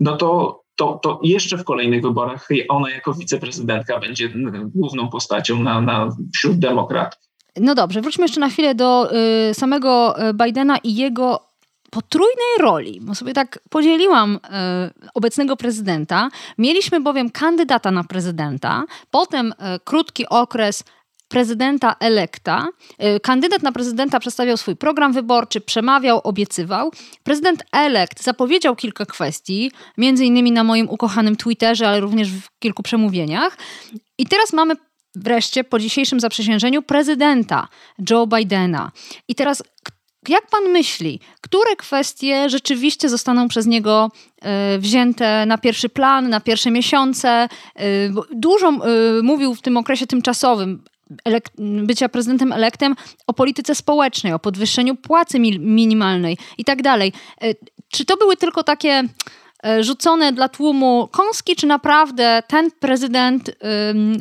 no 0.00 0.16
to, 0.16 0.60
to, 0.76 1.00
to 1.02 1.20
jeszcze 1.22 1.56
w 1.56 1.64
kolejnych 1.64 2.02
wyborach 2.02 2.48
ona 2.68 2.90
jako 2.90 3.14
wiceprezydentka 3.14 4.00
będzie 4.00 4.30
główną 4.74 5.08
postacią 5.08 5.62
na, 5.62 5.80
na, 5.80 6.08
wśród 6.34 6.58
demokratów. 6.58 7.20
No 7.60 7.74
dobrze, 7.74 8.00
wróćmy 8.00 8.24
jeszcze 8.24 8.40
na 8.40 8.48
chwilę 8.48 8.74
do 8.74 9.14
y, 9.50 9.54
samego 9.54 10.14
y, 10.28 10.34
Bidena 10.34 10.78
i 10.78 10.94
jego 10.94 11.46
potrójnej 11.90 12.58
roli, 12.60 13.00
bo 13.02 13.14
sobie 13.14 13.32
tak 13.32 13.58
podzieliłam 13.70 14.34
y, 14.34 14.38
obecnego 15.14 15.56
prezydenta. 15.56 16.28
Mieliśmy 16.58 17.00
bowiem 17.00 17.30
kandydata 17.30 17.90
na 17.90 18.04
prezydenta, 18.04 18.84
potem 19.10 19.52
y, 19.52 19.54
krótki 19.84 20.28
okres 20.28 20.84
prezydenta 21.28 21.96
elekta. 22.00 22.68
Y, 23.16 23.20
kandydat 23.20 23.62
na 23.62 23.72
prezydenta 23.72 24.20
przedstawiał 24.20 24.56
swój 24.56 24.76
program 24.76 25.12
wyborczy, 25.12 25.60
przemawiał, 25.60 26.20
obiecywał. 26.24 26.90
Prezydent 27.22 27.64
elekt 27.72 28.22
zapowiedział 28.22 28.76
kilka 28.76 29.06
kwestii, 29.06 29.72
między 29.98 30.24
innymi 30.24 30.52
na 30.52 30.64
moim 30.64 30.88
ukochanym 30.90 31.36
Twitterze, 31.36 31.88
ale 31.88 32.00
również 32.00 32.30
w 32.30 32.58
kilku 32.58 32.82
przemówieniach. 32.82 33.58
I 34.18 34.26
teraz 34.26 34.52
mamy 34.52 34.74
wreszcie 35.14 35.64
po 35.64 35.78
dzisiejszym 35.78 36.20
zaprzysiężeniu 36.20 36.82
prezydenta 36.82 37.68
Joe 38.10 38.26
Bidena. 38.26 38.92
I 39.28 39.34
teraz 39.34 39.62
jak 40.28 40.46
pan 40.46 40.64
myśli, 40.64 41.20
które 41.40 41.76
kwestie 41.76 42.50
rzeczywiście 42.50 43.08
zostaną 43.08 43.48
przez 43.48 43.66
niego 43.66 44.10
y, 44.74 44.78
wzięte 44.78 45.46
na 45.46 45.58
pierwszy 45.58 45.88
plan, 45.88 46.28
na 46.28 46.40
pierwsze 46.40 46.70
miesiące? 46.70 47.48
Y, 47.80 48.12
dużo 48.32 48.72
mówił 49.22 49.54
w 49.54 49.62
tym 49.62 49.76
okresie 49.76 50.06
tymczasowym 50.06 50.84
bycia 51.58 52.08
prezydentem 52.08 52.52
elektem 52.52 52.96
o 53.26 53.32
polityce 53.32 53.74
społecznej, 53.74 54.32
o 54.32 54.38
podwyższeniu 54.38 54.96
płacy 54.96 55.38
minimalnej 55.58 56.38
i 56.58 56.64
tak 56.64 56.82
dalej. 56.82 57.12
E, 57.42 57.54
czy 57.88 58.04
to 58.04 58.16
były 58.16 58.36
tylko 58.36 58.62
takie 58.62 59.02
e, 59.64 59.84
rzucone 59.84 60.32
dla 60.32 60.48
tłumu 60.48 61.08
kąski, 61.12 61.56
czy 61.56 61.66
naprawdę 61.66 62.42
ten 62.48 62.70
prezydent 62.70 63.50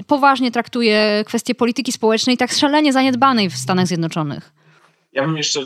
poważnie 0.07 0.51
traktuje 0.51 1.23
kwestie 1.27 1.55
polityki 1.55 1.91
społecznej 1.91 2.37
tak 2.37 2.51
szalenie 2.51 2.93
zaniedbanej 2.93 3.49
w 3.49 3.57
Stanach 3.57 3.87
Zjednoczonych? 3.87 4.51
Ja 5.13 5.25
bym 5.25 5.37
jeszcze 5.37 5.59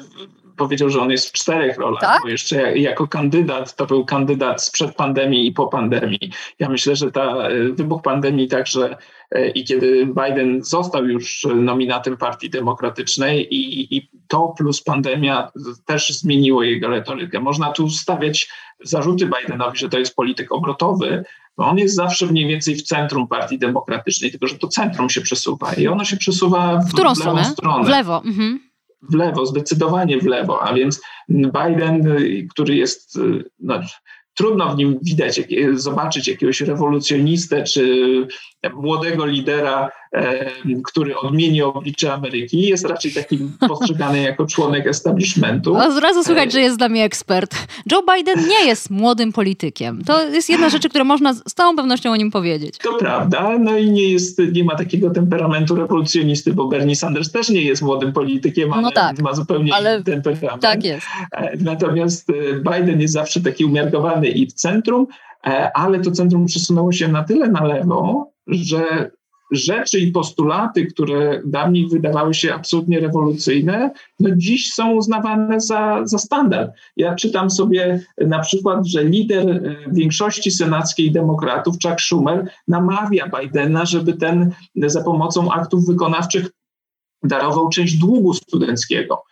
powiedział, 0.59 0.89
że 0.89 1.01
on 1.01 1.11
jest 1.11 1.29
w 1.29 1.31
czterech 1.31 1.77
rolach, 1.77 2.01
tak? 2.01 2.21
bo 2.23 2.29
jeszcze 2.29 2.77
jako 2.77 3.07
kandydat 3.07 3.75
to 3.75 3.85
był 3.85 4.05
kandydat 4.05 4.63
sprzed 4.63 4.95
pandemii 4.95 5.47
i 5.47 5.51
po 5.51 5.67
pandemii. 5.67 6.31
Ja 6.59 6.69
myślę, 6.69 6.95
że 6.95 7.11
ta 7.11 7.21
e, 7.21 7.69
wybuch 7.73 8.01
pandemii 8.01 8.47
także 8.47 8.97
e, 9.31 9.49
i 9.49 9.63
kiedy 9.63 10.05
Biden 10.05 10.63
został 10.63 11.05
już 11.05 11.47
nominatem 11.55 12.17
Partii 12.17 12.49
Demokratycznej 12.49 13.55
i, 13.55 13.97
i 13.97 14.09
to 14.27 14.53
plus 14.57 14.81
pandemia 14.81 15.51
też 15.85 16.09
zmieniło 16.09 16.63
jego 16.63 16.87
retorykę. 16.87 17.39
Można 17.39 17.71
tu 17.71 17.89
stawiać 17.89 18.49
zarzuty 18.83 19.29
Bidenowi, 19.41 19.77
że 19.77 19.89
to 19.89 19.99
jest 19.99 20.15
polityk 20.15 20.51
obrotowy, 20.51 21.23
bo 21.57 21.65
on 21.65 21.77
jest 21.77 21.95
zawsze 21.95 22.25
mniej 22.25 22.47
więcej 22.47 22.75
w 22.75 22.83
centrum 22.83 23.27
Partii 23.27 23.59
Demokratycznej, 23.59 24.31
tylko 24.31 24.47
że 24.47 24.57
to 24.57 24.67
centrum 24.67 25.09
się 25.09 25.21
przesuwa 25.21 25.73
i 25.73 25.87
ono 25.87 26.05
się 26.05 26.17
przesuwa 26.17 26.77
w, 26.77 26.89
w 26.89 26.93
którą 26.93 27.13
w 27.13 27.17
stronę? 27.17 27.45
stronę? 27.45 27.85
W 27.85 27.89
lewo. 27.89 28.21
Mhm 28.25 28.68
w 29.01 29.15
lewo, 29.15 29.45
zdecydowanie 29.45 30.19
w 30.19 30.25
lewo, 30.25 30.61
a 30.63 30.73
więc 30.73 31.01
Biden, 31.29 32.15
który 32.49 32.75
jest 32.75 33.19
no, 33.59 33.79
trudno 34.33 34.73
w 34.73 34.77
nim 34.77 34.99
widać, 35.01 35.41
zobaczyć 35.73 36.27
jakiegoś 36.27 36.61
rewolucjonistę 36.61 37.63
czy 37.63 38.27
młodego 38.73 39.25
lidera, 39.25 39.89
e, 40.13 40.51
który 40.83 41.17
odmieni 41.17 41.61
oblicze 41.61 42.13
Ameryki. 42.13 42.61
Jest 42.61 42.85
raczej 42.85 43.11
takim 43.11 43.57
postrzegany 43.67 44.21
jako 44.21 44.45
członek 44.45 44.87
establishmentu. 44.87 45.77
A 45.77 45.91
zrazu 45.91 46.23
słychać, 46.23 46.51
że 46.51 46.61
jest 46.61 46.77
dla 46.77 46.89
mnie 46.89 47.03
ekspert. 47.03 47.55
Joe 47.91 48.01
Biden 48.15 48.47
nie 48.47 48.67
jest 48.67 48.89
młodym 48.89 49.33
politykiem. 49.33 50.03
To 50.03 50.29
jest 50.29 50.49
jedna 50.49 50.69
rzecz, 50.69 50.87
którą 50.87 51.05
można 51.05 51.33
z 51.33 51.53
całą 51.55 51.75
pewnością 51.75 52.11
o 52.11 52.15
nim 52.15 52.31
powiedzieć. 52.31 52.77
To 52.77 52.93
prawda, 52.93 53.57
no 53.59 53.77
i 53.77 53.91
nie, 53.91 54.11
jest, 54.11 54.41
nie 54.53 54.63
ma 54.63 54.75
takiego 54.75 55.09
temperamentu 55.09 55.75
rewolucjonisty, 55.75 56.53
bo 56.53 56.67
Bernie 56.67 56.95
Sanders 56.95 57.31
też 57.31 57.49
nie 57.49 57.61
jest 57.61 57.81
młodym 57.81 58.13
politykiem, 58.13 58.73
ale 58.73 58.81
no 58.81 58.91
tak, 58.91 59.21
ma 59.21 59.33
zupełnie 59.33 59.73
ale 59.73 59.95
inny 59.95 60.21
temperament. 60.21 60.61
Tak 60.61 60.83
jest. 60.83 61.07
E, 61.31 61.57
natomiast 61.57 62.29
e, 62.29 62.33
Biden 62.55 63.01
jest 63.01 63.13
zawsze 63.13 63.41
taki 63.41 63.65
umiarkowany 63.65 64.27
i 64.27 64.47
w 64.47 64.53
centrum, 64.53 65.07
ale 65.73 65.99
to 65.99 66.11
centrum 66.11 66.45
przesunęło 66.45 66.91
się 66.91 67.07
na 67.07 67.23
tyle 67.23 67.47
na 67.47 67.63
lewo, 67.65 68.31
że 68.49 69.11
rzeczy 69.51 69.99
i 69.99 70.11
postulaty, 70.11 70.85
które 70.85 71.41
dawniej 71.45 71.87
wydawały 71.87 72.33
się 72.33 72.53
absolutnie 72.53 72.99
rewolucyjne, 72.99 73.91
no 74.19 74.29
dziś 74.35 74.73
są 74.73 74.91
uznawane 74.91 75.59
za, 75.59 76.01
za 76.03 76.17
standard. 76.17 76.71
Ja 76.97 77.15
czytam 77.15 77.49
sobie 77.49 78.05
na 78.17 78.39
przykład, 78.39 78.87
że 78.87 79.03
lider 79.03 79.49
e, 79.49 79.75
większości 79.91 80.51
senackiej 80.51 81.11
demokratów, 81.11 81.75
Chuck 81.83 82.01
Schumer, 82.01 82.49
namawia 82.67 83.29
Bidena, 83.39 83.85
żeby 83.85 84.13
ten 84.13 84.51
za 84.75 85.03
pomocą 85.03 85.51
aktów 85.51 85.85
wykonawczych 85.85 86.49
darował 87.23 87.69
część 87.69 87.97
długu 87.97 88.33
studenckiego. 88.33 89.23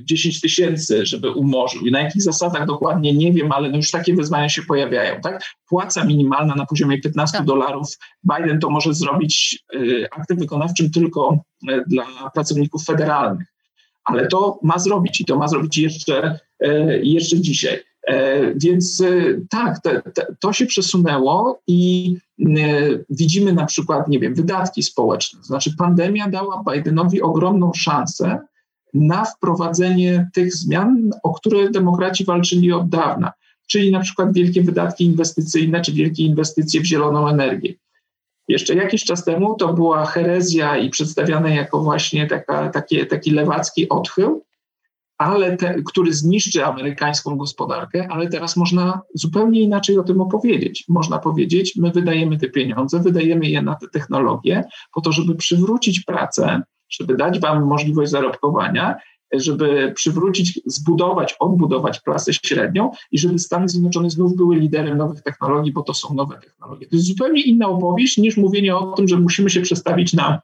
10 0.00 0.36
e, 0.36 0.40
tysięcy, 0.40 1.06
żeby 1.06 1.30
umorzył. 1.30 1.86
I 1.86 1.90
na 1.90 2.00
jakich 2.00 2.22
zasadach 2.22 2.66
dokładnie 2.66 3.12
nie 3.12 3.32
wiem, 3.32 3.52
ale 3.52 3.70
no 3.70 3.76
już 3.76 3.90
takie 3.90 4.14
wyzwania 4.14 4.48
się 4.48 4.62
pojawiają. 4.62 5.20
Tak? 5.20 5.42
Płaca 5.68 6.04
minimalna 6.04 6.54
na 6.54 6.66
poziomie 6.66 7.00
15 7.00 7.38
tak. 7.38 7.46
dolarów. 7.46 7.88
Biden 8.36 8.60
to 8.60 8.70
może 8.70 8.94
zrobić 8.94 9.64
e, 9.74 9.78
aktem 10.10 10.38
wykonawczym 10.38 10.90
tylko 10.90 11.38
e, 11.68 11.82
dla 11.86 12.04
pracowników 12.34 12.84
federalnych. 12.84 13.46
Ale 14.04 14.26
to 14.26 14.58
ma 14.62 14.78
zrobić 14.78 15.20
i 15.20 15.24
to 15.24 15.36
ma 15.36 15.48
zrobić 15.48 15.78
jeszcze, 15.78 16.38
jeszcze 17.02 17.40
dzisiaj. 17.40 17.82
Więc 18.56 19.02
tak, 19.50 19.80
te, 19.82 20.02
to 20.40 20.52
się 20.52 20.66
przesunęło 20.66 21.60
i 21.66 22.14
widzimy 23.10 23.52
na 23.52 23.66
przykład, 23.66 24.08
nie 24.08 24.18
wiem, 24.18 24.34
wydatki 24.34 24.82
społeczne. 24.82 25.42
Znaczy, 25.42 25.70
pandemia 25.78 26.28
dała 26.28 26.62
Bidenowi 26.72 27.22
ogromną 27.22 27.72
szansę 27.74 28.40
na 28.96 29.24
wprowadzenie 29.24 30.30
tych 30.34 30.54
zmian, 30.54 31.10
o 31.22 31.32
które 31.32 31.70
demokraci 31.70 32.24
walczyli 32.24 32.72
od 32.72 32.88
dawna, 32.88 33.32
czyli 33.66 33.92
na 33.92 34.00
przykład 34.00 34.32
wielkie 34.32 34.62
wydatki 34.62 35.04
inwestycyjne 35.04 35.80
czy 35.80 35.92
wielkie 35.92 36.24
inwestycje 36.24 36.80
w 36.80 36.84
zieloną 36.84 37.28
energię. 37.28 37.74
Jeszcze 38.48 38.74
jakiś 38.74 39.04
czas 39.04 39.24
temu 39.24 39.54
to 39.54 39.72
była 39.72 40.06
herezja 40.06 40.76
i 40.76 40.90
przedstawiane 40.90 41.54
jako 41.54 41.82
właśnie 41.82 42.26
taka, 42.26 42.68
takie, 42.68 43.06
taki 43.06 43.30
lewacki 43.30 43.88
odchył, 43.88 44.44
ale 45.18 45.56
te, 45.56 45.82
który 45.82 46.12
zniszczy 46.12 46.64
amerykańską 46.64 47.36
gospodarkę, 47.36 48.08
ale 48.10 48.28
teraz 48.28 48.56
można 48.56 49.00
zupełnie 49.14 49.60
inaczej 49.60 49.98
o 49.98 50.04
tym 50.04 50.20
opowiedzieć. 50.20 50.84
Można 50.88 51.18
powiedzieć, 51.18 51.76
my 51.76 51.90
wydajemy 51.90 52.38
te 52.38 52.48
pieniądze, 52.48 53.00
wydajemy 53.00 53.46
je 53.46 53.62
na 53.62 53.74
te 53.74 53.88
technologie 53.88 54.64
po 54.94 55.00
to, 55.00 55.12
żeby 55.12 55.34
przywrócić 55.34 56.00
pracę, 56.00 56.62
żeby 56.88 57.16
dać 57.16 57.40
Wam 57.40 57.64
możliwość 57.64 58.10
zarobkowania, 58.10 58.96
żeby 59.32 59.92
przywrócić, 59.96 60.60
zbudować, 60.66 61.36
odbudować 61.40 62.00
klasę 62.00 62.32
średnią 62.32 62.90
i 63.12 63.18
żeby 63.18 63.38
Stany 63.38 63.68
Zjednoczone 63.68 64.10
znów 64.10 64.36
były 64.36 64.56
liderem 64.56 64.98
nowych 64.98 65.22
technologii, 65.22 65.72
bo 65.72 65.82
to 65.82 65.94
są 65.94 66.14
nowe 66.14 66.38
technologie. 66.38 66.86
To 66.86 66.96
jest 66.96 67.08
zupełnie 67.08 67.42
inna 67.42 67.68
opowieść 67.68 68.18
niż 68.18 68.36
mówienie 68.36 68.76
o 68.76 68.92
tym, 68.92 69.08
że 69.08 69.16
musimy 69.16 69.50
się 69.50 69.60
przestawić 69.60 70.12
na 70.12 70.40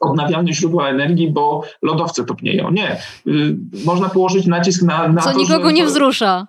odnawialne 0.00 0.52
źródła 0.52 0.88
energii, 0.88 1.30
bo 1.30 1.62
lodowce 1.82 2.24
topnieją. 2.24 2.70
Nie. 2.70 2.96
Y, 3.26 3.56
można 3.84 4.08
położyć 4.08 4.46
nacisk 4.46 4.82
na, 4.82 5.08
na 5.08 5.22
Co 5.22 5.32
to, 5.32 5.38
nikogo 5.38 5.68
że... 5.68 5.72
nie 5.72 5.86
wzrusza. 5.86 6.46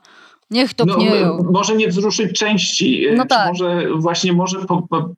Niech 0.54 0.74
topnieją. 0.74 1.38
No, 1.44 1.52
może 1.52 1.76
nie 1.76 1.88
wzruszyć 1.88 2.40
części, 2.40 3.08
no 3.16 3.26
tak. 3.26 3.48
może 3.48 3.88
właśnie 3.96 4.34
może 4.34 4.60
po, 4.60 4.88
po, 4.90 5.10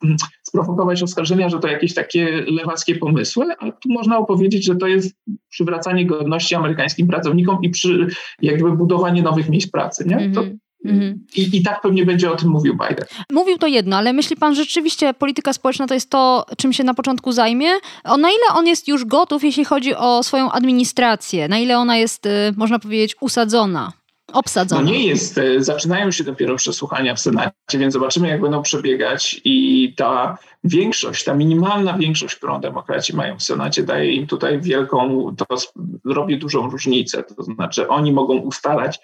sprowokować 0.43 1.03
oskarżenia, 1.03 1.49
że 1.49 1.59
to 1.59 1.67
jakieś 1.67 1.93
takie 1.93 2.31
lewackie 2.31 2.95
pomysły, 2.95 3.45
ale 3.59 3.71
tu 3.71 3.89
można 3.89 4.17
opowiedzieć, 4.17 4.65
że 4.65 4.75
to 4.75 4.87
jest 4.87 5.15
przywracanie 5.49 6.05
godności 6.05 6.55
amerykańskim 6.55 7.07
pracownikom 7.07 7.57
i 7.61 7.69
przy, 7.69 8.07
jakby 8.41 8.71
budowanie 8.71 9.21
nowych 9.21 9.49
miejsc 9.49 9.71
pracy. 9.71 10.05
Nie? 10.07 10.31
To, 10.31 10.43
Mm-hmm. 10.85 11.13
I, 11.35 11.57
I 11.57 11.63
tak 11.63 11.81
pewnie 11.81 12.05
będzie 12.05 12.31
o 12.31 12.35
tym 12.35 12.49
mówił 12.49 12.73
Biden. 12.73 13.05
Mówił 13.31 13.57
to 13.57 13.67
jedno, 13.67 13.97
ale 13.97 14.13
myśli 14.13 14.35
pan, 14.35 14.55
że 14.55 14.63
rzeczywiście 14.63 15.13
polityka 15.13 15.53
społeczna 15.53 15.87
to 15.87 15.93
jest 15.93 16.09
to, 16.09 16.45
czym 16.57 16.73
się 16.73 16.83
na 16.83 16.93
początku 16.93 17.31
zajmie? 17.31 17.67
O 18.03 18.17
na 18.17 18.29
ile 18.29 18.59
on 18.59 18.67
jest 18.67 18.87
już 18.87 19.05
gotów, 19.05 19.43
jeśli 19.43 19.65
chodzi 19.65 19.95
o 19.95 20.23
swoją 20.23 20.51
administrację? 20.51 21.47
Na 21.47 21.57
ile 21.57 21.77
ona 21.77 21.97
jest, 21.97 22.25
y, 22.25 22.29
można 22.57 22.79
powiedzieć, 22.79 23.15
usadzona? 23.21 23.91
Obsadzone. 24.33 24.81
No 24.81 24.89
nie 24.89 25.07
jest, 25.07 25.37
e, 25.37 25.63
zaczynają 25.63 26.11
się 26.11 26.23
dopiero 26.23 26.55
przesłuchania 26.55 27.15
w 27.15 27.19
Senacie, 27.19 27.53
więc 27.73 27.93
zobaczymy, 27.93 28.27
jak 28.27 28.41
będą 28.41 28.61
przebiegać 28.61 29.41
i 29.43 29.93
ta 29.97 30.37
większość, 30.63 31.23
ta 31.23 31.33
minimalna 31.33 31.97
większość, 31.97 32.35
którą 32.35 32.61
demokraci 32.61 33.15
mają 33.15 33.37
w 33.37 33.43
Senacie, 33.43 33.83
daje 33.83 34.13
im 34.13 34.27
tutaj 34.27 34.61
wielką, 34.61 35.27
to 35.37 35.45
robi 36.05 36.37
dużą 36.37 36.69
różnicę. 36.69 37.23
To 37.23 37.43
znaczy 37.43 37.87
oni 37.87 38.13
mogą 38.13 38.37
ustalać, 38.37 38.99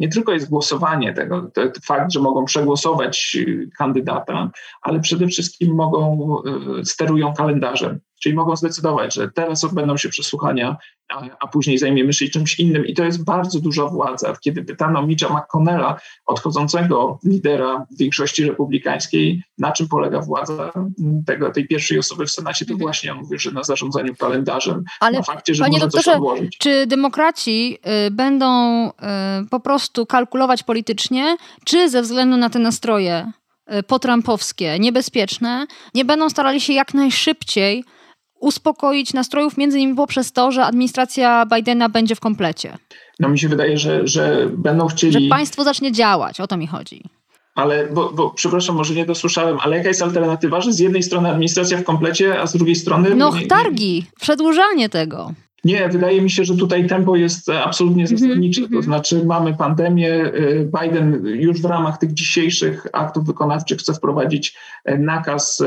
nie 0.00 0.08
tylko 0.08 0.32
jest 0.32 0.50
głosowanie 0.50 1.14
tego, 1.14 1.50
fakt, 1.84 2.12
że 2.12 2.20
mogą 2.20 2.44
przegłosować 2.44 3.36
y, 3.40 3.70
kandydata, 3.78 4.50
ale 4.82 5.00
przede 5.00 5.26
wszystkim 5.26 5.74
mogą, 5.74 6.36
y, 6.80 6.84
sterują 6.84 7.34
kalendarzem. 7.34 8.00
Czyli 8.22 8.34
mogą 8.34 8.56
zdecydować, 8.56 9.14
że 9.14 9.30
teraz 9.30 9.64
odbędą 9.64 9.96
się 9.96 10.08
przesłuchania, 10.08 10.76
a, 11.08 11.22
a, 11.40 11.46
później 11.46 11.78
zajmiemy 11.78 12.12
się 12.12 12.28
czymś 12.28 12.58
innym. 12.60 12.86
I 12.86 12.94
to 12.94 13.04
jest 13.04 13.24
bardzo 13.24 13.60
duża 13.60 13.86
władza. 13.86 14.36
Kiedy 14.40 14.64
pytano 14.64 15.06
Mitcha 15.06 15.28
McConnella, 15.34 16.00
odchodzącego 16.26 17.18
lidera 17.24 17.86
większości 17.98 18.44
republikańskiej, 18.44 19.42
na 19.58 19.72
czym 19.72 19.88
polega 19.88 20.20
władza 20.20 20.72
tego, 21.26 21.50
tej 21.50 21.68
pierwszej 21.68 21.98
osoby 21.98 22.26
w 22.26 22.30
Senacie, 22.30 22.64
to 22.64 22.72
mhm. 22.72 22.86
właśnie 22.86 23.12
on 23.12 23.18
mówił, 23.18 23.38
że 23.38 23.50
na 23.50 23.62
zarządzaniu 23.62 24.14
kalendarzem, 24.16 24.84
Ale 25.00 25.18
na 25.18 25.24
fakcie, 25.24 25.54
że 25.54 25.68
może 25.68 25.80
doktorze, 25.80 26.04
coś 26.04 26.14
odłożyć. 26.14 26.58
Czy 26.58 26.86
demokraci 26.86 27.78
y, 28.06 28.10
będą 28.10 28.88
y, 28.88 28.92
po 29.50 29.60
prostu 29.60 30.06
kalkulować 30.06 30.62
politycznie, 30.62 31.36
czy 31.64 31.90
ze 31.90 32.02
względu 32.02 32.36
na 32.36 32.50
te 32.50 32.58
nastroje 32.58 33.32
y, 33.78 33.82
potrampowskie, 33.82 34.78
niebezpieczne, 34.78 35.66
nie 35.94 36.04
będą 36.04 36.30
starali 36.30 36.60
się 36.60 36.72
jak 36.72 36.94
najszybciej 36.94 37.84
uspokoić 38.40 39.14
nastrojów, 39.14 39.56
między 39.56 39.78
innymi 39.78 39.96
poprzez 39.96 40.32
to, 40.32 40.52
że 40.52 40.64
administracja 40.64 41.46
Bidena 41.54 41.88
będzie 41.88 42.14
w 42.14 42.20
komplecie. 42.20 42.78
No 43.20 43.28
mi 43.28 43.38
się 43.38 43.48
wydaje, 43.48 43.78
że, 43.78 44.06
że 44.06 44.46
będą 44.52 44.86
chcieli... 44.86 45.12
Że 45.12 45.20
państwo 45.28 45.64
zacznie 45.64 45.92
działać, 45.92 46.40
o 46.40 46.46
to 46.46 46.56
mi 46.56 46.66
chodzi. 46.66 47.02
Ale, 47.54 47.86
bo, 47.86 48.12
bo 48.12 48.30
przepraszam, 48.30 48.76
może 48.76 48.94
nie 48.94 49.06
dosłyszałem, 49.06 49.58
ale 49.60 49.76
jaka 49.76 49.88
jest 49.88 50.02
alternatywa, 50.02 50.60
że 50.60 50.72
z 50.72 50.78
jednej 50.78 51.02
strony 51.02 51.30
administracja 51.30 51.78
w 51.78 51.84
komplecie, 51.84 52.40
a 52.40 52.46
z 52.46 52.52
drugiej 52.56 52.76
strony... 52.76 53.14
No 53.14 53.32
targi, 53.48 54.06
przedłużanie 54.20 54.88
tego. 54.88 55.32
Nie, 55.64 55.88
wydaje 55.88 56.22
mi 56.22 56.30
się, 56.30 56.44
że 56.44 56.56
tutaj 56.56 56.86
tempo 56.86 57.16
jest 57.16 57.48
absolutnie 57.48 58.02
mhm, 58.02 58.18
zasadnicze. 58.18 58.60
To 58.60 58.66
mhm. 58.66 58.82
znaczy 58.82 59.24
mamy 59.24 59.56
pandemię. 59.56 60.10
Y, 60.34 60.70
Biden 60.82 61.26
już 61.26 61.62
w 61.62 61.64
ramach 61.64 61.98
tych 61.98 62.12
dzisiejszych 62.12 62.86
aktów 62.92 63.26
wykonawczych 63.26 63.78
chce 63.78 63.94
wprowadzić 63.94 64.56
e, 64.84 64.98
nakaz 64.98 65.62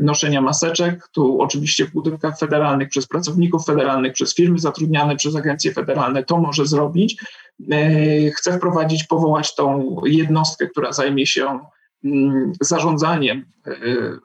noszenia 0.00 0.40
maseczek. 0.40 1.08
Tu 1.12 1.40
oczywiście 1.40 1.84
w 1.84 1.92
budynkach 1.92 2.38
federalnych 2.38 2.88
przez 2.88 3.06
pracowników 3.06 3.66
federalnych, 3.66 4.12
przez 4.12 4.34
firmy 4.34 4.58
zatrudniane 4.58 5.16
przez 5.16 5.36
agencje 5.36 5.72
federalne 5.72 6.24
to 6.24 6.38
może 6.38 6.66
zrobić. 6.66 7.22
E, 7.70 8.30
chce 8.30 8.56
wprowadzić, 8.58 9.04
powołać 9.04 9.54
tą 9.54 9.96
jednostkę, 10.04 10.66
która 10.66 10.92
zajmie 10.92 11.26
się 11.26 11.58
zarządzaniem 12.60 13.44
e, 13.66 13.72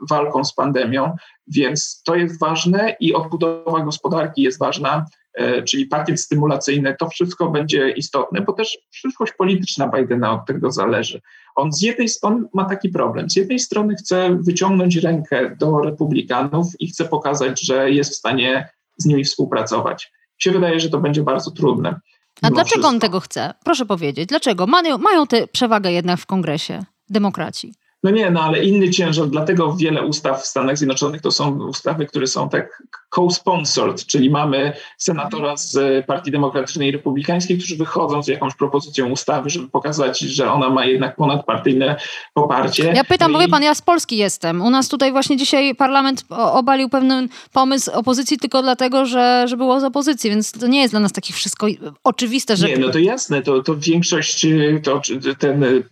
walką 0.10 0.44
z 0.44 0.54
pandemią. 0.54 1.16
Więc 1.48 2.02
to 2.06 2.16
jest 2.16 2.40
ważne 2.40 2.96
i 3.00 3.14
odbudowa 3.14 3.80
gospodarki 3.80 4.42
jest 4.42 4.60
ważna, 4.60 5.06
e, 5.34 5.64
czyli 5.64 5.86
pakiet 5.86 6.22
stymulacyjny, 6.22 6.96
to 7.00 7.10
wszystko 7.10 7.50
będzie 7.50 7.90
istotne, 7.90 8.42
bo 8.42 8.54
też 8.54 8.78
przyszłość 8.92 9.34
polityczna 9.34 9.88
Bidena 9.88 10.34
od 10.34 10.46
tego 10.46 10.72
zależy. 10.72 11.22
On 11.56 11.74
z 11.74 11.82
jednej 11.82 12.10
strony 12.10 12.44
ma 12.54 12.66
taki 12.66 12.90
problem. 12.90 13.30
Z 13.30 13.36
jednej 13.36 13.60
strony 13.60 13.96
chce 13.96 14.38
wyciągnąć 14.42 14.96
rękę 14.96 15.56
do 15.60 15.80
republikanów 15.80 16.68
i 16.80 16.88
chce 16.88 17.06
pokazać, 17.06 17.62
że 17.62 17.92
jest 17.92 18.12
w 18.12 18.16
stanie 18.16 18.70
z 18.98 19.06
nimi 19.06 19.24
współpracować. 19.24 20.12
Mi 20.14 20.42
się 20.44 20.52
wydaje, 20.52 20.80
że 20.80 20.90
to 20.90 21.00
będzie 21.00 21.24
bardzo 21.24 21.52
trudne. 21.52 22.00
A 22.42 22.50
dlaczego 22.50 22.66
wszystko. 22.66 22.88
on 22.88 23.00
tego 23.00 23.20
chce? 23.20 23.54
Proszę 23.64 23.86
powiedzieć, 23.86 24.30
dlaczego? 24.30 24.68
Mają, 24.68 24.98
mają 24.98 25.28
tę 25.28 25.48
przewagę 25.48 25.92
jednak 25.92 26.20
w 26.20 26.26
kongresie 26.26 26.86
demokraci. 27.14 27.72
No 28.04 28.12
nie, 28.12 28.32
no 28.32 28.42
ale 28.42 28.64
inny 28.64 28.90
ciężar, 28.90 29.28
dlatego 29.28 29.76
wiele 29.76 30.02
ustaw 30.02 30.44
w 30.44 30.48
Stanach 30.48 30.78
Zjednoczonych 30.78 31.22
to 31.22 31.32
są 31.32 31.68
ustawy, 31.68 32.06
które 32.06 32.28
są 32.28 32.50
tak 32.50 32.84
co-sponsored, 33.16 34.06
czyli 34.06 34.30
mamy 34.30 34.74
senatora 34.98 35.58
z 35.58 36.06
Partii 36.06 36.32
Demokratycznej 36.32 36.90
i 36.90 36.92
Republikańskiej, 36.92 37.58
którzy 37.58 37.76
wychodzą 37.76 38.24
z 38.24 38.28
jakąś 38.28 38.56
propozycją 38.56 39.10
ustawy, 39.10 39.50
żeby 39.50 39.68
pokazać, 39.70 40.20
że 40.20 40.52
ona 40.52 40.70
ma 40.70 40.86
jednak 40.86 41.16
ponadpartyjne 41.16 41.96
poparcie. 42.34 42.94
Ja 42.96 43.04
pytam, 43.04 43.32
no 43.32 43.38
bo 43.38 43.46
wie 43.46 43.50
pan, 43.50 43.64
ja 43.64 43.76
z 43.76 43.82
Polski 43.82 44.18
jestem. 44.18 44.62
U 44.62 44.70
nas 44.70 44.90
tutaj 44.90 45.12
właśnie 45.12 45.38
dzisiaj 45.38 45.76
parlament 45.76 46.26
obalił 46.30 46.90
pewien 46.90 47.30
pomysł 47.54 47.92
opozycji 47.92 48.38
tylko 48.38 48.62
dlatego, 48.62 49.06
że, 49.06 49.46
że 49.48 49.58
było 49.58 49.80
z 49.80 49.84
opozycji, 49.84 50.30
więc 50.30 50.52
to 50.52 50.68
nie 50.68 50.82
jest 50.82 50.94
dla 50.94 51.00
nas 51.00 51.12
takie 51.12 51.34
wszystko 51.34 51.68
oczywiste, 52.04 52.58
że... 52.58 52.68
Nie, 52.68 52.78
no 52.78 52.90
to 52.90 53.00
jasne, 53.00 53.42
to, 53.42 53.64
to 53.64 53.76
większość, 53.76 54.46
to 54.84 55.02
ten... 55.40 55.84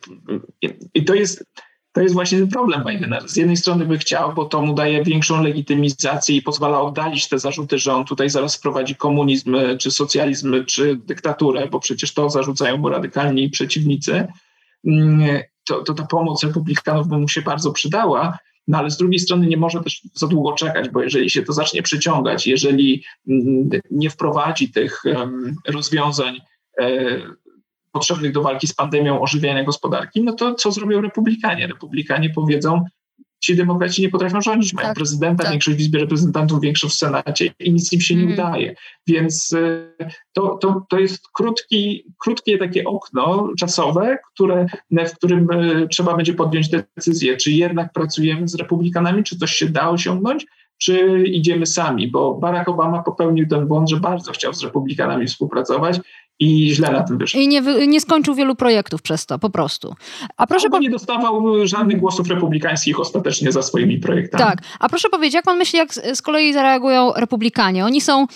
I 0.93 1.05
to 1.05 1.13
jest 1.13 1.45
to 1.91 2.01
jest 2.01 2.13
właśnie 2.13 2.39
ten 2.39 2.47
problem 2.47 2.83
Bidena. 2.87 3.27
Z 3.27 3.35
jednej 3.35 3.57
strony 3.57 3.85
by 3.85 3.97
chciał, 3.97 4.33
bo 4.33 4.45
to 4.45 4.61
mu 4.61 4.73
daje 4.73 5.03
większą 5.03 5.43
legitymizację 5.43 6.35
i 6.35 6.41
pozwala 6.41 6.81
oddalić 6.81 7.29
te 7.29 7.39
zarzuty, 7.39 7.79
że 7.79 7.93
on 7.93 8.05
tutaj 8.05 8.29
zaraz 8.29 8.55
wprowadzi 8.55 8.95
komunizm, 8.95 9.57
czy 9.79 9.91
socjalizm, 9.91 10.65
czy 10.65 10.95
dyktaturę, 10.95 11.67
bo 11.67 11.79
przecież 11.79 12.13
to 12.13 12.29
zarzucają 12.29 12.77
mu 12.77 12.89
radykalni 12.89 13.49
przeciwnicy. 13.49 14.27
Mm, 14.87 15.39
to, 15.67 15.83
to 15.83 15.93
ta 15.93 16.05
pomoc 16.05 16.43
republikanów 16.43 17.07
by 17.07 17.17
mu 17.17 17.27
się 17.27 17.41
bardzo 17.41 17.71
przydała, 17.71 18.37
no 18.67 18.77
ale 18.77 18.91
z 18.91 18.97
drugiej 18.97 19.19
strony 19.19 19.47
nie 19.47 19.57
może 19.57 19.83
też 19.83 20.01
za 20.13 20.27
długo 20.27 20.53
czekać, 20.53 20.89
bo 20.89 21.03
jeżeli 21.03 21.29
się 21.29 21.43
to 21.43 21.53
zacznie 21.53 21.83
przyciągać, 21.83 22.47
jeżeli 22.47 23.03
mm, 23.27 23.69
nie 23.91 24.09
wprowadzi 24.09 24.69
tych 24.69 25.03
rozwiązań 25.67 26.41
e, 26.79 27.21
potrzebnych 27.91 28.31
do 28.31 28.41
walki 28.41 28.67
z 28.67 28.73
pandemią 28.73 29.21
ożywiania 29.21 29.63
gospodarki, 29.63 30.23
no 30.23 30.33
to 30.33 30.55
co 30.55 30.71
zrobią 30.71 31.01
republikanie? 31.01 31.67
Republikanie 31.67 32.29
powiedzą, 32.29 32.85
ci 33.41 33.55
demokraci 33.55 34.01
nie 34.01 34.09
potrafią 34.09 34.41
rządzić, 34.41 34.73
mają 34.73 34.87
tak, 34.87 34.95
prezydenta, 34.95 35.43
tak. 35.43 35.51
większość 35.51 35.77
w 35.77 35.79
Izbie 35.79 35.99
Reprezentantów, 35.99 36.61
większość 36.61 36.95
w 36.95 36.97
Senacie 36.97 37.53
i 37.59 37.73
nic 37.73 37.93
im 37.93 38.01
się 38.01 38.15
nie 38.15 38.23
mm. 38.23 38.33
udaje. 38.33 38.75
Więc 39.07 39.51
y, 39.51 39.93
to, 40.33 40.57
to, 40.57 40.85
to 40.89 40.99
jest 40.99 41.27
krótki, 41.33 42.05
krótkie 42.19 42.57
takie 42.57 42.83
okno 42.83 43.49
czasowe, 43.59 44.17
które, 44.33 44.65
w 44.91 45.15
którym 45.15 45.51
y, 45.51 45.87
trzeba 45.87 46.15
będzie 46.15 46.33
podjąć 46.33 46.69
decyzję, 46.69 47.37
czy 47.37 47.51
jednak 47.51 47.93
pracujemy 47.93 48.47
z 48.47 48.55
republikanami, 48.55 49.23
czy 49.23 49.37
coś 49.37 49.51
się 49.51 49.69
da 49.69 49.89
osiągnąć, 49.89 50.45
czy 50.77 51.23
idziemy 51.27 51.65
sami, 51.65 52.07
bo 52.07 52.33
Barack 52.33 52.69
Obama 52.69 53.03
popełnił 53.03 53.47
ten 53.47 53.67
błąd, 53.67 53.89
że 53.89 53.97
bardzo 53.97 54.31
chciał 54.31 54.53
z 54.53 54.63
republikanami 54.63 55.27
współpracować 55.27 55.99
i 56.41 56.75
źle 56.75 56.91
na 56.91 57.03
tym 57.03 57.17
wyszło. 57.17 57.41
I 57.41 57.47
nie, 57.47 57.61
nie 57.87 58.01
skończył 58.01 58.35
wielu 58.35 58.55
projektów 58.55 59.01
przez 59.01 59.25
to, 59.25 59.39
po 59.39 59.49
prostu. 59.49 59.95
A 60.37 60.47
proszę 60.47 60.65
Albo 60.65 60.79
nie 60.79 60.89
dostawał 60.89 61.67
żadnych 61.67 61.99
głosów 61.99 62.27
republikańskich 62.27 62.99
ostatecznie 62.99 63.51
za 63.51 63.61
swoimi 63.61 63.97
projektami. 63.97 64.43
Tak. 64.43 64.59
A 64.79 64.89
proszę 64.89 65.09
powiedzieć, 65.09 65.33
jak 65.33 65.45
pan 65.45 65.57
myśli, 65.57 65.79
jak 65.79 65.93
z 65.93 66.21
kolei 66.21 66.53
zareagują 66.53 67.13
republikanie? 67.15 67.85
Oni 67.85 68.01
są 68.01 68.27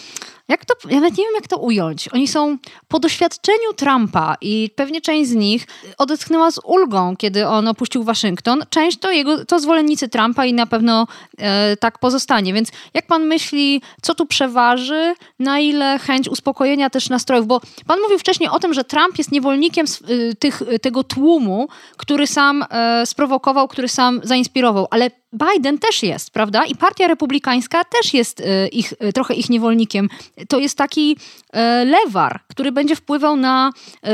jak 0.47 0.65
to, 0.65 0.73
ja 0.89 0.95
nawet 0.95 1.17
nie 1.17 1.23
wiem, 1.23 1.33
jak 1.35 1.47
to 1.47 1.57
ująć. 1.57 2.13
Oni 2.13 2.27
są 2.27 2.57
po 2.87 2.99
doświadczeniu 2.99 3.73
Trumpa 3.75 4.35
i 4.41 4.69
pewnie 4.75 5.01
część 5.01 5.29
z 5.29 5.35
nich 5.35 5.67
odetchnęła 5.97 6.51
z 6.51 6.59
ulgą, 6.63 7.15
kiedy 7.17 7.47
on 7.47 7.67
opuścił 7.67 8.03
Waszyngton. 8.03 8.63
Część 8.69 8.97
to 8.97 9.11
jego, 9.11 9.45
to 9.45 9.59
zwolennicy 9.59 10.09
Trumpa 10.09 10.45
i 10.45 10.53
na 10.53 10.65
pewno 10.65 11.07
e, 11.37 11.77
tak 11.77 11.99
pozostanie. 11.99 12.53
Więc 12.53 12.71
jak 12.93 13.07
pan 13.07 13.23
myśli, 13.23 13.81
co 14.01 14.15
tu 14.15 14.25
przeważy, 14.25 15.13
na 15.39 15.59
ile 15.59 15.99
chęć 15.99 16.29
uspokojenia 16.29 16.89
też 16.89 17.09
nastrojów? 17.09 17.47
Bo 17.47 17.61
pan 17.87 17.94
mówił 18.01 18.19
wcześniej 18.19 18.49
o 18.49 18.59
tym, 18.59 18.73
że 18.73 18.83
Trump 18.83 19.17
jest 19.17 19.31
niewolnikiem 19.31 19.85
y, 20.09 20.35
tych, 20.39 20.61
tego 20.81 21.03
tłumu, 21.03 21.67
który 21.97 22.27
sam 22.27 22.63
e, 22.69 23.05
sprowokował, 23.05 23.67
który 23.67 23.87
sam 23.87 24.21
zainspirował, 24.23 24.87
ale 24.91 25.11
Biden 25.33 25.77
też 25.77 26.03
jest, 26.03 26.31
prawda? 26.31 26.65
I 26.65 26.75
partia 26.75 27.07
republikańska 27.07 27.83
też 27.83 28.13
jest 28.13 28.41
e, 28.41 28.67
ich, 28.67 28.93
e, 28.99 29.13
trochę 29.13 29.33
ich 29.33 29.49
niewolnikiem. 29.49 30.09
To 30.47 30.59
jest 30.59 30.77
taki 30.77 31.17
e, 31.53 31.85
lewar, 31.85 32.39
który 32.47 32.71
będzie 32.71 32.95
wpływał 32.95 33.35
na 33.35 33.71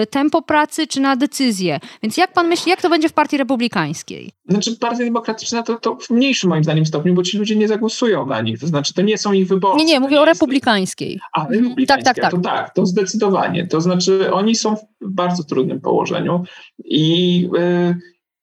tempo 0.10 0.42
pracy 0.42 0.88
czy 0.88 1.00
na 1.00 1.16
decyzje. 1.16 1.80
Więc 2.04 2.18
jak 2.18 2.34
pan 2.34 2.48
myśli, 2.48 2.70
jak 2.70 2.82
to 2.82 2.90
będzie 2.90 3.10
w 3.10 3.14
partii 3.14 3.38
republikańskiej? 3.38 4.32
Znaczy 4.50 4.78
partia 4.78 5.04
demokratyczna 5.04 5.64
to, 5.64 5.76
to 5.76 5.96
w 5.96 6.10
mniejszym 6.10 6.50
moim 6.50 6.64
zdaniem 6.64 6.86
stopniu, 6.86 7.14
bo 7.14 7.24
ci 7.24 7.38
ludzie 7.38 7.56
nie 7.56 7.68
zagłosują 7.68 8.26
na 8.26 8.42
nich. 8.42 8.60
To 8.60 8.68
znaczy 8.68 8.94
to 8.94 9.02
nie 9.02 9.18
są 9.18 9.34
ich 9.34 9.48
wyborcy. 9.48 9.78
Nie, 9.78 9.86
nie, 9.86 10.00
mówię 10.00 10.22
o 10.22 10.26
republikańskiej. 10.26 11.20
A, 11.34 11.42
mhm. 11.42 11.60
republikańska, 11.60 12.14
tak, 12.14 12.16
tak, 12.16 12.32
tak. 12.32 12.42
To 12.42 12.50
tak, 12.50 12.74
to 12.74 12.86
zdecydowanie. 12.86 13.68
To 13.68 13.82
znaczy 13.82 14.34
oni 14.34 14.56
są 14.56 14.76
w 14.76 14.82
bardzo 15.02 15.44
trudnym 15.44 15.82
położeniu 15.82 16.44
i... 16.86 17.42
Yy, 17.54 17.96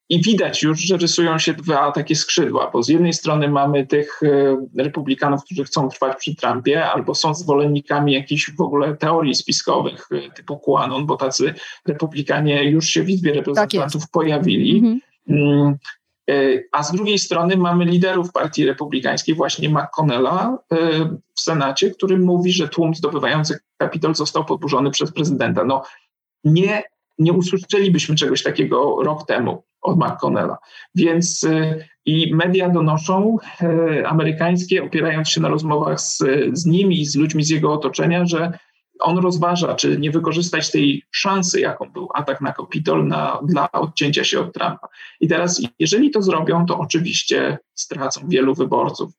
i 0.08 0.22
widać 0.22 0.62
już, 0.62 0.80
że 0.80 0.96
rysują 0.96 1.38
się 1.38 1.54
dwa 1.54 1.92
takie 1.92 2.16
skrzydła, 2.16 2.70
bo 2.72 2.82
z 2.82 2.88
jednej 2.88 3.12
strony 3.12 3.48
mamy 3.48 3.86
tych 3.86 4.20
e, 4.22 4.66
republikanów, 4.76 5.44
którzy 5.44 5.64
chcą 5.64 5.88
trwać 5.88 6.16
przy 6.18 6.34
Trumpie, 6.34 6.86
albo 6.86 7.14
są 7.14 7.34
zwolennikami 7.34 8.12
jakichś 8.12 8.50
w 8.50 8.60
ogóle 8.60 8.96
teorii 8.96 9.34
spiskowych 9.34 10.08
e, 10.12 10.30
typu 10.30 10.58
QAnon, 10.58 11.06
bo 11.06 11.16
tacy 11.16 11.54
republikanie 11.86 12.70
już 12.70 12.86
się 12.86 13.02
w 13.02 13.10
Izbie 13.10 13.32
Reprezentantów 13.32 14.02
tak 14.02 14.10
pojawili. 14.10 14.78
Mhm. 14.78 15.00
Mm, 15.28 15.76
e, 16.30 16.34
a 16.72 16.82
z 16.82 16.92
drugiej 16.92 17.18
strony 17.18 17.56
mamy 17.56 17.84
liderów 17.84 18.32
partii 18.32 18.66
republikańskiej, 18.66 19.34
właśnie 19.34 19.68
McConnella 19.68 20.58
w 21.34 21.40
Senacie, 21.40 21.90
który 21.90 22.18
mówi, 22.18 22.52
że 22.52 22.68
tłum 22.68 22.94
zdobywający 22.94 23.58
Kapitol 23.76 24.14
został 24.14 24.44
podburzony 24.44 24.90
przez 24.90 25.12
prezydenta. 25.12 25.64
No, 25.64 25.82
nie 26.44 26.82
nie 27.18 27.32
usłyszelibyśmy 27.32 28.14
czegoś 28.14 28.42
takiego 28.42 29.02
rok 29.02 29.26
temu 29.26 29.62
od 29.82 29.98
McConnella. 29.98 30.56
Więc 30.94 31.46
i 32.04 32.34
media 32.34 32.68
donoszą, 32.68 33.36
amerykańskie, 34.06 34.84
opierając 34.84 35.28
się 35.28 35.40
na 35.40 35.48
rozmowach 35.48 36.00
z, 36.00 36.18
z 36.52 36.66
nimi 36.66 37.00
i 37.00 37.06
z 37.06 37.16
ludźmi 37.16 37.44
z 37.44 37.50
jego 37.50 37.72
otoczenia, 37.72 38.26
że 38.26 38.58
on 39.00 39.18
rozważa, 39.18 39.74
czy 39.74 39.98
nie 39.98 40.10
wykorzystać 40.10 40.70
tej 40.70 41.02
szansy, 41.10 41.60
jaką 41.60 41.90
był 41.90 42.08
atak 42.14 42.40
na 42.40 42.52
Kapitol 42.52 43.06
na, 43.06 43.38
dla 43.42 43.72
odcięcia 43.72 44.24
się 44.24 44.40
od 44.40 44.52
Trumpa. 44.52 44.88
I 45.20 45.28
teraz, 45.28 45.62
jeżeli 45.78 46.10
to 46.10 46.22
zrobią, 46.22 46.66
to 46.66 46.78
oczywiście 46.78 47.58
stracą 47.74 48.20
wielu 48.28 48.54
wyborców, 48.54 49.12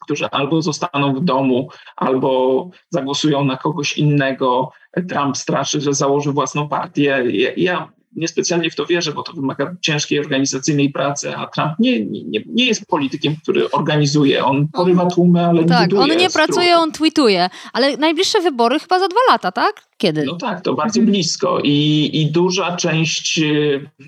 którzy 0.00 0.26
albo 0.30 0.62
zostaną 0.62 1.14
w 1.14 1.24
domu, 1.24 1.68
albo 1.96 2.70
zagłosują 2.90 3.44
na 3.44 3.56
kogoś 3.56 3.98
innego. 3.98 4.70
Trump 5.08 5.36
straszy, 5.36 5.80
że 5.80 5.94
założy 5.94 6.32
własną 6.32 6.68
partię. 6.68 7.24
Ja 7.56 7.92
niespecjalnie 8.16 8.70
w 8.70 8.74
to 8.74 8.86
wierzę, 8.86 9.12
bo 9.12 9.22
to 9.22 9.32
wymaga 9.32 9.74
ciężkiej 9.80 10.20
organizacyjnej 10.20 10.90
pracy, 10.90 11.36
a 11.36 11.46
Trump 11.46 11.72
nie, 11.78 12.04
nie, 12.04 12.40
nie 12.46 12.66
jest 12.66 12.86
politykiem, 12.86 13.36
który 13.42 13.70
organizuje. 13.70 14.44
On 14.44 14.68
porywa 14.68 15.06
tłumy, 15.06 15.46
ale 15.46 15.64
tak, 15.64 15.90
nie 15.90 15.96
Tak, 15.96 16.10
on 16.10 16.16
nie 16.16 16.30
pracuje, 16.30 16.76
on 16.76 16.92
tweetuje. 16.92 17.50
Ale 17.72 17.96
najbliższe 17.96 18.40
wybory 18.40 18.78
chyba 18.78 18.98
za 18.98 19.08
dwa 19.08 19.20
lata, 19.28 19.52
tak? 19.52 19.82
Kiedy? 19.98 20.24
No 20.24 20.36
tak, 20.36 20.60
to 20.60 20.74
bardzo 20.74 21.00
blisko 21.00 21.60
I, 21.64 22.10
i 22.12 22.32
duża 22.32 22.76
część, 22.76 23.40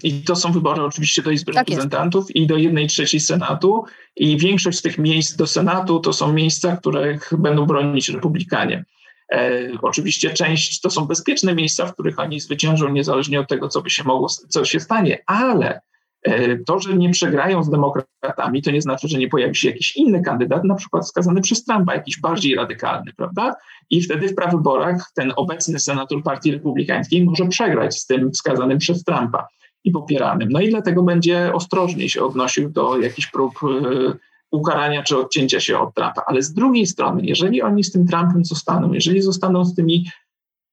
i 0.02 0.12
to 0.12 0.36
są 0.36 0.52
wybory 0.52 0.82
oczywiście 0.82 1.22
do 1.22 1.30
Izby 1.30 1.52
tak 1.52 1.68
Reprezentantów 1.68 2.24
jest. 2.24 2.36
i 2.36 2.46
do 2.46 2.56
jednej 2.56 2.86
trzeciej 2.86 3.20
Senatu 3.20 3.84
i 4.16 4.36
większość 4.36 4.78
z 4.78 4.82
tych 4.82 4.98
miejsc 4.98 5.36
do 5.36 5.46
Senatu 5.46 6.00
to 6.00 6.12
są 6.12 6.32
miejsca, 6.32 6.76
których 6.76 7.32
będą 7.38 7.66
bronić 7.66 8.08
Republikanie. 8.08 8.84
E, 9.32 9.68
oczywiście 9.82 10.30
część 10.30 10.80
to 10.80 10.90
są 10.90 11.06
bezpieczne 11.06 11.54
miejsca, 11.54 11.86
w 11.86 11.92
których 11.92 12.18
oni 12.18 12.40
zwyciężą, 12.40 12.88
niezależnie 12.88 13.40
od 13.40 13.48
tego, 13.48 13.68
co 13.68 13.82
by 13.82 13.90
się 13.90 14.04
mogło, 14.04 14.28
co 14.28 14.64
się 14.64 14.80
stanie, 14.80 15.22
ale 15.26 15.80
e, 16.22 16.58
to, 16.58 16.78
że 16.78 16.96
nie 16.96 17.10
przegrają 17.10 17.62
z 17.62 17.70
demokratami, 17.70 18.62
to 18.62 18.70
nie 18.70 18.82
znaczy, 18.82 19.08
że 19.08 19.18
nie 19.18 19.28
pojawi 19.28 19.54
się 19.54 19.68
jakiś 19.68 19.96
inny 19.96 20.22
kandydat, 20.22 20.64
na 20.64 20.74
przykład 20.74 21.04
wskazany 21.04 21.40
przez 21.40 21.64
Trumpa, 21.64 21.94
jakiś 21.94 22.20
bardziej 22.20 22.54
radykalny, 22.54 23.12
prawda? 23.16 23.54
I 23.90 24.02
wtedy 24.02 24.28
w 24.28 24.34
prawyborach 24.34 25.10
ten 25.14 25.32
obecny 25.36 25.78
senator 25.78 26.22
Partii 26.22 26.52
Republikańskiej 26.52 27.24
może 27.24 27.46
przegrać 27.46 27.98
z 27.98 28.06
tym 28.06 28.32
wskazanym 28.32 28.78
przez 28.78 29.04
Trumpa 29.04 29.48
i 29.84 29.90
popieranym. 29.90 30.48
No 30.52 30.60
i 30.60 30.70
dlatego 30.70 31.02
będzie 31.02 31.54
ostrożniej 31.54 32.08
się 32.08 32.22
odnosił 32.22 32.70
do 32.70 32.98
jakichś 32.98 33.30
prób 33.30 33.54
e, 33.62 34.12
ukarania 34.56 35.02
czy 35.02 35.18
odcięcia 35.18 35.60
się 35.60 35.78
od 35.78 35.94
Trumpa. 35.94 36.22
Ale 36.26 36.42
z 36.42 36.52
drugiej 36.52 36.86
strony, 36.86 37.22
jeżeli 37.24 37.62
oni 37.62 37.84
z 37.84 37.92
tym 37.92 38.06
Trumpem 38.06 38.44
zostaną, 38.44 38.92
jeżeli 38.92 39.22
zostaną 39.22 39.64
z 39.64 39.74
tymi 39.74 40.10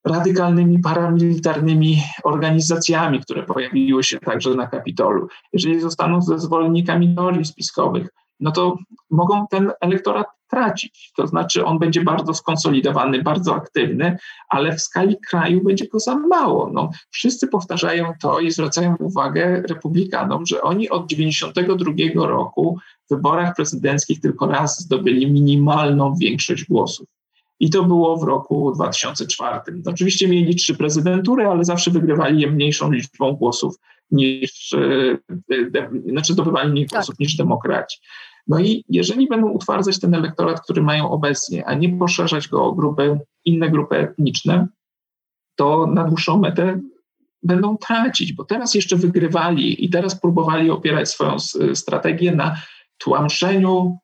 radykalnymi 0.06 0.80
paramilitarnymi 0.80 1.98
organizacjami, 2.24 3.22
które 3.22 3.44
pojawiły 3.44 4.04
się 4.04 4.20
także 4.20 4.56
na 4.56 4.68
Kapitolu, 4.68 5.28
jeżeli 5.54 5.82
zostaną 5.82 6.22
ze 6.22 6.40
zwolennikami 6.40 7.16
teorii 7.16 7.46
spiskowych, 7.46 8.08
no 8.40 8.52
to 8.52 8.78
mogą 9.10 9.48
ten 9.48 9.72
elektorat 9.82 10.28
tracić. 10.54 11.12
To 11.18 11.28
znaczy 11.28 11.66
on 11.66 11.80
będzie 11.80 12.01
bardzo 12.01 12.34
skonsolidowany, 12.34 13.24
bardzo 13.24 13.56
aktywny, 13.56 14.18
ale 14.49 14.76
w 14.76 14.82
skali 14.82 15.16
kraju 15.30 15.64
będzie 15.64 15.88
go 15.88 15.99
za 15.99 16.16
mało. 16.16 16.70
No, 16.74 16.89
wszyscy 17.12 17.47
powtarzają 17.47 18.14
to 18.22 18.39
i 18.39 18.51
zwracają 18.51 18.95
uwagę 18.99 19.64
republikanom, 19.70 20.45
że 20.45 20.62
oni 20.62 20.89
od 20.89 21.08
1992 21.08 22.28
roku 22.28 22.78
w 23.06 23.16
wyborach 23.16 23.56
prezydenckich 23.56 24.22
tylko 24.22 24.47
raz 24.47 24.80
zdobyli 24.80 25.32
minimalną 25.32 26.16
większość 26.16 26.66
głosów. 26.66 27.08
I 27.64 27.70
to 27.70 27.84
było 27.84 28.18
w 28.18 28.24
roku 28.24 28.72
2004. 28.72 29.59
Oczywiście 29.86 30.28
mieli 30.28 30.55
trzy 30.55 30.76
prezydentury, 30.76 31.45
ale 31.45 31.66
zawsze 31.66 31.91
wygrywali 31.91 32.41
je 32.41 32.51
mniejszą 32.51 32.91
liczbą 32.91 33.32
głosów 33.32 33.76
niż, 34.11 34.74
e, 34.74 35.18
de, 35.72 35.89
znaczy 36.05 36.34
zdobywali 36.34 36.72
mniej 36.72 36.86
tak. 36.86 36.99
głosów 36.99 37.20
niż 37.20 37.36
demokraci. 37.36 37.97
No 38.47 38.59
i 38.59 38.86
jeżeli 38.89 39.28
będą 39.28 39.49
utwardzać 39.49 39.99
ten 39.99 40.16
elektorat, 40.16 40.61
który 40.61 40.82
mają 40.82 41.09
obecnie, 41.11 41.66
a 41.66 41.74
nie 41.74 41.97
poszerzać 41.97 42.47
go 42.47 42.66
o 42.66 42.72
grupy, 42.72 43.20
inne 43.45 43.70
grupy 43.70 43.95
etniczne, 43.95 44.68
to 45.55 45.88
na 45.88 46.03
dłuższą 46.03 46.39
metę 46.39 46.80
będą 47.43 47.78
tracić, 47.78 48.34
bo 48.34 48.43
teraz 48.43 48.74
jeszcze 48.74 48.95
wygrywali 48.95 49.86
i 49.86 49.89
teraz 49.89 50.22
próbowali 50.22 50.72
opierać 50.72 51.09
swoją 51.09 51.36
strategię 51.74 52.36
na 52.36 52.57
tłamszeniu 52.97 53.97
e, 53.97 54.03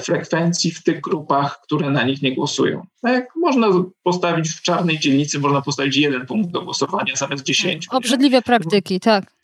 frekwencji 0.00 0.70
w 0.70 0.82
tych 0.82 1.00
grupach, 1.00 1.60
które 1.62 1.90
na 1.90 2.04
nich 2.04 2.22
nie 2.22 2.34
głosują. 2.34 2.86
Tak, 3.02 3.28
można 3.36 3.68
postawić 4.02 4.48
w 4.48 4.62
czarnej 4.62 4.98
dzielnicy, 4.98 5.38
można 5.38 5.62
postawić 5.62 5.96
jeden 5.96 6.26
punkt 6.26 6.50
do 6.50 6.62
głosowania 6.62 7.16
zamiast 7.16 7.44
dziesięciu. 7.44 7.90
Obrzydliwe 7.92 8.42
praktyki, 8.42 9.00
tak. 9.00 9.36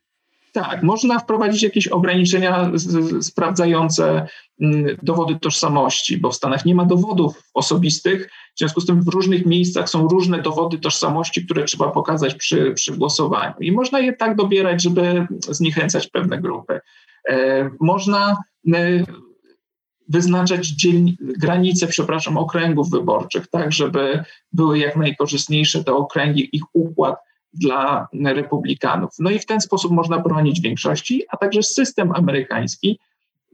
Tak, 0.52 0.82
można 0.82 1.18
wprowadzić 1.18 1.62
jakieś 1.62 1.88
ograniczenia 1.88 2.70
sprawdzające 3.20 4.26
mm, 4.60 4.96
dowody 5.02 5.38
tożsamości, 5.40 6.18
bo 6.18 6.30
w 6.30 6.34
Stanach 6.34 6.64
nie 6.64 6.74
ma 6.74 6.84
dowodów 6.84 7.42
osobistych, 7.54 8.30
w 8.54 8.58
związku 8.58 8.80
z 8.80 8.86
tym 8.86 9.02
w 9.02 9.08
różnych 9.08 9.46
miejscach 9.46 9.88
są 9.88 10.08
różne 10.08 10.42
dowody 10.42 10.78
tożsamości, 10.78 11.44
które 11.44 11.64
trzeba 11.64 11.90
pokazać 11.90 12.34
przy, 12.34 12.72
przy 12.72 12.96
głosowaniu. 12.96 13.54
I 13.60 13.72
można 13.72 14.00
je 14.00 14.12
tak 14.12 14.36
dobierać, 14.36 14.82
żeby 14.82 15.26
zniechęcać 15.48 16.06
pewne 16.06 16.40
grupy. 16.40 16.80
E, 17.28 17.70
można 17.80 18.36
e, 18.74 19.04
wyznaczać 20.12 20.74
granice, 21.20 21.86
przepraszam, 21.86 22.36
okręgów 22.36 22.90
wyborczych, 22.90 23.46
tak, 23.46 23.72
żeby 23.72 24.24
były 24.52 24.78
jak 24.78 24.96
najkorzystniejsze 24.96 25.84
te 25.84 25.92
okręgi, 25.92 26.48
ich 26.56 26.62
układ 26.72 27.16
dla 27.52 28.08
republikanów. 28.24 29.10
No 29.18 29.30
i 29.30 29.38
w 29.38 29.46
ten 29.46 29.60
sposób 29.60 29.92
można 29.92 30.18
bronić 30.18 30.60
większości, 30.60 31.22
a 31.30 31.36
także 31.36 31.62
system 31.62 32.12
amerykański, 32.12 32.98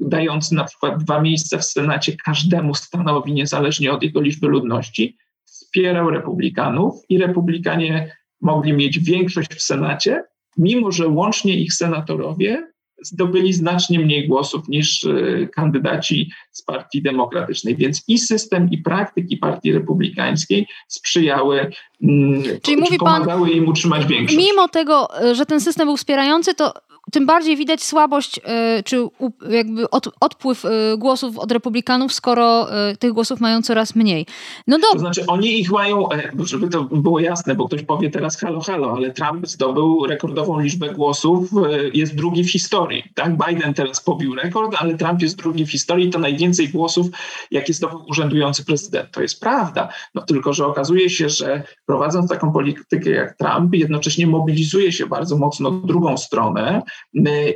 dający 0.00 0.54
na 0.54 0.64
przykład 0.64 1.04
dwa 1.04 1.20
miejsca 1.20 1.58
w 1.58 1.64
Senacie 1.64 2.16
każdemu 2.24 2.74
stanowi, 2.74 3.32
niezależnie 3.32 3.92
od 3.92 4.02
jego 4.02 4.20
liczby 4.20 4.48
ludności, 4.48 5.16
wspierał 5.44 6.10
republikanów 6.10 6.94
i 7.08 7.18
republikanie 7.18 8.16
mogli 8.40 8.72
mieć 8.72 8.98
większość 8.98 9.54
w 9.54 9.62
Senacie, 9.62 10.24
mimo 10.56 10.92
że 10.92 11.08
łącznie 11.08 11.56
ich 11.56 11.72
senatorowie 11.72 12.72
zdobyli 13.02 13.52
znacznie 13.52 13.98
mniej 13.98 14.28
głosów 14.28 14.68
niż 14.68 15.04
e, 15.04 15.46
kandydaci 15.46 16.30
z 16.52 16.62
Partii 16.62 17.02
Demokratycznej. 17.02 17.76
Więc 17.76 18.04
i 18.08 18.18
system, 18.18 18.70
i 18.70 18.78
praktyki 18.78 19.36
Partii 19.36 19.72
Republikańskiej 19.72 20.66
sprzyjały, 20.88 21.70
mm, 22.02 22.42
Czyli 22.62 22.76
mówi 22.76 22.98
pomagały 22.98 23.48
pan, 23.48 23.58
im 23.58 23.68
utrzymać 23.68 24.06
większość. 24.06 24.38
Mimo 24.38 24.68
tego, 24.68 25.22
e, 25.22 25.34
że 25.34 25.46
ten 25.46 25.60
system 25.60 25.86
był 25.86 25.96
wspierający, 25.96 26.54
to 26.54 26.72
tym 27.12 27.26
bardziej 27.26 27.56
widać 27.56 27.82
słabość, 27.82 28.40
e, 28.44 28.82
czy 28.82 29.08
jakby 29.50 29.90
od, 29.90 30.08
odpływ 30.20 30.64
e, 30.64 30.68
głosów 30.96 31.38
od 31.38 31.52
republikanów, 31.52 32.12
skoro 32.12 32.72
e, 32.72 32.96
tych 32.96 33.12
głosów 33.12 33.40
mają 33.40 33.62
coraz 33.62 33.94
mniej. 33.94 34.26
No 34.66 34.78
do... 34.78 34.86
To 34.92 34.98
znaczy 34.98 35.24
oni 35.26 35.60
ich 35.60 35.70
mają, 35.70 36.08
żeby 36.44 36.68
to 36.68 36.84
było 36.84 37.20
jasne, 37.20 37.54
bo 37.54 37.66
ktoś 37.66 37.82
powie 37.82 38.10
teraz 38.10 38.40
halo, 38.40 38.60
halo, 38.60 38.92
ale 38.96 39.10
Trump 39.10 39.46
zdobył 39.46 40.06
rekordową 40.06 40.60
liczbę 40.60 40.94
głosów, 40.94 41.50
jest 41.94 42.14
drugi 42.14 42.44
w 42.44 42.52
historii. 42.52 43.02
Tak? 43.14 43.32
Biden 43.48 43.74
teraz 43.74 44.00
pobił 44.00 44.34
rekord, 44.34 44.76
ale 44.78 44.94
Trump 44.94 45.22
jest 45.22 45.36
drugi 45.36 45.66
w 45.66 45.70
historii, 45.70 46.10
to 46.10 46.18
najwięcej 46.18 46.68
głosów, 46.68 47.06
jakie 47.50 47.72
zdobył 47.72 48.04
urzędujący 48.08 48.64
prezydent. 48.64 49.10
To 49.10 49.22
jest 49.22 49.40
prawda, 49.40 49.88
no 50.14 50.22
tylko, 50.22 50.52
że 50.52 50.66
okazuje 50.66 51.10
się, 51.10 51.28
że 51.28 51.62
prowadząc 51.86 52.30
taką 52.30 52.52
politykę 52.52 53.10
jak 53.10 53.36
Trump, 53.36 53.74
jednocześnie 53.74 54.26
mobilizuje 54.26 54.92
się 54.92 55.06
bardzo 55.06 55.38
mocno 55.38 55.70
drugą 55.70 56.16
stronę, 56.16 56.82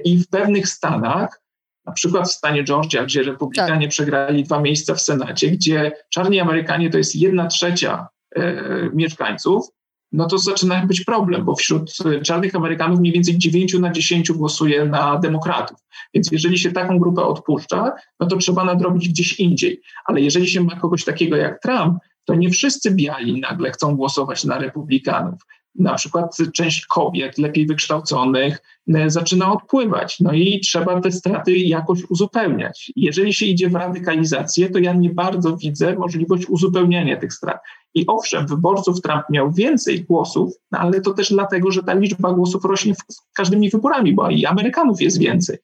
i 0.05 0.19
w 0.19 0.29
pewnych 0.29 0.69
stanach, 0.69 1.43
na 1.87 1.93
przykład 1.93 2.29
w 2.29 2.33
stanie 2.33 2.65
Georgia, 2.65 3.05
gdzie 3.05 3.23
republikanie 3.23 3.87
tak. 3.87 3.91
przegrali 3.91 4.45
dwa 4.45 4.61
miejsca 4.61 4.95
w 4.95 5.03
Senacie, 5.03 5.51
gdzie 5.51 5.93
czarni 6.11 6.41
Amerykanie 6.41 6.91
to 6.91 6.99
jest 6.99 7.17
jedna 7.17 7.47
trzecia 7.47 8.09
e, 8.37 8.55
mieszkańców, 8.95 9.67
no 10.13 10.27
to 10.27 10.39
zaczyna 10.39 10.87
być 10.87 11.05
problem, 11.05 11.45
bo 11.45 11.55
wśród 11.55 11.93
czarnych 12.25 12.55
Amerykanów 12.55 13.01
mniej 13.01 13.13
więcej 13.13 13.39
9 13.39 13.75
na 13.75 13.93
10 13.93 14.33
głosuje 14.33 14.85
na 14.85 15.19
demokratów. 15.19 15.79
Więc 16.15 16.33
jeżeli 16.33 16.59
się 16.59 16.73
taką 16.73 16.99
grupę 16.99 17.23
odpuszcza, 17.23 17.93
no 18.21 18.27
to 18.27 18.37
trzeba 18.37 18.65
nadrobić 18.65 19.09
gdzieś 19.09 19.41
indziej. 19.41 19.81
Ale 20.05 20.21
jeżeli 20.21 20.49
się 20.49 20.61
ma 20.61 20.77
kogoś 20.77 21.05
takiego 21.05 21.37
jak 21.37 21.63
Trump, 21.63 21.99
to 22.25 22.35
nie 22.35 22.51
wszyscy 22.51 22.91
biali 22.91 23.41
nagle 23.41 23.71
chcą 23.71 23.97
głosować 23.97 24.45
na 24.45 24.59
republikanów 24.59 25.41
na 25.75 25.95
przykład 25.95 26.37
część 26.55 26.87
kobiet 26.87 27.39
lepiej 27.39 27.67
wykształconych 27.67 28.63
e, 28.95 29.11
zaczyna 29.11 29.53
odpływać. 29.53 30.21
No 30.21 30.33
i 30.33 30.61
trzeba 30.61 31.01
te 31.01 31.13
straty 31.13 31.57
jakoś 31.57 32.05
uzupełniać. 32.11 32.93
Jeżeli 32.97 33.35
się 33.35 33.47
idzie 33.47 33.69
w 33.69 33.75
radykalizację, 33.75 34.71
to 34.71 34.79
ja 34.79 34.93
nie 34.93 35.11
bardzo 35.11 35.57
widzę 35.57 35.95
możliwość 35.95 36.47
uzupełniania 36.49 37.17
tych 37.17 37.33
strat. 37.33 37.61
I 37.95 38.05
owszem, 38.07 38.47
wyborców 38.47 39.01
Trump 39.01 39.23
miał 39.31 39.53
więcej 39.53 40.05
głosów, 40.05 40.55
no 40.71 40.79
ale 40.79 41.01
to 41.01 41.15
też 41.15 41.31
dlatego, 41.31 41.71
że 41.71 41.83
ta 41.83 41.95
liczba 41.95 42.33
głosów 42.33 42.65
rośnie 42.65 42.95
z 42.95 43.23
każdymi 43.35 43.71
wyborami, 43.71 44.15
bo 44.15 44.31
i 44.31 44.47
Amerykanów 44.47 45.01
jest 45.01 45.19
więcej. 45.19 45.59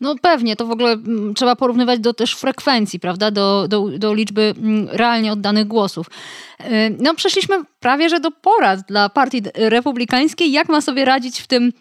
No 0.00 0.14
pewnie, 0.22 0.56
to 0.56 0.66
w 0.66 0.70
ogóle 0.70 0.92
mm, 0.92 1.34
trzeba 1.34 1.56
porównywać 1.56 2.00
do 2.00 2.14
też 2.14 2.34
frekwencji, 2.34 3.00
prawda, 3.00 3.30
do, 3.30 3.68
do, 3.68 3.88
do 3.98 4.14
liczby 4.14 4.54
mm, 4.58 4.88
realnie 4.90 5.32
oddanych 5.32 5.66
głosów. 5.66 6.06
E, 6.58 6.90
no 6.90 7.14
przeszliśmy 7.14 7.56
prawie, 7.80 8.08
że 8.08 8.20
do 8.20 8.30
porad 8.30 8.80
dla 8.80 9.08
partii 9.08 9.42
republikańskiej, 9.54 10.52
jak 10.52 10.68
ma 10.68 10.80
sobie 10.80 11.04
radzić 11.04 11.40
w 11.40 11.46
tym 11.46 11.72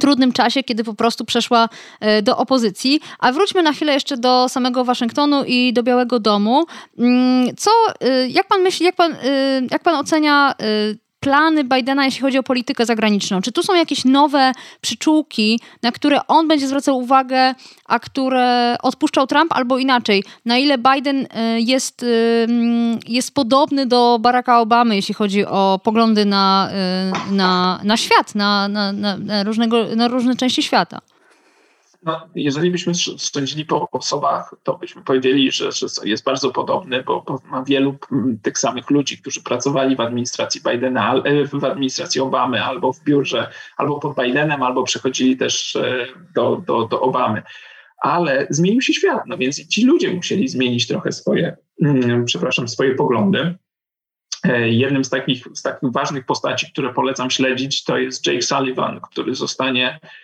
trudnym 0.00 0.32
czasie, 0.32 0.62
kiedy 0.62 0.84
po 0.84 0.94
prostu 0.94 1.24
przeszła 1.24 1.68
e, 2.00 2.22
do 2.22 2.36
opozycji. 2.36 3.00
A 3.18 3.32
wróćmy 3.32 3.62
na 3.62 3.72
chwilę 3.72 3.92
jeszcze 3.92 4.16
do 4.16 4.48
samego 4.48 4.84
Waszyngtonu 4.84 5.44
i 5.44 5.72
do 5.72 5.82
Białego 5.82 6.20
Domu. 6.20 6.64
Mm, 6.98 7.56
co, 7.56 7.70
e, 8.00 8.28
jak 8.28 8.48
pan 8.48 8.62
myśli, 8.62 8.86
jak 8.86 8.96
pan, 8.96 9.16
jak 9.70 9.82
pan 9.82 9.94
ocenia 9.94 10.54
plany 11.22 11.64
Bidena, 11.64 12.04
jeśli 12.04 12.20
chodzi 12.20 12.38
o 12.38 12.42
politykę 12.42 12.86
zagraniczną? 12.86 13.40
Czy 13.42 13.52
tu 13.52 13.62
są 13.62 13.74
jakieś 13.74 14.04
nowe 14.04 14.52
przyczółki, 14.80 15.60
na 15.82 15.92
które 15.92 16.26
on 16.26 16.48
będzie 16.48 16.66
zwracał 16.68 16.98
uwagę, 16.98 17.54
a 17.84 17.98
które 17.98 18.76
odpuszczał 18.82 19.26
Trump, 19.26 19.52
albo 19.52 19.78
inaczej? 19.78 20.24
Na 20.44 20.58
ile 20.58 20.78
Biden 20.78 21.16
y, 21.16 21.28
jest, 21.60 22.02
y, 22.02 22.46
jest 23.08 23.34
podobny 23.34 23.86
do 23.86 24.18
Baracka 24.20 24.60
Obamy, 24.60 24.96
jeśli 24.96 25.14
chodzi 25.14 25.46
o 25.46 25.80
poglądy 25.84 26.24
na, 26.24 26.70
y, 27.30 27.34
na, 27.34 27.80
na 27.84 27.96
świat, 27.96 28.34
na, 28.34 28.68
na, 28.68 28.92
na, 28.92 29.42
różnego, 29.44 29.84
na 29.96 30.08
różne 30.08 30.36
części 30.36 30.62
świata? 30.62 31.00
No, 32.04 32.28
jeżeli 32.34 32.70
byśmy 32.70 32.92
sądzili 33.18 33.64
po 33.64 33.90
osobach, 33.90 34.54
to 34.62 34.78
byśmy 34.78 35.02
powiedzieli, 35.02 35.52
że, 35.52 35.72
że 35.72 35.86
jest 36.04 36.24
bardzo 36.24 36.50
podobny, 36.50 37.02
bo, 37.02 37.22
bo, 37.26 37.38
ma 37.50 37.64
wielu 37.64 37.96
tych 38.42 38.58
samych 38.58 38.90
ludzi, 38.90 39.18
którzy 39.18 39.42
pracowali 39.42 39.96
w 39.96 40.00
administracji 40.00 40.60
Bidena, 40.70 41.14
e, 41.14 41.44
w 41.44 41.64
administracji 41.64 42.20
Obamy, 42.20 42.64
albo 42.64 42.92
w 42.92 43.04
biurze, 43.04 43.50
albo 43.76 44.00
pod 44.00 44.16
Bidenem, 44.16 44.62
albo 44.62 44.82
przechodzili 44.82 45.36
też 45.36 45.76
e, 45.76 46.06
do, 46.34 46.62
do, 46.66 46.86
do 46.86 47.00
Obamy. 47.00 47.42
Ale 47.98 48.46
zmienił 48.50 48.80
się 48.80 48.92
świat, 48.92 49.22
no 49.26 49.38
więc 49.38 49.68
ci 49.68 49.84
ludzie 49.84 50.14
musieli 50.14 50.48
zmienić 50.48 50.86
trochę 50.86 51.12
swoje, 51.12 51.56
mm, 51.82 52.24
przepraszam, 52.24 52.68
swoje 52.68 52.94
poglądy. 52.94 53.54
E, 54.44 54.68
jednym 54.68 55.04
z 55.04 55.10
takich, 55.10 55.44
z 55.54 55.62
takich 55.62 55.92
ważnych 55.92 56.26
postaci, 56.26 56.72
które 56.72 56.94
polecam 56.94 57.30
śledzić, 57.30 57.84
to 57.84 57.98
jest 57.98 58.26
Jake 58.26 58.42
Sullivan, 58.42 59.00
który 59.00 59.34
zostanie 59.34 60.00
Mm, 60.00 60.21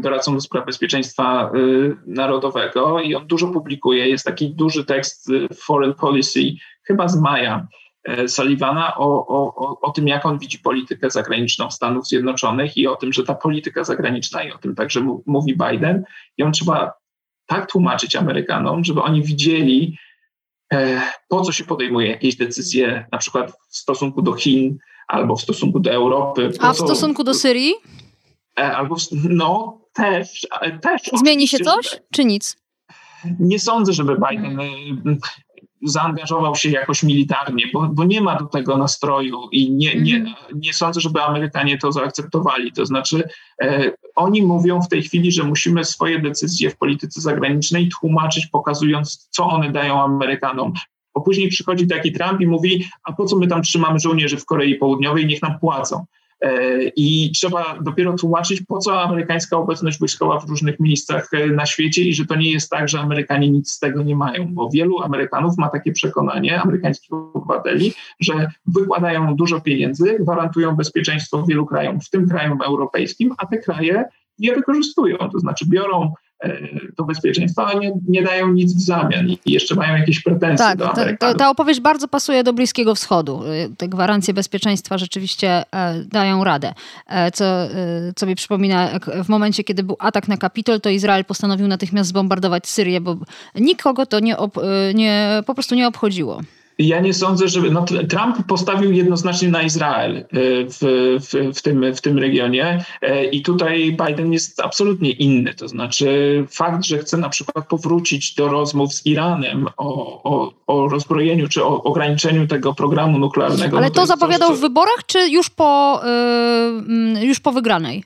doradcą 0.00 0.34
do 0.34 0.40
spraw 0.40 0.66
bezpieczeństwa 0.66 1.50
y, 1.54 1.96
narodowego 2.06 3.00
i 3.00 3.14
on 3.14 3.26
dużo 3.26 3.48
publikuje. 3.48 4.08
Jest 4.08 4.24
taki 4.24 4.50
duży 4.50 4.84
tekst 4.84 5.30
y, 5.30 5.48
Foreign 5.54 5.94
Policy, 5.94 6.40
chyba 6.82 7.08
z 7.08 7.20
maja 7.20 7.66
y, 8.08 8.28
Sullivana, 8.28 8.96
o, 8.96 9.26
o, 9.26 9.80
o 9.80 9.90
tym, 9.90 10.08
jak 10.08 10.26
on 10.26 10.38
widzi 10.38 10.58
politykę 10.58 11.10
zagraniczną 11.10 11.70
Stanów 11.70 12.06
Zjednoczonych 12.06 12.76
i 12.76 12.86
o 12.86 12.96
tym, 12.96 13.12
że 13.12 13.24
ta 13.24 13.34
polityka 13.34 13.84
zagraniczna, 13.84 14.42
i 14.42 14.52
o 14.52 14.58
tym 14.58 14.74
także 14.74 15.18
mówi 15.26 15.56
Biden, 15.56 16.04
ją 16.38 16.50
trzeba 16.50 16.92
tak 17.46 17.70
tłumaczyć 17.70 18.16
Amerykanom, 18.16 18.84
żeby 18.84 19.02
oni 19.02 19.22
widzieli, 19.22 19.98
e, 20.72 21.02
po 21.28 21.40
co 21.40 21.52
się 21.52 21.64
podejmuje 21.64 22.10
jakieś 22.10 22.36
decyzje, 22.36 23.06
na 23.12 23.18
przykład 23.18 23.52
w 23.70 23.76
stosunku 23.76 24.22
do 24.22 24.32
Chin 24.32 24.78
albo 25.08 25.36
w 25.36 25.40
stosunku 25.40 25.80
do 25.80 25.90
Europy. 25.90 26.50
A 26.60 26.72
w 26.72 26.76
stosunku 26.76 27.24
do 27.24 27.34
Syrii? 27.34 27.74
E, 28.58 28.76
albo 28.76 28.96
no 29.28 29.78
też, 29.92 30.46
też. 30.82 31.02
Zmieni 31.12 31.48
się 31.48 31.58
coś, 31.58 32.00
czy 32.12 32.24
nic? 32.24 32.56
Nie 33.40 33.58
sądzę, 33.58 33.92
żeby 33.92 34.16
Biden 34.30 34.56
hmm. 34.56 35.18
zaangażował 35.82 36.54
się 36.54 36.70
jakoś 36.70 37.02
militarnie, 37.02 37.64
bo, 37.72 37.88
bo 37.92 38.04
nie 38.04 38.20
ma 38.20 38.36
do 38.36 38.46
tego 38.46 38.76
nastroju 38.76 39.48
i 39.52 39.70
nie, 39.70 40.00
nie, 40.00 40.16
mhm. 40.16 40.36
nie 40.54 40.72
sądzę, 40.72 41.00
żeby 41.00 41.22
Amerykanie 41.22 41.78
to 41.78 41.92
zaakceptowali. 41.92 42.72
To 42.72 42.86
znaczy, 42.86 43.28
e, 43.62 43.90
oni 44.16 44.42
mówią 44.42 44.82
w 44.82 44.88
tej 44.88 45.02
chwili, 45.02 45.32
że 45.32 45.44
musimy 45.44 45.84
swoje 45.84 46.18
decyzje 46.18 46.70
w 46.70 46.76
polityce 46.76 47.20
zagranicznej 47.20 47.88
tłumaczyć, 47.88 48.46
pokazując, 48.46 49.28
co 49.30 49.46
one 49.46 49.72
dają 49.72 50.02
Amerykanom. 50.02 50.72
Bo 51.14 51.20
później 51.20 51.48
przychodzi 51.48 51.86
taki 51.86 52.12
Trump 52.12 52.40
i 52.40 52.46
mówi, 52.46 52.88
a 53.04 53.12
po 53.12 53.24
co 53.24 53.36
my 53.36 53.46
tam 53.46 53.62
trzymamy 53.62 53.98
żołnierzy 53.98 54.36
w 54.36 54.44
Korei 54.44 54.74
Południowej, 54.74 55.26
niech 55.26 55.42
nam 55.42 55.58
płacą. 55.58 56.04
E, 56.40 56.82
I 56.96 57.30
trzeba 57.32 57.78
dopiero 57.82 58.12
tłumaczyć, 58.12 58.62
po 58.62 58.78
co 58.78 59.02
amerykańska 59.02 59.56
obecność 59.56 59.98
wojskowa 59.98 60.40
w 60.40 60.48
różnych 60.48 60.80
miejscach 60.80 61.28
e, 61.32 61.46
na 61.46 61.66
świecie 61.66 62.02
i 62.02 62.14
że 62.14 62.26
to 62.26 62.34
nie 62.36 62.52
jest 62.52 62.70
tak, 62.70 62.88
że 62.88 63.00
Amerykanie 63.00 63.50
nic 63.50 63.70
z 63.70 63.78
tego 63.78 64.02
nie 64.02 64.16
mają, 64.16 64.54
bo 64.54 64.70
wielu 64.70 65.02
Amerykanów 65.02 65.58
ma 65.58 65.68
takie 65.68 65.92
przekonanie, 65.92 66.60
amerykańskich 66.60 67.12
obywateli, 67.12 67.92
że 68.20 68.50
wykładają 68.66 69.36
dużo 69.36 69.60
pieniędzy, 69.60 70.16
gwarantują 70.20 70.76
bezpieczeństwo 70.76 71.42
wielu 71.48 71.66
krajom, 71.66 72.00
w 72.00 72.10
tym 72.10 72.28
krajom 72.28 72.62
europejskim, 72.62 73.34
a 73.38 73.46
te 73.46 73.58
kraje 73.58 74.04
je 74.38 74.54
wykorzystują, 74.54 75.16
to 75.32 75.38
znaczy 75.38 75.64
biorą 75.68 76.12
to 76.96 77.04
bezpieczeństwo, 77.04 77.66
a 77.66 77.78
nie, 77.78 77.92
nie 78.08 78.22
dają 78.22 78.52
nic 78.52 78.74
w 78.74 78.80
zamian 78.80 79.28
i 79.28 79.38
jeszcze 79.46 79.74
mają 79.74 79.96
jakieś 79.96 80.22
pretensje 80.22 80.66
tak, 80.66 80.78
do 80.78 80.92
Amerykanów. 80.92 81.36
Ta, 81.36 81.44
ta 81.44 81.50
opowieść 81.50 81.80
bardzo 81.80 82.08
pasuje 82.08 82.44
do 82.44 82.52
Bliskiego 82.52 82.94
Wschodu. 82.94 83.42
E, 83.44 83.68
te 83.76 83.88
gwarancje 83.88 84.34
bezpieczeństwa 84.34 84.98
rzeczywiście 84.98 85.62
e, 85.74 86.04
dają 86.04 86.44
radę. 86.44 86.74
Co, 87.34 87.44
co 88.16 88.26
mi 88.26 88.34
przypomina, 88.34 88.90
w 89.24 89.28
momencie, 89.28 89.64
kiedy 89.64 89.82
był 89.82 89.96
atak 89.98 90.28
na 90.28 90.36
Kapitol, 90.36 90.80
to 90.80 90.90
Izrael 90.90 91.24
postanowił 91.24 91.68
natychmiast 91.68 92.10
zbombardować 92.10 92.66
Syrię, 92.66 93.00
bo 93.00 93.16
nikogo 93.54 94.06
to 94.06 94.20
nie, 94.20 94.36
nie 94.94 95.42
po 95.46 95.54
prostu 95.54 95.74
nie 95.74 95.88
obchodziło. 95.88 96.40
Ja 96.78 97.00
nie 97.00 97.14
sądzę, 97.14 97.48
że 97.48 97.60
no, 97.60 97.84
Trump 98.08 98.46
postawił 98.46 98.92
jednoznacznie 98.92 99.48
na 99.48 99.62
Izrael 99.62 100.16
e, 100.16 100.24
w, 100.30 100.78
w, 101.20 101.56
w, 101.58 101.62
tym, 101.62 101.94
w 101.94 102.00
tym 102.00 102.18
regionie 102.18 102.84
e, 103.02 103.24
i 103.24 103.42
tutaj 103.42 103.96
Biden 104.06 104.32
jest 104.32 104.60
absolutnie 104.60 105.10
inny. 105.10 105.54
To 105.54 105.68
znaczy 105.68 106.44
fakt, 106.50 106.84
że 106.84 106.98
chce 106.98 107.16
na 107.16 107.28
przykład 107.28 107.68
powrócić 107.68 108.34
do 108.34 108.48
rozmów 108.48 108.94
z 108.94 109.06
Iranem 109.06 109.66
o, 109.76 110.22
o, 110.22 110.52
o 110.66 110.88
rozbrojeniu 110.88 111.48
czy 111.48 111.64
o 111.64 111.82
ograniczeniu 111.82 112.46
tego 112.46 112.74
programu 112.74 113.18
nuklearnego. 113.18 113.78
Ale 113.78 113.86
no 113.86 113.92
to, 113.94 114.00
to 114.00 114.06
zapowiadał 114.06 114.48
coś, 114.48 114.56
co... 114.56 114.60
w 114.60 114.68
wyborach, 114.68 115.06
czy 115.06 115.28
już 115.28 115.50
po, 115.50 116.00
yy, 117.14 117.26
już 117.26 117.40
po 117.40 117.52
wygranej? 117.52 118.04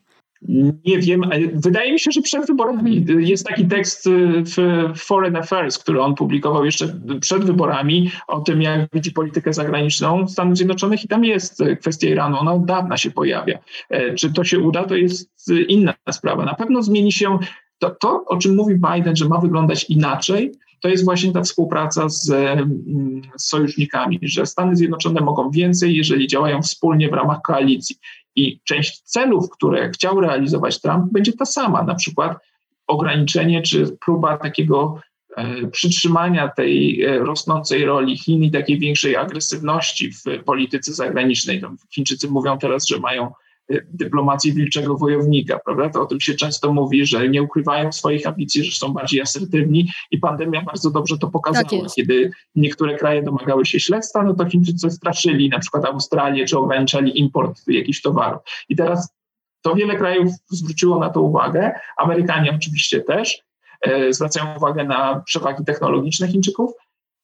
Nie 0.85 0.99
wiem, 0.99 1.23
wydaje 1.55 1.93
mi 1.93 2.01
się, 2.01 2.11
że 2.11 2.23
przed 2.23 2.47
wyborami. 2.47 2.99
Mhm. 2.99 3.21
Jest 3.21 3.47
taki 3.47 3.67
tekst 3.67 4.09
w 4.57 4.89
Foreign 4.97 5.37
Affairs, 5.37 5.79
który 5.79 6.01
on 6.01 6.15
publikował 6.15 6.65
jeszcze 6.65 7.01
przed 7.21 7.45
wyborami 7.45 8.11
o 8.29 8.41
tym, 8.41 8.63
jak 8.63 8.89
widzi 8.93 9.13
politykę 9.13 9.53
zagraniczną 9.53 10.29
Stanów 10.29 10.57
Zjednoczonych 10.57 11.05
i 11.05 11.09
tam 11.09 11.25
jest 11.25 11.63
kwestia 11.81 12.09
Iranu. 12.09 12.37
Ona 12.39 12.53
od 12.53 12.65
dawna 12.65 12.97
się 12.97 13.11
pojawia. 13.11 13.59
E, 13.91 14.15
czy 14.15 14.33
to 14.33 14.45
się 14.45 14.59
uda, 14.59 14.85
to 14.85 14.97
jest 14.97 15.53
inna 15.69 15.95
sprawa. 16.11 16.45
Na 16.45 16.55
pewno 16.55 16.83
zmieni 16.83 17.13
się 17.13 17.39
to, 17.79 17.91
to 17.91 18.25
o 18.27 18.37
czym 18.37 18.57
mówi 18.57 18.75
Biden, 18.75 19.17
że 19.17 19.29
ma 19.29 19.39
wyglądać 19.39 19.91
inaczej, 19.91 20.53
to 20.81 20.89
jest 20.89 21.05
właśnie 21.05 21.33
ta 21.33 21.43
współpraca 21.43 22.09
z, 22.09 22.31
mm, 22.31 23.23
z, 23.37 23.49
sojusznikami, 23.49 24.19
że 24.23 24.47
Stany 24.47 24.77
Zjednoczone 24.77 25.21
mogą 25.21 25.51
więcej, 25.51 25.97
jeżeli 25.97 26.27
działają 26.27 26.63
wspólnie 26.63 27.09
w 27.09 27.13
ramach 27.13 27.43
koalicji. 27.43 27.97
I 28.37 28.61
część 28.65 29.01
celów, 29.01 29.51
które 29.51 29.91
chciał 29.91 30.21
realizować 30.21 30.81
Trump, 30.81 31.13
będzie 31.13 31.33
ta 31.33 31.45
sama, 31.45 31.83
na 31.83 31.95
przykład 31.95 32.39
ograniczenie 32.87 33.63
czy 33.63 33.97
próba 34.05 34.39
takiego 34.39 35.01
e, 35.37 35.67
przytrzymania 35.67 36.49
tej 36.49 37.03
e, 37.03 37.19
rosnącej 37.19 37.85
roli 37.85 38.19
Chin 38.19 38.45
i 38.45 38.51
takiej 38.51 38.79
większej 38.79 39.17
agresywności 39.17 40.13
w 40.13 40.45
polityce 40.45 40.93
zagranicznej. 40.93 41.63
Chińczycy 41.95 42.29
mówią 42.29 42.59
teraz, 42.59 42.87
że 42.87 42.99
mają 42.99 43.33
dyplomację 43.71 44.53
wilczego 44.53 44.97
wojownika, 44.97 45.59
prawda? 45.65 45.89
To 45.91 46.03
o 46.03 46.07
tym 46.07 46.21
się 46.21 46.35
często 46.35 46.73
mówi, 46.73 47.07
że 47.07 47.29
nie 47.29 47.43
ukrywają 47.43 47.93
swoich 47.93 48.27
ambicji, 48.27 48.65
że 48.65 48.79
są 48.79 48.93
bardziej 48.93 49.21
asertywni 49.21 49.91
i 50.11 50.19
pandemia 50.19 50.63
bardzo 50.63 50.91
dobrze 50.91 51.19
to 51.19 51.31
pokazała. 51.31 51.65
Tak 51.65 51.95
Kiedy 51.97 52.31
niektóre 52.55 52.97
kraje 52.97 53.23
domagały 53.23 53.67
się 53.67 53.81
śledztwa, 53.81 54.23
no 54.23 54.35
to 54.35 54.49
Chińczycy 54.49 54.91
straszyli 54.91 55.49
na 55.49 55.59
przykład 55.59 55.85
Australię, 55.85 56.45
czy 56.45 56.59
ograniczali 56.59 57.21
import 57.21 57.61
jakichś 57.69 58.01
towarów. 58.01 58.43
I 58.69 58.77
teraz 58.77 59.15
to 59.63 59.75
wiele 59.75 59.97
krajów 59.97 60.33
zwróciło 60.51 60.99
na 60.99 61.11
to 61.11 61.23
uwagę, 61.23 61.73
Amerykanie 61.97 62.53
oczywiście 62.55 63.01
też, 63.01 63.43
e, 63.81 64.13
zwracają 64.13 64.57
uwagę 64.57 64.85
na 64.85 65.23
przewagi 65.27 65.65
technologiczne 65.65 66.29
Chińczyków, 66.29 66.73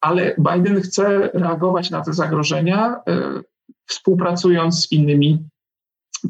ale 0.00 0.36
Biden 0.38 0.80
chce 0.80 1.30
reagować 1.34 1.90
na 1.90 2.00
te 2.00 2.12
zagrożenia, 2.12 2.96
e, 3.08 3.20
współpracując 3.86 4.82
z 4.82 4.92
innymi 4.92 5.48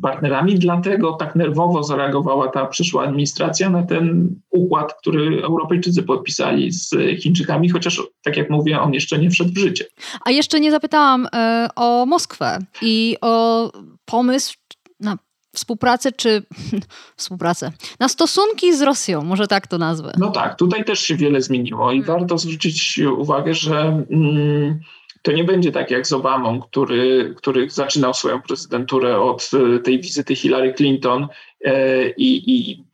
partnerami. 0.02 0.58
Dlatego 0.58 1.12
tak 1.12 1.36
nerwowo 1.36 1.82
zareagowała 1.82 2.48
ta 2.48 2.66
przyszła 2.66 3.04
administracja 3.04 3.70
na 3.70 3.82
ten 3.82 4.34
układ, 4.50 4.94
który 4.94 5.42
Europejczycy 5.42 6.02
podpisali 6.02 6.72
z 6.72 6.90
Chińczykami, 7.20 7.68
chociaż, 7.68 8.02
tak 8.22 8.36
jak 8.36 8.50
mówię, 8.50 8.80
on 8.80 8.94
jeszcze 8.94 9.18
nie 9.18 9.30
wszedł 9.30 9.52
w 9.52 9.58
życie. 9.58 9.84
A 10.24 10.30
jeszcze 10.30 10.60
nie 10.60 10.70
zapytałam 10.70 11.26
y, 11.26 11.28
o 11.76 12.06
Moskwę 12.06 12.58
i 12.82 13.16
o 13.20 13.70
pomysł 14.04 14.54
na 15.00 15.18
współpracę 15.54 16.12
czy 16.12 16.42
współpracę, 17.16 17.72
na 18.00 18.08
stosunki 18.08 18.76
z 18.76 18.82
Rosją, 18.82 19.24
może 19.24 19.46
tak 19.46 19.66
to 19.66 19.78
nazwę. 19.78 20.12
No 20.18 20.30
tak, 20.30 20.58
tutaj 20.58 20.84
też 20.84 21.00
się 21.00 21.16
wiele 21.16 21.40
zmieniło 21.40 21.92
i 21.92 22.02
hmm. 22.02 22.18
warto 22.18 22.38
zwrócić 22.38 23.00
uwagę, 23.18 23.54
że. 23.54 24.04
Mm, 24.10 24.80
to 25.22 25.32
nie 25.32 25.44
będzie 25.44 25.72
tak 25.72 25.90
jak 25.90 26.06
z 26.06 26.12
Obamą, 26.12 26.60
który, 26.60 27.34
który 27.36 27.70
zaczynał 27.70 28.14
swoją 28.14 28.42
prezydenturę 28.42 29.20
od 29.20 29.50
e, 29.76 29.78
tej 29.78 30.00
wizyty 30.00 30.36
Hillary 30.36 30.74
Clinton 30.74 31.28
e, 31.64 32.10
i, 32.10 32.56
i 32.56 32.84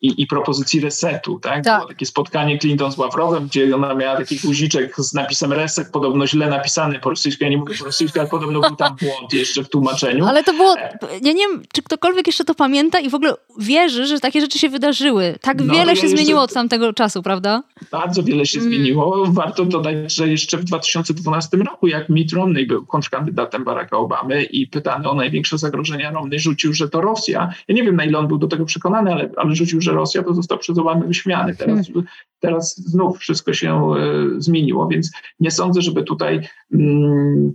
i, 0.00 0.22
i 0.22 0.26
propozycji 0.26 0.80
resetu. 0.80 1.40
Tak? 1.40 1.64
tak? 1.64 1.76
Było 1.76 1.88
takie 1.88 2.06
spotkanie 2.06 2.58
Clinton 2.58 2.92
z 2.92 2.98
Ławrowem, 2.98 3.46
gdzie 3.46 3.74
ona 3.74 3.94
miała 3.94 4.16
taki 4.16 4.36
guziczek 4.46 4.94
z 4.98 5.14
napisem 5.14 5.52
reset, 5.52 5.90
podobno 5.92 6.26
źle 6.26 6.48
napisany 6.48 6.98
po 6.98 7.10
rosyjsku. 7.10 7.44
Ja 7.44 7.50
nie 7.50 7.58
mówię 7.58 7.74
po 7.78 7.84
rosyjsku, 7.84 8.20
ale 8.20 8.28
podobno 8.28 8.60
był 8.60 8.76
tam 8.76 8.96
błąd 9.02 9.32
jeszcze 9.32 9.64
w 9.64 9.68
tłumaczeniu. 9.68 10.26
Ale 10.26 10.44
to 10.44 10.52
było, 10.52 10.76
ja 11.22 11.32
nie 11.32 11.48
wiem, 11.48 11.62
czy 11.72 11.82
ktokolwiek 11.82 12.26
jeszcze 12.26 12.44
to 12.44 12.54
pamięta 12.54 13.00
i 13.00 13.10
w 13.10 13.14
ogóle 13.14 13.34
wierzy, 13.58 14.06
że 14.06 14.20
takie 14.20 14.40
rzeczy 14.40 14.58
się 14.58 14.68
wydarzyły. 14.68 15.38
Tak 15.40 15.64
no, 15.64 15.74
wiele 15.74 15.96
się 15.96 16.08
zmieniło 16.08 16.42
od 16.42 16.52
tamtego 16.52 16.92
czasu, 16.92 17.22
prawda? 17.22 17.62
Bardzo 17.90 18.22
wiele 18.22 18.46
się 18.46 18.58
mm. 18.58 18.72
zmieniło. 18.72 19.26
Warto 19.28 19.64
dodać, 19.64 20.14
że 20.14 20.28
jeszcze 20.28 20.58
w 20.58 20.64
2012 20.64 21.56
roku, 21.56 21.86
jak 21.86 22.08
Mitt 22.08 22.32
Romney 22.32 22.66
był 22.66 22.86
kontrkandydatem 22.86 23.64
Baracka 23.64 23.96
Obamy 23.96 24.44
i 24.44 24.66
pytany 24.66 25.10
o 25.10 25.14
największe 25.14 25.58
zagrożenia, 25.58 26.10
Romney 26.10 26.38
rzucił, 26.38 26.72
że 26.72 26.88
to 26.88 27.00
Rosja. 27.00 27.52
Ja 27.68 27.74
nie 27.74 27.82
wiem, 27.82 27.96
na 27.96 28.04
ile 28.04 28.18
on 28.18 28.28
był 28.28 28.38
do 28.38 28.46
tego 28.46 28.64
przekonany, 28.64 29.12
ale, 29.12 29.30
ale 29.36 29.54
rzucił, 29.54 29.80
że 29.86 29.92
Rosja 29.92 30.22
to 30.22 30.34
został 30.34 30.58
przez 30.58 30.78
Obamę 30.78 31.06
wyśmiany. 31.06 31.56
Teraz, 31.56 31.86
hmm. 31.86 32.06
teraz 32.40 32.76
znów 32.76 33.18
wszystko 33.18 33.52
się 33.52 33.94
e, 33.94 33.96
zmieniło, 34.38 34.88
więc 34.88 35.10
nie 35.40 35.50
sądzę, 35.50 35.82
żeby 35.82 36.02
tutaj 36.02 36.48
mm, 36.72 37.52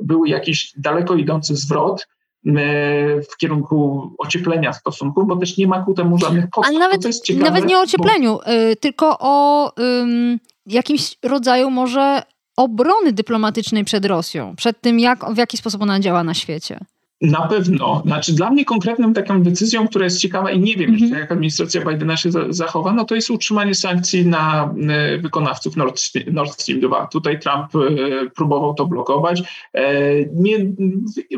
był 0.00 0.24
jakiś 0.24 0.72
daleko 0.76 1.14
idący 1.14 1.56
zwrot 1.56 2.08
e, 2.46 2.52
w 3.22 3.36
kierunku 3.36 4.10
ocieplenia 4.18 4.72
stosunków, 4.72 5.26
bo 5.26 5.36
też 5.36 5.58
nie 5.58 5.66
ma 5.66 5.82
ku 5.82 5.94
temu 5.94 6.18
żadnych 6.18 6.50
podstaw. 6.50 6.70
Ale 6.70 6.78
nawet, 6.78 7.02
nawet 7.38 7.66
nie 7.66 7.78
o 7.78 7.80
ociepleniu, 7.80 8.38
bo... 8.46 8.52
Y, 8.52 8.76
tylko 8.76 9.16
o 9.20 9.72
jakimś 10.66 11.18
rodzaju 11.22 11.70
może 11.70 12.22
obrony 12.56 13.12
dyplomatycznej 13.12 13.84
przed 13.84 14.04
Rosją, 14.04 14.56
przed 14.56 14.80
tym, 14.80 15.00
jak, 15.00 15.34
w 15.34 15.36
jaki 15.36 15.56
sposób 15.56 15.82
ona 15.82 16.00
działa 16.00 16.24
na 16.24 16.34
świecie. 16.34 16.78
Na 17.22 17.46
pewno. 17.46 18.02
Znaczy 18.06 18.32
dla 18.32 18.50
mnie 18.50 18.64
konkretną 18.64 19.12
taką 19.12 19.42
decyzją, 19.42 19.88
która 19.88 20.04
jest 20.04 20.20
ciekawa 20.20 20.50
i 20.50 20.60
nie 20.60 20.76
wiem 20.76 20.94
jeszcze, 20.94 21.18
jak 21.18 21.32
administracja 21.32 21.84
Bidena 21.84 22.16
się 22.16 22.30
zachowa, 22.48 22.92
no 22.92 23.04
to 23.04 23.14
jest 23.14 23.30
utrzymanie 23.30 23.74
sankcji 23.74 24.26
na 24.26 24.74
y, 25.14 25.18
wykonawców 25.18 25.76
Nord 25.76 26.00
Stream, 26.00 26.34
Nord 26.34 26.52
Stream 26.52 26.80
2. 26.80 27.06
Tutaj 27.06 27.40
Trump 27.40 27.74
y, 27.74 28.30
próbował 28.34 28.74
to 28.74 28.86
blokować. 28.86 29.42
E, 29.74 29.84
nie 30.34 30.58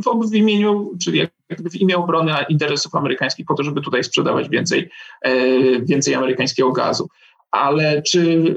w, 0.04 0.30
w 0.30 0.34
imieniu, 0.34 0.90
czyli 1.02 1.18
jakby 1.48 1.70
w 1.70 1.76
imię 1.76 1.96
obrony 1.96 2.32
interesów 2.48 2.94
amerykańskich 2.94 3.46
po 3.46 3.54
to, 3.54 3.62
żeby 3.62 3.80
tutaj 3.80 4.04
sprzedawać 4.04 4.48
więcej, 4.48 4.90
e, 5.22 5.32
więcej 5.80 6.14
amerykańskiego 6.14 6.72
gazu. 6.72 7.08
Ale 7.50 8.02
czy 8.02 8.54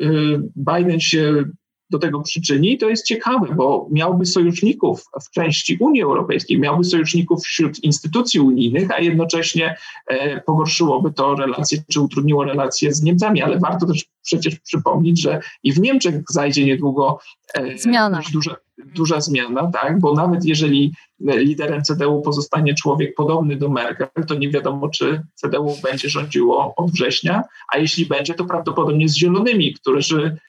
Biden 0.55 0.99
się 0.99 1.43
do 1.89 1.99
tego 1.99 2.21
przyczyni. 2.21 2.77
To 2.77 2.89
jest 2.89 3.05
ciekawe, 3.05 3.55
bo 3.55 3.87
miałby 3.91 4.25
sojuszników 4.25 5.05
w 5.25 5.31
części 5.31 5.77
Unii 5.79 6.01
Europejskiej, 6.01 6.59
miałby 6.59 6.83
sojuszników 6.83 7.43
wśród 7.43 7.83
instytucji 7.83 8.39
unijnych, 8.39 8.91
a 8.91 8.99
jednocześnie 8.99 9.75
e, 10.07 10.41
pogorszyłoby 10.41 11.13
to 11.13 11.35
relacje, 11.35 11.83
czy 11.91 12.01
utrudniło 12.01 12.43
relacje 12.43 12.93
z 12.93 13.03
Niemcami, 13.03 13.41
ale 13.41 13.59
warto 13.59 13.85
też 13.85 14.05
przecież 14.23 14.59
przypomnieć, 14.59 15.21
że 15.21 15.39
i 15.63 15.73
w 15.73 15.79
Niemczech 15.79 16.15
zajdzie 16.29 16.65
niedługo 16.65 17.19
e, 17.53 17.77
zmiana. 17.77 18.21
Duża, 18.33 18.55
duża 18.77 19.21
zmiana, 19.21 19.71
tak? 19.71 19.99
bo 19.99 20.13
nawet 20.13 20.45
jeżeli 20.45 20.93
liderem 21.19 21.81
CDU 21.81 22.21
pozostanie 22.21 22.73
człowiek 22.73 23.15
podobny 23.15 23.55
do 23.55 23.69
Merkel, 23.69 24.25
to 24.27 24.35
nie 24.35 24.49
wiadomo, 24.49 24.89
czy 24.89 25.21
CDU 25.35 25.75
będzie 25.83 26.09
rządziło 26.09 26.73
od 26.75 26.91
września, 26.91 27.43
a 27.73 27.77
jeśli 27.77 28.05
będzie, 28.05 28.33
to 28.33 28.45
prawdopodobnie 28.45 29.09
z 29.09 29.15
zielonymi, 29.15 29.73
którzy 29.73 30.37
E, 30.37 30.46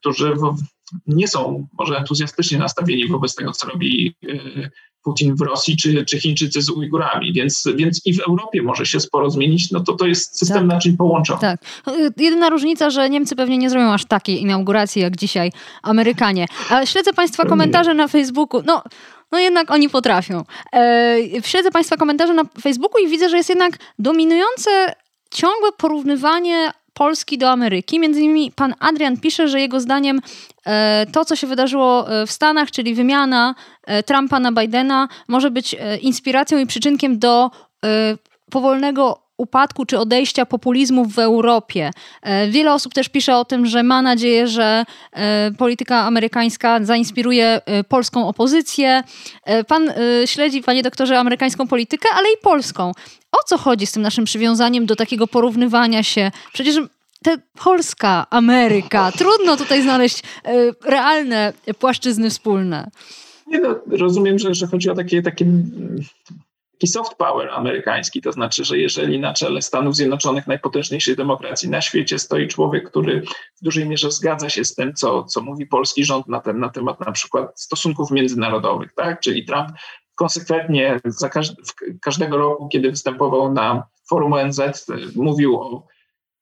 którzy 0.00 0.34
nie 1.06 1.28
są 1.28 1.66
może 1.78 1.98
entuzjastycznie 1.98 2.58
nastawieni 2.58 3.08
wobec 3.08 3.34
tego, 3.34 3.52
co 3.52 3.66
robi 3.66 4.14
e, 4.28 4.70
Putin 5.04 5.36
w 5.36 5.40
Rosji, 5.40 5.76
czy, 5.76 6.04
czy 6.04 6.20
Chińczycy 6.20 6.62
z 6.62 6.70
Ujgurami, 6.70 7.32
więc, 7.32 7.64
więc 7.76 8.06
i 8.06 8.14
w 8.14 8.20
Europie 8.20 8.62
może 8.62 8.86
się 8.86 9.00
sporo 9.00 9.30
zmienić, 9.30 9.70
no 9.70 9.80
to 9.80 9.92
to 9.92 10.06
jest 10.06 10.38
system 10.38 10.58
tak. 10.58 10.66
naczyń 10.66 10.96
połączony. 10.96 11.40
Tak. 11.40 11.60
Jedyna 12.16 12.48
różnica, 12.48 12.90
że 12.90 13.10
Niemcy 13.10 13.36
pewnie 13.36 13.58
nie 13.58 13.70
zrobią 13.70 13.92
aż 13.92 14.04
takiej 14.04 14.42
inauguracji 14.42 15.02
jak 15.02 15.16
dzisiaj 15.16 15.52
Amerykanie. 15.82 16.46
Ale 16.70 16.86
śledzę 16.86 17.12
Państwa 17.12 17.44
komentarze 17.44 17.94
na 17.94 18.08
Facebooku. 18.08 18.62
No, 18.66 18.82
no 19.32 19.38
jednak 19.38 19.70
oni 19.70 19.88
potrafią. 19.88 20.44
E, 20.72 21.16
śledzę 21.42 21.70
Państwa 21.70 21.96
komentarze 21.96 22.34
na 22.34 22.44
Facebooku 22.62 23.04
i 23.04 23.08
widzę, 23.08 23.28
że 23.28 23.36
jest 23.36 23.48
jednak 23.48 23.78
dominujące 23.98 24.70
ciągłe 25.30 25.72
porównywanie 25.78 26.70
Polski 26.98 27.38
do 27.38 27.50
Ameryki. 27.50 28.00
Między 28.00 28.20
innymi 28.20 28.52
pan 28.52 28.74
Adrian 28.80 29.16
pisze, 29.16 29.48
że 29.48 29.60
jego 29.60 29.80
zdaniem 29.80 30.20
e, 30.66 31.06
to, 31.12 31.24
co 31.24 31.36
się 31.36 31.46
wydarzyło 31.46 32.12
e, 32.12 32.26
w 32.26 32.32
Stanach, 32.32 32.70
czyli 32.70 32.94
wymiana 32.94 33.54
e, 33.86 34.02
Trumpa 34.02 34.40
na 34.40 34.52
Bidena, 34.52 35.08
może 35.28 35.50
być 35.50 35.76
inspiracją 36.00 36.58
i 36.58 36.66
przyczynkiem 36.66 37.18
do 37.18 37.50
powolnego 38.50 39.27
upadku 39.38 39.86
czy 39.86 39.98
odejścia 39.98 40.46
populizmu 40.46 41.04
w 41.04 41.18
Europie. 41.18 41.90
Wiele 42.48 42.74
osób 42.74 42.94
też 42.94 43.08
pisze 43.08 43.36
o 43.36 43.44
tym, 43.44 43.66
że 43.66 43.82
ma 43.82 44.02
nadzieję, 44.02 44.48
że 44.48 44.84
polityka 45.58 45.96
amerykańska 45.96 46.84
zainspiruje 46.84 47.60
polską 47.88 48.28
opozycję. 48.28 49.02
Pan 49.68 49.92
śledzi, 50.24 50.62
panie 50.62 50.82
doktorze, 50.82 51.18
amerykańską 51.18 51.68
politykę, 51.68 52.08
ale 52.14 52.28
i 52.28 52.36
polską. 52.42 52.92
O 53.32 53.38
co 53.46 53.58
chodzi 53.58 53.86
z 53.86 53.92
tym 53.92 54.02
naszym 54.02 54.24
przywiązaniem 54.24 54.86
do 54.86 54.96
takiego 54.96 55.26
porównywania 55.26 56.02
się? 56.02 56.30
Przecież 56.52 56.76
te 57.22 57.36
Polska, 57.64 58.26
Ameryka, 58.30 59.12
trudno 59.12 59.56
tutaj 59.56 59.82
znaleźć 59.82 60.22
e, 60.22 60.52
realne 60.84 61.52
płaszczyzny 61.78 62.30
wspólne. 62.30 62.90
Nie 63.46 63.60
no, 63.60 63.74
rozumiem, 63.90 64.38
że, 64.38 64.54
że 64.54 64.66
chodzi 64.66 64.90
o 64.90 64.94
takie, 64.94 65.22
takie 65.22 65.46
taki 66.78 66.86
soft 66.86 67.14
power 67.14 67.50
amerykański, 67.50 68.22
to 68.22 68.32
znaczy, 68.32 68.64
że 68.64 68.78
jeżeli 68.78 69.20
na 69.20 69.34
czele 69.34 69.62
Stanów 69.62 69.96
Zjednoczonych, 69.96 70.46
najpotężniejszej 70.46 71.16
demokracji 71.16 71.70
na 71.70 71.80
świecie, 71.80 72.18
stoi 72.18 72.48
człowiek, 72.48 72.90
który 72.90 73.22
w 73.60 73.64
dużej 73.64 73.88
mierze 73.88 74.10
zgadza 74.10 74.48
się 74.48 74.64
z 74.64 74.74
tym, 74.74 74.94
co, 74.94 75.24
co 75.24 75.40
mówi 75.40 75.66
polski 75.66 76.04
rząd 76.04 76.28
na, 76.28 76.40
ten, 76.40 76.58
na 76.58 76.68
temat 76.68 77.00
na 77.00 77.12
przykład 77.12 77.60
stosunków 77.60 78.10
międzynarodowych, 78.10 78.92
tak? 78.94 79.20
czyli 79.20 79.44
Trump 79.44 79.68
konsekwentnie 80.14 81.00
za 81.04 81.30
każdego 82.00 82.36
roku, 82.36 82.68
kiedy 82.68 82.90
występował 82.90 83.52
na 83.52 83.86
forum 84.08 84.32
ONZ, 84.32 84.60
mówił 85.16 85.60
o 85.60 85.86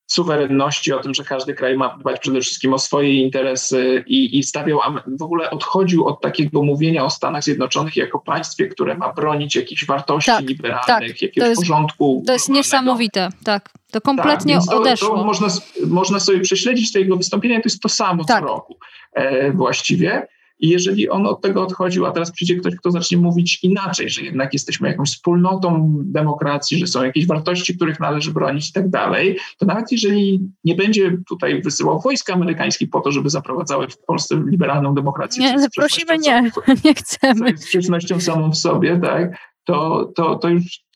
suwerenności, 0.06 0.92
o 0.92 0.98
tym, 0.98 1.14
że 1.14 1.24
każdy 1.24 1.54
kraj 1.54 1.76
ma 1.76 1.96
dbać 1.96 2.20
przede 2.20 2.40
wszystkim 2.40 2.74
o 2.74 2.78
swoje 2.78 3.14
interesy 3.14 4.04
i, 4.06 4.38
i 4.38 4.42
stawiał, 4.42 4.80
w 5.06 5.22
ogóle 5.22 5.50
odchodził 5.50 6.06
od 6.06 6.20
takiego 6.20 6.62
mówienia 6.62 7.04
o 7.04 7.10
Stanach 7.10 7.44
Zjednoczonych 7.44 7.96
jako 7.96 8.18
państwie, 8.18 8.68
które 8.68 8.94
ma 8.94 9.12
bronić 9.12 9.56
jakichś 9.56 9.86
wartości 9.86 10.30
tak, 10.30 10.48
liberalnych, 10.48 10.86
tak. 10.86 11.22
jakiegoś 11.22 11.44
to 11.44 11.46
jest, 11.46 11.60
porządku. 11.60 12.22
To 12.26 12.32
jest 12.32 12.48
niesamowite, 12.48 13.28
tak. 13.44 13.70
To 13.90 14.00
kompletnie 14.00 14.54
tak, 14.54 14.66
to, 14.70 14.80
odeszło. 14.80 15.08
To 15.08 15.24
można, 15.24 15.48
można 15.86 16.20
sobie 16.20 16.40
prześledzić 16.40 16.92
to 16.92 16.98
jego 16.98 17.16
wystąpienie, 17.16 17.56
to 17.56 17.66
jest 17.66 17.82
to 17.82 17.88
samo 17.88 18.24
tak. 18.24 18.40
co 18.40 18.46
roku 18.46 18.78
e, 19.12 19.52
właściwie. 19.52 20.26
I 20.58 20.68
jeżeli 20.68 21.08
on 21.08 21.26
od 21.26 21.40
tego 21.40 21.62
odchodził, 21.62 22.06
a 22.06 22.10
teraz 22.10 22.32
przyjdzie 22.32 22.56
ktoś, 22.56 22.76
kto 22.76 22.90
zacznie 22.90 23.18
mówić 23.18 23.58
inaczej, 23.62 24.10
że 24.10 24.22
jednak 24.22 24.52
jesteśmy 24.52 24.88
jakąś 24.88 25.10
wspólnotą 25.10 25.98
demokracji, 26.04 26.78
że 26.78 26.86
są 26.86 27.04
jakieś 27.04 27.26
wartości, 27.26 27.76
których 27.76 28.00
należy 28.00 28.32
bronić 28.32 28.70
i 28.70 28.72
tak 28.72 28.88
dalej, 28.90 29.38
to 29.58 29.66
nawet 29.66 29.92
jeżeli 29.92 30.40
nie 30.64 30.74
będzie 30.74 31.16
tutaj 31.28 31.62
wysyłał 31.62 32.00
wojsk 32.00 32.30
amerykańskich 32.30 32.90
po 32.90 33.00
to, 33.00 33.12
żeby 33.12 33.30
zaprowadzały 33.30 33.88
w 33.88 33.98
Polsce 33.98 34.42
liberalną 34.46 34.94
demokrację. 34.94 35.42
Nie, 35.42 35.66
prosimy 35.76 36.18
nie, 36.18 36.50
nie 36.84 36.94
chcemy. 36.94 37.56
Z 37.56 37.62
sprzecznością 37.64 38.20
samą 38.20 38.50
w 38.50 38.56
sobie, 38.56 39.00
tak, 39.00 39.38
to, 39.64 40.12
to, 40.16 40.36
to 40.36 40.48
już 40.48 40.86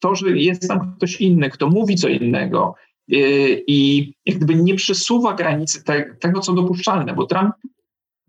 to, 0.00 0.14
że 0.14 0.30
jest 0.30 0.68
tam 0.68 0.94
ktoś 0.96 1.20
inny, 1.20 1.50
kto 1.50 1.68
mówi 1.68 1.96
co 1.96 2.08
innego, 2.08 2.74
yy, 3.08 3.62
i 3.66 4.12
jak 4.26 4.36
gdyby 4.36 4.54
nie 4.54 4.74
przesuwa 4.74 5.34
granicy 5.34 5.84
te, 5.84 6.16
tego, 6.20 6.40
co 6.40 6.52
dopuszczalne, 6.52 7.14
bo 7.14 7.26
Trump 7.26 7.54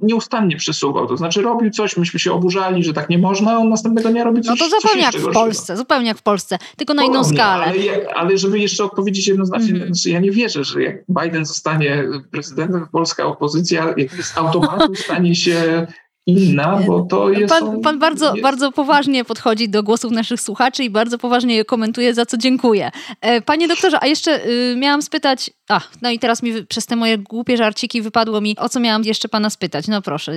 nieustannie 0.03 0.55
przesuwał. 0.57 1.07
To 1.07 1.17
znaczy 1.17 1.41
robił 1.41 1.71
coś, 1.71 1.97
myśmy 1.97 2.19
się 2.19 2.33
oburzali, 2.33 2.83
że 2.83 2.93
tak 2.93 3.09
nie 3.09 3.17
można, 3.17 3.51
a 3.51 3.57
on 3.57 3.69
następnego 3.69 4.09
dnia 4.09 4.23
robi 4.23 4.41
coś 4.41 4.59
No 4.59 4.65
to 4.65 4.75
zupełnie 4.81 5.01
jak 5.01 5.15
w 5.15 5.33
Polsce, 5.33 5.77
zupełnie 5.77 6.07
jak 6.07 6.17
w 6.17 6.21
Polsce, 6.21 6.57
tylko 6.77 6.93
na 6.93 7.03
inną 7.03 7.23
skalę. 7.23 7.65
Ale, 7.65 8.13
ale 8.15 8.37
żeby 8.37 8.59
jeszcze 8.59 8.83
odpowiedzieć 8.83 9.27
jednoznacznie, 9.27 9.75
mm 9.75 9.89
-hmm. 9.89 10.09
ja 10.09 10.19
nie 10.19 10.31
wierzę, 10.31 10.63
że 10.63 10.83
jak 10.83 10.95
Biden 11.09 11.45
zostanie 11.45 12.03
prezydentem, 12.31 12.87
polska 12.91 13.25
opozycja 13.25 13.93
jakby 13.97 14.23
z 14.23 14.37
automatu 14.37 14.95
stanie 14.95 15.35
się 15.35 15.87
inna, 16.25 16.79
bo 16.87 17.01
to 17.01 17.29
jest. 17.29 17.53
Pan, 17.53 17.81
pan 17.81 17.99
bardzo, 17.99 18.31
jest... 18.31 18.41
bardzo 18.43 18.71
poważnie 18.71 19.25
podchodzi 19.25 19.69
do 19.69 19.83
głosów 19.83 20.11
naszych 20.11 20.41
słuchaczy 20.41 20.83
i 20.83 20.89
bardzo 20.89 21.17
poważnie 21.17 21.55
je 21.55 21.65
komentuje, 21.65 22.13
za 22.13 22.25
co 22.25 22.37
dziękuję. 22.37 22.91
E, 23.21 23.41
panie 23.41 23.67
doktorze, 23.67 23.97
a 24.01 24.07
jeszcze 24.07 24.47
y, 24.47 24.75
miałam 24.77 25.01
spytać. 25.01 25.51
A, 25.69 25.81
no 26.01 26.09
i 26.09 26.19
teraz 26.19 26.43
mi 26.43 26.65
przez 26.65 26.85
te 26.85 26.95
moje 26.95 27.17
głupie 27.17 27.57
żarciki 27.57 28.01
wypadło 28.01 28.41
mi, 28.41 28.57
o 28.57 28.69
co 28.69 28.79
miałam 28.79 29.03
jeszcze 29.03 29.29
pana 29.29 29.49
spytać. 29.49 29.87
No 29.87 30.01
proszę, 30.01 30.31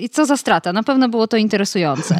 i 0.00 0.08
co 0.08 0.26
za 0.26 0.36
strata? 0.36 0.72
Na 0.72 0.82
pewno 0.82 1.08
było 1.08 1.26
to 1.26 1.36
interesujące. 1.36 2.18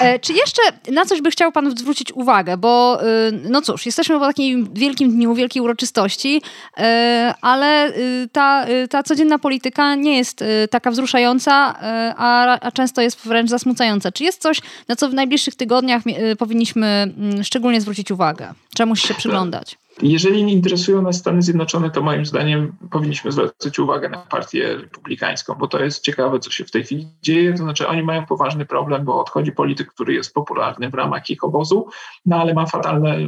E, 0.00 0.18
czy 0.18 0.32
jeszcze 0.32 0.62
na 0.92 1.04
coś 1.04 1.20
by 1.20 1.30
chciał 1.30 1.52
pan 1.52 1.70
zwrócić 1.78 2.12
uwagę? 2.12 2.56
Bo 2.56 3.00
y, 3.02 3.32
no 3.50 3.62
cóż, 3.62 3.86
jesteśmy 3.86 4.18
po 4.18 4.26
takim 4.26 4.74
wielkim 4.74 5.10
dniu, 5.10 5.34
wielkiej 5.34 5.62
uroczystości, 5.62 6.42
e, 6.76 7.34
ale 7.40 7.88
y, 7.88 8.28
ta, 8.32 8.68
y, 8.68 8.88
ta 8.88 9.02
codzienna 9.02 9.38
polityka 9.38 9.94
nie 9.94 10.16
jest 10.16 10.42
y, 10.42 10.68
taka 10.70 10.90
wzruszająca, 10.90 11.74
y, 12.10 12.14
a 12.60 12.72
często 12.72 13.02
jest 13.02 13.20
wręcz 13.28 13.50
zasmucające. 13.50 14.12
Czy 14.12 14.24
jest 14.24 14.42
coś, 14.42 14.60
na 14.88 14.96
co 14.96 15.08
w 15.08 15.14
najbliższych 15.14 15.54
tygodniach 15.54 16.02
y, 16.06 16.36
powinniśmy 16.36 16.86
mm, 16.86 17.44
szczególnie 17.44 17.80
zwrócić 17.80 18.10
uwagę? 18.10 18.54
Czemu 18.74 18.96
się 18.96 19.14
przyglądać? 19.14 19.78
Jeżeli 20.02 20.40
interesują 20.40 21.02
nas 21.02 21.16
Stany 21.16 21.42
Zjednoczone, 21.42 21.90
to 21.90 22.02
moim 22.02 22.26
zdaniem 22.26 22.72
powinniśmy 22.90 23.32
zwracać 23.32 23.78
uwagę 23.78 24.08
na 24.08 24.18
partię 24.18 24.76
republikańską, 24.76 25.54
bo 25.54 25.66
to 25.66 25.84
jest 25.84 26.04
ciekawe, 26.04 26.38
co 26.38 26.50
się 26.50 26.64
w 26.64 26.70
tej 26.70 26.84
chwili 26.84 27.08
dzieje. 27.22 27.52
To 27.52 27.58
znaczy, 27.58 27.88
oni 27.88 28.02
mają 28.02 28.26
poważny 28.26 28.66
problem, 28.66 29.04
bo 29.04 29.20
odchodzi 29.20 29.52
polityk, 29.52 29.88
który 29.88 30.14
jest 30.14 30.34
popularny 30.34 30.90
w 30.90 30.94
ramach 30.94 31.30
ich 31.30 31.44
obozu, 31.44 31.88
no 32.26 32.36
ale 32.36 32.54
ma 32.54 32.66
fatalne 32.66 33.18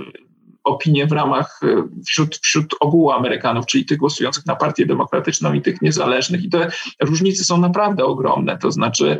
opinie 0.66 1.06
w 1.06 1.12
ramach, 1.12 1.60
e, 1.62 1.82
wśród, 2.06 2.36
wśród 2.36 2.74
ogółu 2.80 3.10
Amerykanów, 3.10 3.66
czyli 3.66 3.84
tych 3.84 3.98
głosujących 3.98 4.46
na 4.46 4.56
partię 4.56 4.86
demokratyczną 4.86 5.52
i 5.52 5.62
tych 5.62 5.82
niezależnych. 5.82 6.44
I 6.44 6.48
te 6.48 6.70
różnice 7.00 7.44
są 7.44 7.58
naprawdę 7.58 8.04
ogromne. 8.04 8.58
To 8.58 8.72
znaczy, 8.72 9.18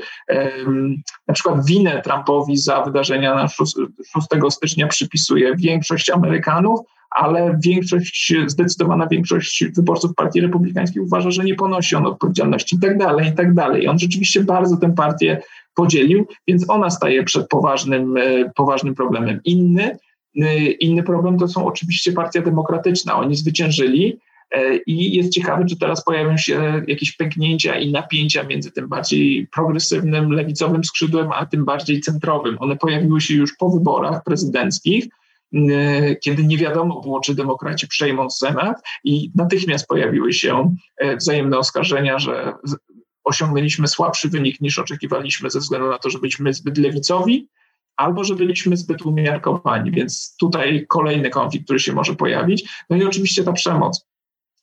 na 1.29 1.35
przykład 1.35 1.67
winę 1.67 2.03
Trumpowi 2.03 2.57
za 2.57 2.83
wydarzenia 2.83 3.35
na 3.35 3.49
6, 3.49 3.75
6 4.13 4.27
stycznia 4.51 4.87
przypisuje 4.87 5.57
większość 5.57 6.11
Amerykanów, 6.11 6.81
ale 7.11 7.59
większość, 7.65 8.35
zdecydowana 8.47 9.07
większość 9.07 9.65
wyborców 9.77 10.15
Partii 10.15 10.41
Republikańskiej 10.41 11.03
uważa, 11.03 11.31
że 11.31 11.45
nie 11.45 11.55
ponosi 11.55 11.97
on 11.97 12.07
odpowiedzialności 12.07 12.77
i 12.77 12.79
tak 12.79 12.99
dalej, 12.99 13.29
i 13.29 13.33
tak 13.33 13.55
dalej. 13.55 13.89
On 13.89 13.99
rzeczywiście 13.99 14.45
bardzo 14.45 14.77
tę 14.77 14.95
partię 14.95 15.43
podzielił, 15.75 16.27
więc 16.49 16.71
ona 16.71 16.91
staje 16.91 17.25
przed 17.25 17.49
poważnym, 17.49 18.17
e, 18.17 18.53
poważnym 18.55 18.95
problemem. 18.95 19.41
Inny 19.45 19.99
inny 20.81 21.03
problem 21.03 21.39
to 21.39 21.49
są 21.49 21.67
oczywiście 21.67 22.13
partia 22.13 22.43
demokratyczna. 22.43 23.17
Oni 23.17 23.37
zwyciężyli 23.37 24.19
e, 24.51 24.77
i 24.77 25.17
jest 25.17 25.31
ciekawe, 25.31 25.65
czy 25.65 25.79
teraz 25.79 26.05
pojawią 26.05 26.37
się 26.37 26.83
jakieś 26.87 27.13
pęknięcia 27.13 27.79
i 27.79 27.93
napięcia 27.93 28.43
między 28.43 28.71
tym 28.71 28.89
bardziej 28.89 29.47
progresywnym, 29.55 30.33
lewicowym 30.33 30.85
skrzydłem, 30.85 31.33
a 31.33 31.47
tym 31.47 31.65
bardziej 31.65 32.01
centrowym. 32.01 32.57
One 32.61 32.77
pojawiły 32.77 33.21
się 33.21 33.35
już 33.35 33.57
po 33.57 33.71
wyborach 33.71 34.25
prezydenckich, 34.25 35.05
y, 35.55 36.17
kiedy 36.23 36.45
nie 36.45 36.59
wiadomo 36.59 37.01
było, 37.01 37.21
czy 37.21 37.35
demokraci 37.35 37.89
przejmą 37.89 38.31
Senat 38.31 38.83
i 39.05 39.31
natychmiast 39.35 39.87
pojawiły 39.87 40.33
się 40.33 40.75
e, 40.97 41.17
wzajemne 41.17 41.59
oskarżenia, 41.59 42.19
że 42.19 42.53
osiągnęliśmy 43.25 43.89
słabszy 43.89 44.29
wynik 44.29 44.61
niż 44.61 44.79
oczekiwaliśmy 44.79 45.51
ze 45.51 45.59
względu 45.59 45.89
na 45.89 45.99
to, 45.99 46.11
że 46.11 46.19
byliśmy 46.19 46.55
zbyt 46.55 46.79
lewicowi, 46.79 47.49
albo 47.97 48.25
że 48.25 48.35
byliśmy 48.35 48.77
zbyt 48.77 49.03
umiarkowani, 49.07 49.91
więc 49.91 50.37
tutaj 50.41 50.87
kolejny 50.89 51.31
konflikt, 51.31 51.65
który 51.65 51.81
się 51.81 51.93
może 51.93 52.15
pojawić. 52.15 52.85
No 52.91 52.97
i 52.97 53.05
oczywiście 53.05 53.45
ta 53.45 53.53
przemoc. 53.53 54.07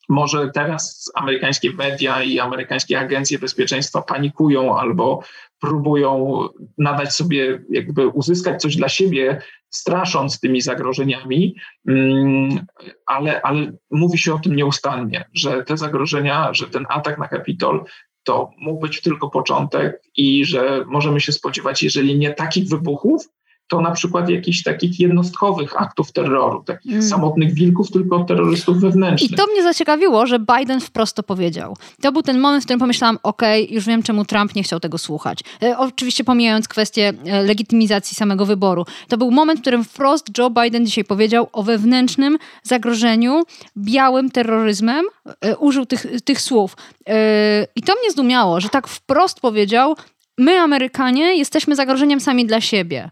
Może 0.10 0.52
teraz 0.54 1.12
amerykańskie 1.16 1.74
media 1.74 2.24
i 2.24 2.40
amerykańskie 2.40 3.00
agencje 3.00 3.40
bezpieczeństwa 3.40 4.02
panikują 4.02 4.78
albo 4.78 5.24
próbują 5.60 6.40
nadać 6.78 7.14
sobie, 7.14 7.64
jakby 7.70 8.08
uzyskać 8.08 8.62
coś 8.62 8.76
dla 8.76 8.90
siebie, 8.90 9.42
strasząc 9.70 10.40
tymi 10.40 10.62
zagrożeniami, 10.62 11.56
mm, 11.88 12.66
ale, 13.06 13.42
ale 13.42 13.72
mówi 13.92 14.18
się 14.18 14.34
o 14.34 14.40
tym 14.40 14.56
nieustannie, 14.56 15.26
że 15.34 15.64
te 15.64 15.78
zagrożenia, 15.78 16.54
że 16.54 16.68
ten 16.68 16.86
atak 16.90 17.18
na 17.18 17.28
Kapitol 17.28 17.86
to 18.24 18.52
mógł 18.58 18.82
być 18.82 19.02
tylko 19.02 19.30
początek 19.30 20.04
i 20.18 20.46
że 20.46 20.86
możemy 20.88 21.22
się 21.22 21.32
spodziewać, 21.32 21.84
jeżeli 21.84 22.18
nie 22.18 22.34
takich 22.34 22.70
wybuchów, 22.70 23.30
to 23.68 23.82
na 23.82 23.92
przykład 23.92 24.30
jakichś 24.30 24.64
takich 24.64 25.00
jednostkowych 25.00 25.82
aktów 25.82 26.12
terroru, 26.12 26.64
takich 26.64 26.92
mm. 26.92 27.04
samotnych 27.04 27.54
wilków, 27.54 27.92
tylko 27.92 28.24
terrorystów 28.24 28.80
wewnętrznych. 28.80 29.32
I 29.32 29.36
to 29.36 29.48
mnie 29.48 29.64
zaciekawiło, 29.64 30.26
że 30.26 30.40
Biden 30.40 30.80
wprost 30.80 31.16
to 31.16 31.24
powiedział. 31.24 31.78
To 32.02 32.12
był 32.12 32.22
ten 32.22 32.40
moment, 32.40 32.64
w 32.64 32.66
którym 32.66 32.80
pomyślałam, 32.80 33.20
okej, 33.24 33.64
okay, 33.64 33.76
już 33.76 33.86
wiem, 33.86 34.04
czemu 34.04 34.26
Trump 34.26 34.56
nie 34.56 34.64
chciał 34.64 34.80
tego 34.80 34.98
słuchać. 34.98 35.40
E, 35.64 35.78
oczywiście 35.78 36.24
pomijając 36.24 36.68
kwestię 36.68 37.14
e, 37.26 37.44
legitymizacji 37.44 38.16
samego 38.16 38.46
wyboru. 38.46 38.86
To 39.08 39.18
był 39.18 39.32
moment, 39.32 39.60
w 39.60 39.62
którym 39.62 39.84
wprost 39.84 40.38
Joe 40.38 40.50
Biden 40.50 40.86
dzisiaj 40.86 41.04
powiedział 41.04 41.50
o 41.54 41.64
wewnętrznym 41.64 42.38
zagrożeniu 42.64 43.44
białym 43.78 44.32
terroryzmem. 44.32 45.06
E, 45.42 45.58
użył 45.58 45.86
tych, 45.86 46.06
tych 46.26 46.42
słów. 46.42 46.78
E, 47.08 47.68
I 47.76 47.82
to 47.82 47.94
mnie 48.02 48.12
zdumiało, 48.12 48.62
że 48.62 48.70
tak 48.70 48.88
wprost 48.88 49.40
powiedział, 49.40 49.96
my 50.38 50.60
Amerykanie 50.60 51.38
jesteśmy 51.38 51.76
zagrożeniem 51.76 52.20
sami 52.20 52.46
dla 52.46 52.62
siebie. 52.62 53.10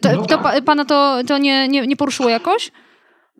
To, 0.00 0.12
no 0.12 0.26
to 0.26 0.38
tak. 0.38 0.64
pana 0.64 0.84
to, 0.84 1.20
to 1.26 1.38
nie, 1.38 1.68
nie, 1.68 1.86
nie 1.86 1.96
poruszyło 1.96 2.28
jakoś? 2.28 2.70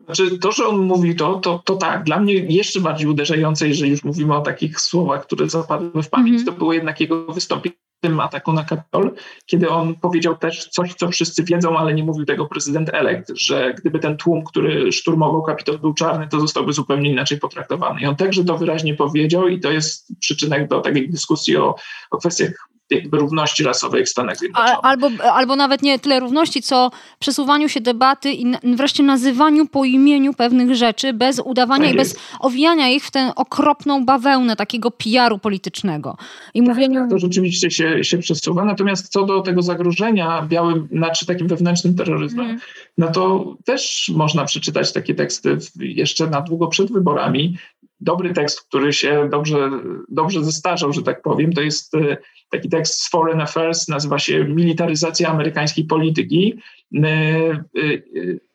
Znaczy, 0.05 0.39
to, 0.39 0.51
że 0.51 0.67
on 0.67 0.79
mówi 0.79 1.15
to, 1.15 1.39
to, 1.39 1.61
to 1.65 1.75
tak. 1.75 2.03
Dla 2.03 2.19
mnie 2.19 2.33
jeszcze 2.33 2.81
bardziej 2.81 3.07
uderzające, 3.07 3.67
jeżeli 3.67 3.91
już 3.91 4.03
mówimy 4.03 4.35
o 4.35 4.41
takich 4.41 4.79
słowach, 4.79 5.25
które 5.25 5.49
zapadły 5.49 6.03
w 6.03 6.09
pamięć, 6.09 6.29
mm 6.29 6.41
-hmm. 6.41 6.45
to 6.45 6.51
było 6.51 6.73
jednak 6.73 7.01
jego 7.01 7.25
wystąpienie 7.25 7.75
w 7.97 8.01
tym 8.01 8.19
ataku 8.19 8.53
na 8.53 8.63
Kapitol, 8.63 9.11
kiedy 9.45 9.69
on 9.69 9.95
powiedział 9.95 10.37
też 10.37 10.69
coś, 10.69 10.93
co 10.93 11.09
wszyscy 11.09 11.43
wiedzą, 11.43 11.77
ale 11.77 11.93
nie 11.93 12.03
mówił 12.03 12.25
tego 12.25 12.45
prezydent 12.45 12.89
elekt, 12.93 13.31
że 13.35 13.73
gdyby 13.73 13.99
ten 13.99 14.17
tłum, 14.17 14.43
który 14.43 14.91
szturmował 14.91 15.43
Kapitol 15.43 15.79
był 15.79 15.93
czarny, 15.93 16.27
to 16.27 16.39
zostałby 16.39 16.73
zupełnie 16.73 17.11
inaczej 17.11 17.39
potraktowany. 17.39 18.01
I 18.01 18.05
on 18.05 18.15
także 18.15 18.43
to 18.43 18.57
wyraźnie 18.57 18.93
powiedział 18.93 19.47
i 19.47 19.59
to 19.59 19.71
jest 19.71 20.19
przyczynek 20.19 20.67
do 20.67 20.81
takiej 20.81 21.09
dyskusji 21.09 21.57
o, 21.57 21.75
o 22.11 22.17
kwestiach 22.17 22.66
jakby 22.89 23.17
równości 23.17 23.63
rasowej 23.63 24.05
w 24.05 24.09
Stanach 24.09 24.37
Zjednoczonych. 24.37 24.75
Albo, 24.83 25.09
albo 25.33 25.55
nawet 25.55 25.81
nie 25.81 25.99
tyle 25.99 26.19
równości, 26.19 26.61
co 26.61 26.91
przesuwaniu 27.19 27.69
się 27.69 27.81
debaty 27.81 28.33
i 28.33 28.45
wreszcie 28.75 29.03
nazywaniu 29.03 29.67
po 29.67 29.85
imieniu 29.85 30.33
pewnych 30.33 30.75
rzeczy 30.75 31.13
bez 31.13 31.39
udawania 31.39 31.85
tak 31.85 31.93
i 31.93 31.97
bez 31.97 32.19
owijania 32.39 32.89
ich 32.89 33.05
w 33.05 33.11
tę 33.11 33.31
okropną 33.35 34.05
bawełnę 34.05 34.55
takiego 34.55 34.91
PR-u 34.91 35.39
politycznego. 35.39 36.17
I 36.53 36.59
tak, 36.59 36.69
mówieniu... 36.69 37.09
To 37.09 37.19
rzeczywiście 37.19 37.71
się, 37.71 38.03
się 38.03 38.17
przesuwa. 38.17 38.65
Natomiast 38.65 39.07
co 39.11 39.25
do 39.25 39.41
tego 39.41 39.61
zagrożenia 39.61 40.41
białym, 40.49 40.87
znaczy 40.91 41.25
takim 41.25 41.47
wewnętrznym 41.47 41.95
terroryzmem, 41.95 42.45
mm. 42.45 42.59
no 42.97 43.11
to 43.11 43.55
też 43.65 44.11
można 44.15 44.45
przeczytać 44.45 44.93
takie 44.93 45.15
teksty 45.15 45.57
jeszcze 45.79 46.27
na 46.27 46.41
długo 46.41 46.67
przed 46.67 46.91
wyborami, 46.91 47.57
dobry 47.99 48.33
tekst, 48.33 48.61
który 48.61 48.93
się 48.93 49.29
dobrze, 49.31 49.69
dobrze 50.09 50.43
zestarzał, 50.43 50.93
że 50.93 51.03
tak 51.03 51.21
powiem, 51.21 51.53
to 51.53 51.61
jest 51.61 51.95
e, 51.95 52.17
taki 52.49 52.69
tekst 52.69 53.01
z 53.01 53.09
Foreign 53.09 53.41
Affairs, 53.41 53.87
nazywa 53.87 54.19
się 54.19 54.43
Militaryzacja 54.43 55.29
amerykańskiej 55.29 55.85
polityki 55.85 56.59
e, 56.93 57.07
e, 57.07 57.63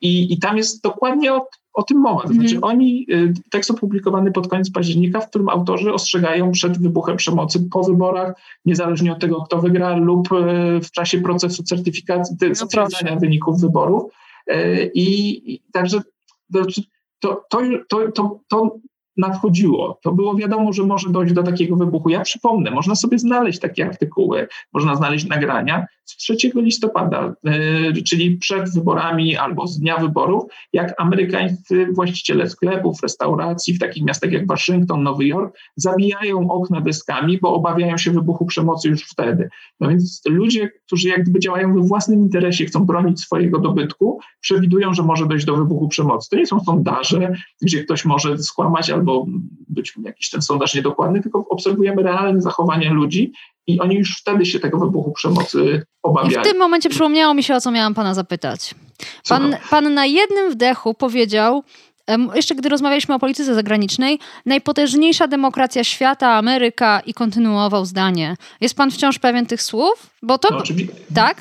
i, 0.00 0.32
i 0.32 0.38
tam 0.38 0.56
jest 0.56 0.82
dokładnie 0.82 1.34
o, 1.34 1.48
o 1.72 1.82
tym 1.82 1.98
mowa. 1.98 2.22
To 2.22 2.34
znaczy 2.34 2.56
mm. 2.56 2.64
oni, 2.64 3.06
tekst 3.50 3.70
opublikowany 3.70 4.32
pod 4.32 4.48
koniec 4.48 4.70
października, 4.70 5.20
w 5.20 5.28
którym 5.28 5.48
autorzy 5.48 5.92
ostrzegają 5.92 6.52
przed 6.52 6.82
wybuchem 6.82 7.16
przemocy 7.16 7.68
po 7.70 7.82
wyborach, 7.82 8.34
niezależnie 8.64 9.12
od 9.12 9.20
tego, 9.20 9.42
kto 9.42 9.60
wygra 9.60 9.96
lub 9.96 10.28
w 10.82 10.90
czasie 10.90 11.20
procesu 11.20 11.62
certyfikacji, 11.62 12.36
no 13.10 13.16
wyników 13.20 13.60
wyborów. 13.60 14.12
I, 14.94 15.42
i 15.54 15.62
także 15.72 16.02
to, 17.20 17.44
to, 17.50 17.70
to, 17.88 18.12
to, 18.12 18.40
to 18.48 18.78
nadchodziło, 19.16 19.98
to 20.02 20.12
było 20.12 20.34
wiadomo, 20.34 20.72
że 20.72 20.82
może 20.82 21.10
dojść 21.10 21.34
do 21.34 21.42
takiego 21.42 21.76
wybuchu. 21.76 22.08
Ja 22.08 22.20
przypomnę, 22.20 22.70
można 22.70 22.94
sobie 22.94 23.18
znaleźć 23.18 23.58
takie 23.60 23.86
artykuły, 23.86 24.48
można 24.72 24.94
znaleźć 24.94 25.26
nagrania 25.26 25.86
3 26.16 26.36
listopada, 26.54 27.34
yy, 27.44 28.02
czyli 28.02 28.36
przed 28.36 28.74
wyborami 28.74 29.36
albo 29.36 29.66
z 29.66 29.80
dnia 29.80 29.96
wyborów, 29.96 30.44
jak 30.72 30.94
amerykańscy 31.00 31.86
właściciele 31.92 32.50
sklepów, 32.50 33.02
restauracji 33.02 33.74
w 33.74 33.78
takich 33.78 34.04
miastach 34.04 34.32
jak 34.32 34.46
Waszyngton, 34.46 35.02
Nowy 35.02 35.26
Jork 35.26 35.58
zabijają 35.76 36.50
okna 36.50 36.80
deskami, 36.80 37.38
bo 37.38 37.54
obawiają 37.54 37.98
się 37.98 38.10
wybuchu 38.10 38.46
przemocy 38.46 38.88
już 38.88 39.02
wtedy. 39.02 39.48
No 39.80 39.88
więc 39.88 40.22
ludzie, 40.28 40.70
którzy 40.86 41.08
jak 41.08 41.22
gdyby 41.22 41.38
działają 41.38 41.74
we 41.74 41.80
własnym 41.80 42.20
interesie, 42.20 42.66
chcą 42.66 42.86
bronić 42.86 43.20
swojego 43.20 43.58
dobytku, 43.58 44.20
przewidują, 44.40 44.94
że 44.94 45.02
może 45.02 45.26
dojść 45.26 45.46
do 45.46 45.56
wybuchu 45.56 45.88
przemocy. 45.88 46.30
To 46.30 46.36
nie 46.36 46.46
są 46.46 46.60
sondaże, 46.60 47.32
gdzie 47.62 47.84
ktoś 47.84 48.04
może 48.04 48.38
skłamać 48.38 48.90
albo 48.90 49.26
być 49.68 49.94
jakiś 50.04 50.30
ten 50.30 50.42
sondaż 50.42 50.74
niedokładny, 50.74 51.22
tylko 51.22 51.48
obserwujemy 51.48 52.02
realne 52.02 52.40
zachowania 52.40 52.92
ludzi 52.92 53.32
i 53.66 53.80
oni 53.80 53.96
już 53.96 54.18
wtedy 54.20 54.46
się 54.46 54.60
tego 54.60 54.78
wybuchu 54.78 55.12
przemocy 55.12 55.82
obawiają. 56.02 56.40
I 56.40 56.44
w 56.44 56.48
tym 56.48 56.58
momencie 56.58 56.88
przypomniało 56.88 57.34
mi 57.34 57.42
się, 57.42 57.54
o 57.54 57.60
co 57.60 57.70
miałam 57.70 57.94
pana 57.94 58.14
zapytać. 58.14 58.74
Pan, 59.28 59.56
pan 59.70 59.94
na 59.94 60.06
jednym 60.06 60.50
wdechu 60.50 60.94
powiedział, 60.94 61.62
jeszcze 62.34 62.54
gdy 62.54 62.68
rozmawialiśmy 62.68 63.14
o 63.14 63.18
polityce 63.18 63.54
zagranicznej, 63.54 64.18
najpotężniejsza 64.46 65.28
demokracja 65.28 65.84
świata, 65.84 66.32
Ameryka 66.32 67.00
i 67.06 67.14
kontynuował 67.14 67.84
zdanie. 67.84 68.36
Jest 68.60 68.76
pan 68.76 68.90
wciąż 68.90 69.18
pewien 69.18 69.46
tych 69.46 69.62
słów? 69.62 70.10
Bo 70.22 70.38
to. 70.38 70.48
No, 70.50 70.58
oczywiście. 70.58 70.94
Tak? 71.14 71.40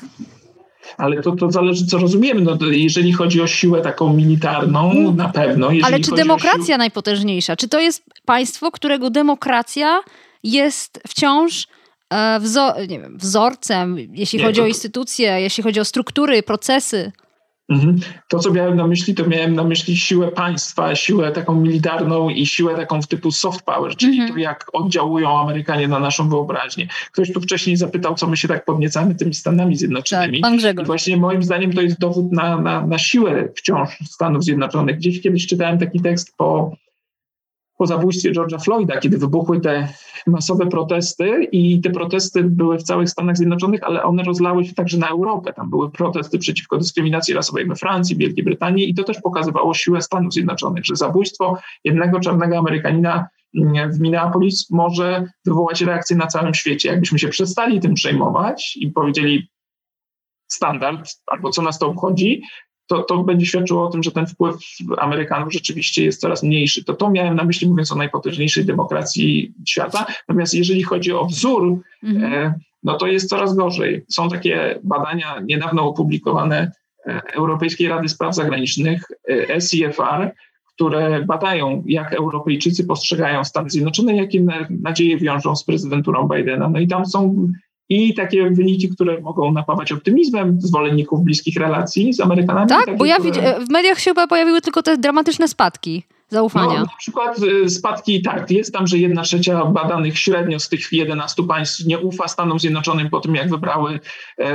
Ale 0.98 1.22
to, 1.22 1.36
to 1.36 1.50
zależy, 1.50 1.86
co 1.86 1.98
rozumiemy. 1.98 2.40
No, 2.40 2.58
jeżeli 2.70 3.12
chodzi 3.12 3.40
o 3.40 3.46
siłę 3.46 3.80
taką 3.80 4.12
militarną, 4.12 4.90
mm. 4.90 5.16
na 5.16 5.28
pewno. 5.28 5.68
Ale 5.84 6.00
czy 6.00 6.10
demokracja 6.10 6.66
siłę... 6.66 6.78
najpotężniejsza? 6.78 7.56
Czy 7.56 7.68
to 7.68 7.80
jest 7.80 8.04
państwo, 8.24 8.70
którego 8.70 9.10
demokracja 9.10 10.00
jest 10.42 11.00
wciąż 11.08 11.66
e, 12.12 12.40
wzor, 12.40 12.74
nie 12.88 13.00
wiem, 13.00 13.18
wzorcem, 13.18 13.96
jeśli 13.98 14.38
nie, 14.38 14.44
chodzi 14.44 14.56
to... 14.56 14.64
o 14.64 14.66
instytucje, 14.66 15.40
jeśli 15.40 15.62
chodzi 15.62 15.80
o 15.80 15.84
struktury, 15.84 16.42
procesy? 16.42 17.12
Mhm. 17.68 18.00
To, 18.28 18.38
co 18.38 18.52
miałem 18.52 18.76
na 18.76 18.86
myśli, 18.86 19.14
to 19.14 19.26
miałem 19.26 19.54
na 19.54 19.64
myśli 19.64 19.96
siłę 19.96 20.28
państwa, 20.28 20.94
siłę 20.94 21.32
taką 21.32 21.60
militarną 21.60 22.28
i 22.28 22.46
siłę 22.46 22.74
taką 22.74 23.02
w 23.02 23.06
typu 23.06 23.30
soft 23.30 23.62
power, 23.62 23.96
czyli 23.96 24.12
mhm. 24.12 24.32
to, 24.32 24.38
jak 24.38 24.66
oddziałują 24.72 25.38
Amerykanie 25.38 25.88
na 25.88 25.98
naszą 25.98 26.28
wyobraźnię. 26.28 26.88
Ktoś 27.12 27.32
tu 27.32 27.40
wcześniej 27.40 27.76
zapytał, 27.76 28.14
co 28.14 28.26
my 28.26 28.36
się 28.36 28.48
tak 28.48 28.64
podniecamy 28.64 29.14
tymi 29.14 29.34
Stanami 29.34 29.76
Zjednoczonymi. 29.76 30.40
Tak, 30.40 30.50
pan 30.50 30.58
Grzegorz. 30.58 30.84
I 30.84 30.86
właśnie 30.86 31.16
moim 31.16 31.42
zdaniem 31.42 31.72
to 31.72 31.82
jest 31.82 31.98
dowód 31.98 32.32
na, 32.32 32.60
na, 32.60 32.86
na 32.86 32.98
siłę 32.98 33.48
wciąż 33.56 33.98
Stanów 34.04 34.44
Zjednoczonych. 34.44 34.96
Gdzieś 34.96 35.20
kiedyś 35.20 35.46
czytałem 35.46 35.78
taki 35.78 36.00
tekst 36.00 36.34
po 36.36 36.76
po 37.82 37.86
zabójstwie 37.86 38.32
George'a 38.32 38.64
Floyda, 38.64 38.98
kiedy 38.98 39.18
wybuchły 39.18 39.60
te 39.60 39.88
masowe 40.26 40.66
protesty 40.66 41.48
i 41.52 41.80
te 41.80 41.90
protesty 41.90 42.44
były 42.44 42.78
w 42.78 42.82
całych 42.82 43.10
Stanach 43.10 43.36
Zjednoczonych, 43.36 43.82
ale 43.84 44.02
one 44.02 44.22
rozlały 44.22 44.64
się 44.64 44.74
także 44.74 44.98
na 44.98 45.08
Europę. 45.08 45.52
Tam 45.52 45.70
były 45.70 45.90
protesty 45.90 46.38
przeciwko 46.38 46.78
dyskryminacji 46.78 47.34
rasowej 47.34 47.66
we 47.66 47.76
Francji, 47.76 48.16
Wielkiej 48.16 48.44
Brytanii 48.44 48.90
i 48.90 48.94
to 48.94 49.04
też 49.04 49.20
pokazywało 49.20 49.74
siłę 49.74 50.02
Stanów 50.02 50.32
Zjednoczonych, 50.32 50.84
że 50.84 50.96
zabójstwo 50.96 51.58
jednego 51.84 52.20
czarnego 52.20 52.58
Amerykanina 52.58 53.28
w 53.90 54.00
Minneapolis 54.00 54.70
może 54.70 55.24
wywołać 55.44 55.80
reakcję 55.80 56.16
na 56.16 56.26
całym 56.26 56.54
świecie. 56.54 56.88
Jakbyśmy 56.88 57.18
się 57.18 57.28
przestali 57.28 57.80
tym 57.80 57.94
przejmować 57.94 58.76
i 58.76 58.90
powiedzieli 58.90 59.48
standard 60.48 61.08
albo 61.26 61.50
co 61.50 61.62
nas 61.62 61.78
to 61.78 61.86
obchodzi, 61.86 62.42
to, 62.86 63.02
to 63.02 63.22
będzie 63.22 63.46
świadczyło 63.46 63.86
o 63.86 63.90
tym, 63.90 64.02
że 64.02 64.12
ten 64.12 64.26
wpływ 64.26 64.56
Amerykanów 64.98 65.52
rzeczywiście 65.52 66.04
jest 66.04 66.20
coraz 66.20 66.42
mniejszy. 66.42 66.84
To 66.84 66.94
to 66.94 67.10
miałem 67.10 67.36
na 67.36 67.44
myśli, 67.44 67.68
mówiąc 67.68 67.92
o 67.92 67.96
najpotężniejszej 67.96 68.64
demokracji 68.64 69.52
świata. 69.66 70.06
Natomiast 70.28 70.54
jeżeli 70.54 70.82
chodzi 70.82 71.12
o 71.12 71.26
wzór, 71.26 71.80
mhm. 72.02 72.32
e, 72.32 72.54
no 72.82 72.94
to 72.94 73.06
jest 73.06 73.28
coraz 73.28 73.54
gorzej. 73.54 74.04
Są 74.08 74.28
takie 74.28 74.78
badania 74.82 75.40
niedawno 75.44 75.82
opublikowane 75.82 76.72
e, 77.06 77.20
Europejskiej 77.34 77.88
Rady 77.88 78.08
Spraw 78.08 78.34
Zagranicznych, 78.34 79.02
e, 79.30 79.60
SIFR, 79.60 80.30
które 80.74 81.24
badają, 81.24 81.82
jak 81.86 82.12
Europejczycy 82.12 82.86
postrzegają 82.86 83.44
Stany 83.44 83.70
Zjednoczone, 83.70 84.16
jakie 84.16 84.44
nadzieje 84.70 85.18
wiążą 85.18 85.56
z 85.56 85.64
prezydenturą 85.64 86.28
Bidena. 86.28 86.68
No 86.68 86.80
i 86.80 86.88
tam 86.88 87.06
są 87.06 87.48
i 87.92 88.14
takie 88.14 88.50
wyniki, 88.50 88.88
które 88.88 89.20
mogą 89.20 89.52
napawać 89.52 89.92
optymizmem 89.92 90.60
zwolenników 90.60 91.24
bliskich 91.24 91.56
relacji 91.56 92.12
z 92.12 92.20
Amerykanami. 92.20 92.68
Tak, 92.68 92.84
takie, 92.84 92.96
bo 92.96 93.04
ja 93.04 93.16
które... 93.16 93.60
w 93.60 93.70
mediach 93.70 93.98
się 93.98 94.10
chyba 94.10 94.26
pojawiły 94.26 94.60
tylko 94.60 94.82
te 94.82 94.98
dramatyczne 94.98 95.48
spadki 95.48 96.02
zaufania. 96.32 96.74
No, 96.74 96.80
na 96.80 96.96
przykład 96.98 97.38
y, 97.38 97.70
spadki, 97.70 98.22
tak, 98.22 98.50
jest 98.50 98.72
tam, 98.72 98.86
że 98.86 98.98
jedna 98.98 99.22
trzecia 99.22 99.64
badanych 99.64 100.18
średnio 100.18 100.60
z 100.60 100.68
tych 100.68 100.92
11 100.92 101.42
państw 101.42 101.86
nie 101.86 101.98
ufa 101.98 102.28
Stanom 102.28 102.60
Zjednoczonym 102.60 103.10
po 103.10 103.20
tym, 103.20 103.34
jak 103.34 103.50
wybrały 103.50 104.00
e, 104.38 104.54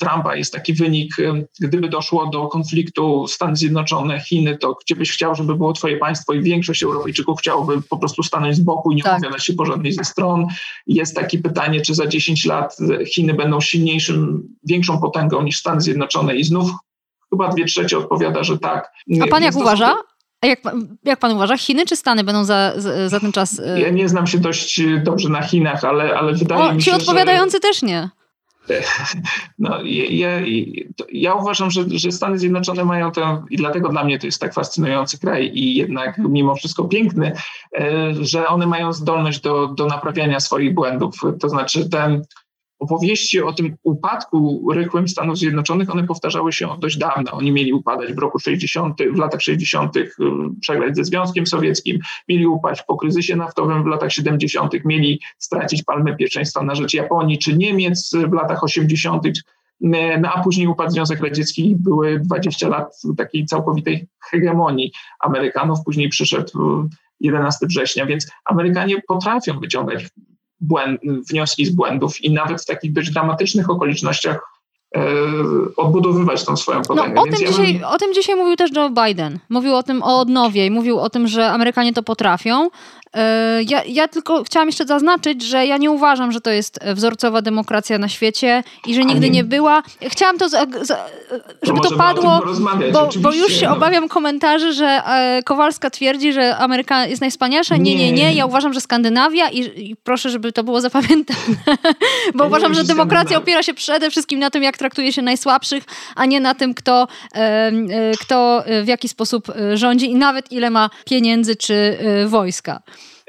Trumpa. 0.00 0.36
Jest 0.36 0.52
taki 0.52 0.74
wynik, 0.74 1.18
e, 1.18 1.44
gdyby 1.60 1.88
doszło 1.88 2.26
do 2.26 2.46
konfliktu 2.48 3.26
Stany 3.26 3.56
Zjednoczone, 3.56 4.20
Chiny, 4.20 4.58
to 4.58 4.76
gdzie 4.84 4.96
byś 4.96 5.12
chciał, 5.12 5.34
żeby 5.34 5.54
było 5.54 5.72
twoje 5.72 5.96
państwo 5.96 6.32
i 6.32 6.42
większość 6.42 6.82
Europejczyków 6.82 7.38
chciałoby 7.38 7.82
po 7.82 7.96
prostu 7.98 8.22
stanąć 8.22 8.56
z 8.56 8.60
boku 8.60 8.92
i 8.92 8.96
nie 8.96 9.02
tak. 9.02 9.18
opowiadać 9.18 9.46
się 9.46 9.52
po 9.52 9.66
żadnej 9.66 9.92
ze 9.92 10.04
stron. 10.04 10.46
Jest 10.86 11.16
takie 11.16 11.38
pytanie, 11.38 11.80
czy 11.80 11.94
za 11.94 12.06
10 12.06 12.44
lat 12.44 12.76
Chiny 13.14 13.34
będą 13.34 13.60
silniejszym, 13.60 14.42
większą 14.64 15.00
potęgą 15.00 15.42
niż 15.42 15.58
Stany 15.58 15.80
Zjednoczone 15.80 16.36
i 16.36 16.44
znów 16.44 16.70
chyba 17.30 17.48
dwie 17.48 17.64
trzecie 17.64 17.98
odpowiada, 17.98 18.44
że 18.44 18.58
tak. 18.58 18.92
A 19.22 19.26
pan 19.26 19.42
jak 19.42 19.56
uważa? 19.56 19.96
A 20.40 20.46
jak, 20.46 20.60
jak 21.04 21.18
pan 21.18 21.32
uważa, 21.32 21.56
Chiny 21.56 21.86
czy 21.86 21.96
Stany 21.96 22.24
będą 22.24 22.44
za, 22.44 22.72
za, 22.76 23.08
za 23.08 23.20
ten 23.20 23.32
czas? 23.32 23.58
Y, 23.58 23.80
ja 23.80 23.90
nie 23.90 24.08
znam 24.08 24.26
się 24.26 24.38
dość 24.38 24.80
dobrze 25.02 25.28
na 25.28 25.42
Chinach, 25.42 25.84
ale, 25.84 26.18
ale 26.18 26.32
wydaje 26.32 26.62
o, 26.62 26.74
mi 26.74 26.82
się, 26.82 26.90
ci 26.90 26.96
odpowiadający 26.96 27.56
że... 27.56 27.60
też 27.60 27.82
nie. 27.82 28.10
No, 29.58 29.82
ja, 30.10 30.28
ja, 31.12 31.34
uważam, 31.34 31.70
że, 31.70 31.84
że, 31.90 32.12
Stany 32.12 32.38
Zjednoczone 32.38 32.84
mają 32.84 33.12
to, 33.12 33.44
i 33.50 33.56
dlatego 33.56 33.88
dla 33.88 34.04
mnie 34.04 34.18
to 34.18 34.26
jest 34.26 34.40
tak 34.40 34.54
fascynujący 34.54 35.18
kraj 35.18 35.50
i 35.54 35.74
jednak 35.74 36.08
mhm. 36.08 36.32
mimo 36.32 36.54
wszystko 36.54 36.84
piękny, 36.84 37.32
e, 37.78 38.14
że 38.20 38.48
one 38.48 38.66
mają 38.66 38.92
zdolność 38.92 39.40
do, 39.40 39.66
do 39.66 39.86
naprawiania 39.86 40.40
swoich 40.40 40.74
błędów. 40.74 41.14
To 41.40 41.48
znaczy 41.48 41.88
ten 41.88 42.22
opowieści 42.78 43.42
o 43.42 43.52
tym 43.52 43.76
upadku 43.82 44.68
rychłym 44.72 45.08
Stanów 45.08 45.38
Zjednoczonych, 45.38 45.90
one 45.90 46.04
powtarzały 46.04 46.52
się 46.52 46.68
dość 46.78 46.98
dawna. 46.98 47.32
Oni 47.32 47.52
mieli 47.52 47.72
upadać 47.72 48.12
w 48.12 48.18
roku 48.18 48.38
60., 48.38 48.98
w 49.14 49.18
latach 49.18 49.42
60., 49.42 49.96
y, 49.96 50.10
przegrać 50.60 50.96
ze 50.96 51.04
Związkiem 51.04 51.46
Sowieckim, 51.46 51.98
mieli 52.28 52.46
upaść 52.46 52.82
po 52.82 52.96
kryzysie 52.96 53.36
naftowym 53.36 53.82
w 53.82 53.86
latach 53.86 54.12
70., 54.12 54.84
mieli 54.84 55.20
stracić 55.38 55.82
palmę 55.82 56.16
pierwszeństwa 56.16 56.62
na 56.62 56.74
rzecz 56.74 56.94
Japonii 56.94 57.38
czy 57.38 57.56
Niemiec 57.56 58.12
w 58.28 58.32
latach 58.32 58.64
80., 58.64 59.26
no 60.20 60.32
a 60.34 60.42
później 60.42 60.66
upadł 60.66 60.90
Związek 60.90 61.20
Radziecki 61.20 61.76
były 61.78 62.20
20 62.20 62.68
lat 62.68 63.02
takiej 63.16 63.46
całkowitej 63.46 64.08
hegemonii 64.30 64.92
Amerykanów. 65.20 65.78
Później 65.84 66.08
przyszedł 66.08 66.52
11 67.20 67.66
września, 67.66 68.06
więc 68.06 68.30
Amerykanie 68.44 69.02
potrafią 69.08 69.60
wyciągać 69.60 70.04
błęd, 70.60 71.00
wnioski 71.30 71.66
z 71.66 71.70
błędów 71.70 72.24
i 72.24 72.32
nawet 72.32 72.62
w 72.62 72.66
takich 72.66 72.92
dość 72.92 73.10
dramatycznych 73.10 73.70
okolicznościach 73.70 74.40
e, 74.96 75.00
odbudowywać 75.76 76.44
tą 76.44 76.56
swoją 76.56 76.82
potęgę. 76.82 77.14
No, 77.14 77.22
o, 77.22 77.24
tym 77.24 77.34
ja 77.40 77.48
dzisiaj, 77.48 77.74
bym... 77.74 77.84
o 77.84 77.98
tym 77.98 78.14
dzisiaj 78.14 78.36
mówił 78.36 78.56
też 78.56 78.70
Joe 78.76 78.90
Biden. 78.90 79.38
Mówił 79.48 79.74
o 79.74 79.82
tym 79.82 80.02
o 80.02 80.20
odnowie 80.20 80.66
i 80.66 80.70
mówił 80.70 80.98
o 81.00 81.10
tym, 81.10 81.28
że 81.28 81.50
Amerykanie 81.50 81.92
to 81.92 82.02
potrafią. 82.02 82.68
E, 83.16 83.62
ja, 83.62 83.82
ja 83.84 84.08
tylko 84.08 84.44
chciałam 84.44 84.68
jeszcze 84.68 84.86
zaznaczyć, 84.86 85.42
że 85.42 85.66
ja 85.66 85.76
nie 85.76 85.90
uważam, 85.90 86.32
że 86.32 86.40
to 86.40 86.50
jest 86.50 86.78
wzorcowa 86.94 87.42
demokracja 87.42 87.98
na 87.98 88.08
świecie 88.08 88.64
i 88.86 88.94
że 88.94 89.04
nigdy 89.04 89.30
nie. 89.30 89.36
nie 89.36 89.44
była. 89.44 89.82
Chciałam 90.02 90.38
to, 90.38 90.48
za, 90.48 90.66
za, 90.82 90.98
żeby 91.62 91.80
to, 91.80 91.90
to 91.90 91.96
padło, 91.96 92.42
bo, 92.92 93.08
bo, 93.16 93.32
już 93.32 93.52
się 93.52 93.66
no. 93.66 93.76
obawiam 93.76 94.08
komentarzy, 94.08 94.72
że 94.72 94.86
e, 94.86 95.42
Kowalska 95.44 95.90
twierdzi, 95.90 96.32
że 96.32 96.56
Ameryka 96.56 97.06
jest 97.06 97.20
najwspanialsza. 97.20 97.76
Nie, 97.76 97.94
nie, 97.94 98.12
nie. 98.12 98.34
Ja 98.34 98.46
uważam, 98.46 98.72
że 98.72 98.80
Skandynawia 98.80 99.48
i, 99.48 99.90
i 99.90 99.96
proszę, 99.96 100.30
żeby 100.30 100.52
to 100.52 100.64
było 100.64 100.80
zapamiętane, 100.80 101.40
bo 102.34 102.44
ja 102.44 102.48
uważam, 102.48 102.74
że 102.74 102.84
demokracja 102.84 103.38
opiera 103.38 103.62
się 103.62 103.74
przede 103.74 104.10
wszystkim 104.10 104.40
na 104.40 104.50
tym, 104.50 104.62
jak 104.62 104.78
traktuje 104.78 105.12
się 105.12 105.22
najsłabszych, 105.22 105.84
a 106.16 106.26
nie 106.26 106.40
na 106.40 106.54
tym, 106.54 106.74
kto, 106.74 107.08
e, 107.34 107.72
kto 108.20 108.64
w 108.84 108.88
jaki 108.88 109.08
sposób 109.08 109.52
rządzi 109.74 110.10
i 110.10 110.14
nawet 110.14 110.52
ile 110.52 110.70
ma 110.70 110.90
pieniędzy 111.04 111.56
czy 111.56 111.98
wojska. 112.26 112.82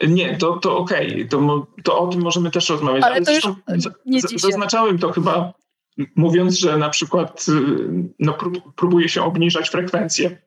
Nie, 0.07 0.37
to, 0.37 0.57
to 0.57 0.77
okej, 0.77 1.13
okay. 1.13 1.25
to, 1.25 1.67
to 1.83 1.99
o 1.99 2.07
tym 2.07 2.21
możemy 2.21 2.51
też 2.51 2.69
rozmawiać. 2.69 3.03
Ale, 3.03 3.15
ale 3.15 3.25
to 3.25 3.31
już 3.31 3.43
nie 4.05 4.21
zaznaczałem 4.21 4.97
to 4.97 5.11
chyba 5.11 5.53
mówiąc, 6.15 6.59
że 6.59 6.77
na 6.77 6.89
przykład 6.89 7.45
y, 7.49 7.53
no, 8.19 8.37
próbuje 8.75 9.09
się 9.09 9.23
obniżać 9.23 9.69
frekwencję 9.69 10.37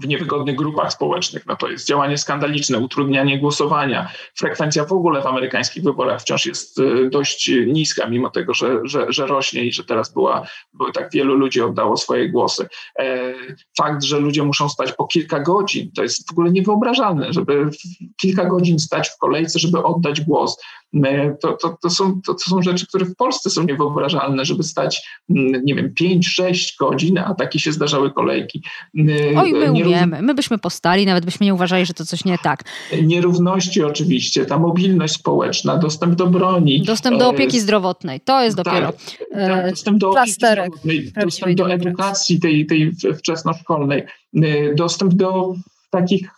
w 0.00 0.08
niewygodnych 0.08 0.56
grupach 0.56 0.92
społecznych. 0.92 1.46
No 1.46 1.56
to 1.56 1.68
jest 1.68 1.86
działanie 1.86 2.18
skandaliczne, 2.18 2.78
utrudnianie 2.78 3.38
głosowania. 3.38 4.12
Frekwencja 4.38 4.84
w 4.84 4.92
ogóle 4.92 5.22
w 5.22 5.26
amerykańskich 5.26 5.82
wyborach 5.82 6.20
wciąż 6.20 6.46
jest 6.46 6.78
y, 6.78 7.10
dość 7.10 7.50
niska, 7.66 8.06
mimo 8.06 8.30
tego, 8.30 8.54
że, 8.54 8.80
że, 8.84 9.06
że 9.08 9.26
rośnie 9.26 9.64
i 9.64 9.72
że 9.72 9.84
teraz 9.84 10.12
była, 10.12 10.46
były 10.72 10.92
tak 10.92 11.12
wielu 11.12 11.34
ludzi 11.34 11.60
oddało 11.60 11.96
swoje 11.96 12.28
głosy. 12.28 12.68
E, 12.98 13.34
fakt, 13.78 14.02
że 14.02 14.20
ludzie 14.20 14.42
muszą 14.42 14.68
stać 14.68 14.92
po 14.92 15.06
kilka 15.06 15.40
godzin, 15.40 15.92
to 15.92 16.02
jest 16.02 16.28
w 16.28 16.32
ogóle 16.32 16.50
niewyobrażalne, 16.50 17.32
żeby 17.32 17.70
kilka 18.20 18.44
godzin 18.44 18.78
stać 18.78 19.08
w 19.08 19.18
kolejce, 19.18 19.58
żeby 19.58 19.82
oddać 19.82 20.20
głos. 20.20 20.56
To, 21.42 21.52
to, 21.52 21.78
to, 21.82 21.90
są, 21.90 22.20
to, 22.26 22.34
to 22.34 22.50
są 22.50 22.62
rzeczy, 22.62 22.86
które 22.86 23.04
w 23.04 23.16
Polsce 23.16 23.50
są 23.50 23.62
niewyobrażalne, 23.62 24.44
żeby 24.44 24.62
stać, 24.62 25.02
mm, 25.30 25.64
nie 25.64 25.74
wiem, 25.74 25.94
5-6 26.00 26.76
godzin, 26.80 27.18
a 27.18 27.34
takie 27.34 27.58
się 27.58 27.72
zdarzały 27.72 28.10
kolejki. 28.10 28.62
Oj, 29.36 29.52
my 29.52 29.70
nie 29.70 29.84
umiemy. 29.84 30.22
My 30.22 30.34
byśmy 30.34 30.58
postali, 30.58 31.06
nawet 31.06 31.24
byśmy 31.24 31.46
nie 31.46 31.54
uważali, 31.54 31.86
że 31.86 31.94
to 31.94 32.04
coś 32.04 32.24
nie 32.24 32.38
tak. 32.38 32.64
Nierówności 33.02 33.82
oczywiście, 33.82 34.46
ta 34.46 34.58
mobilność 34.58 35.14
społeczna, 35.14 35.76
dostęp 35.76 36.14
do 36.14 36.26
broni. 36.26 36.82
Dostęp 36.82 37.18
do 37.18 37.28
opieki 37.28 37.56
e, 37.56 37.60
zdrowotnej, 37.60 38.20
to 38.20 38.42
jest 38.42 38.56
dopiero 38.56 38.92
tak, 38.92 38.96
tak, 39.32 39.70
dostęp 39.70 39.98
do 39.98 40.10
opieki 40.10 40.32
zdrowotnej, 40.32 41.12
dostęp 41.24 41.56
do 41.56 41.72
edukacji 41.72 42.40
tej, 42.40 42.66
tej 42.66 42.92
wczesnoszkolnej, 43.18 44.02
e, 44.36 44.74
dostęp 44.74 45.14
do 45.14 45.54
takich 45.90 46.30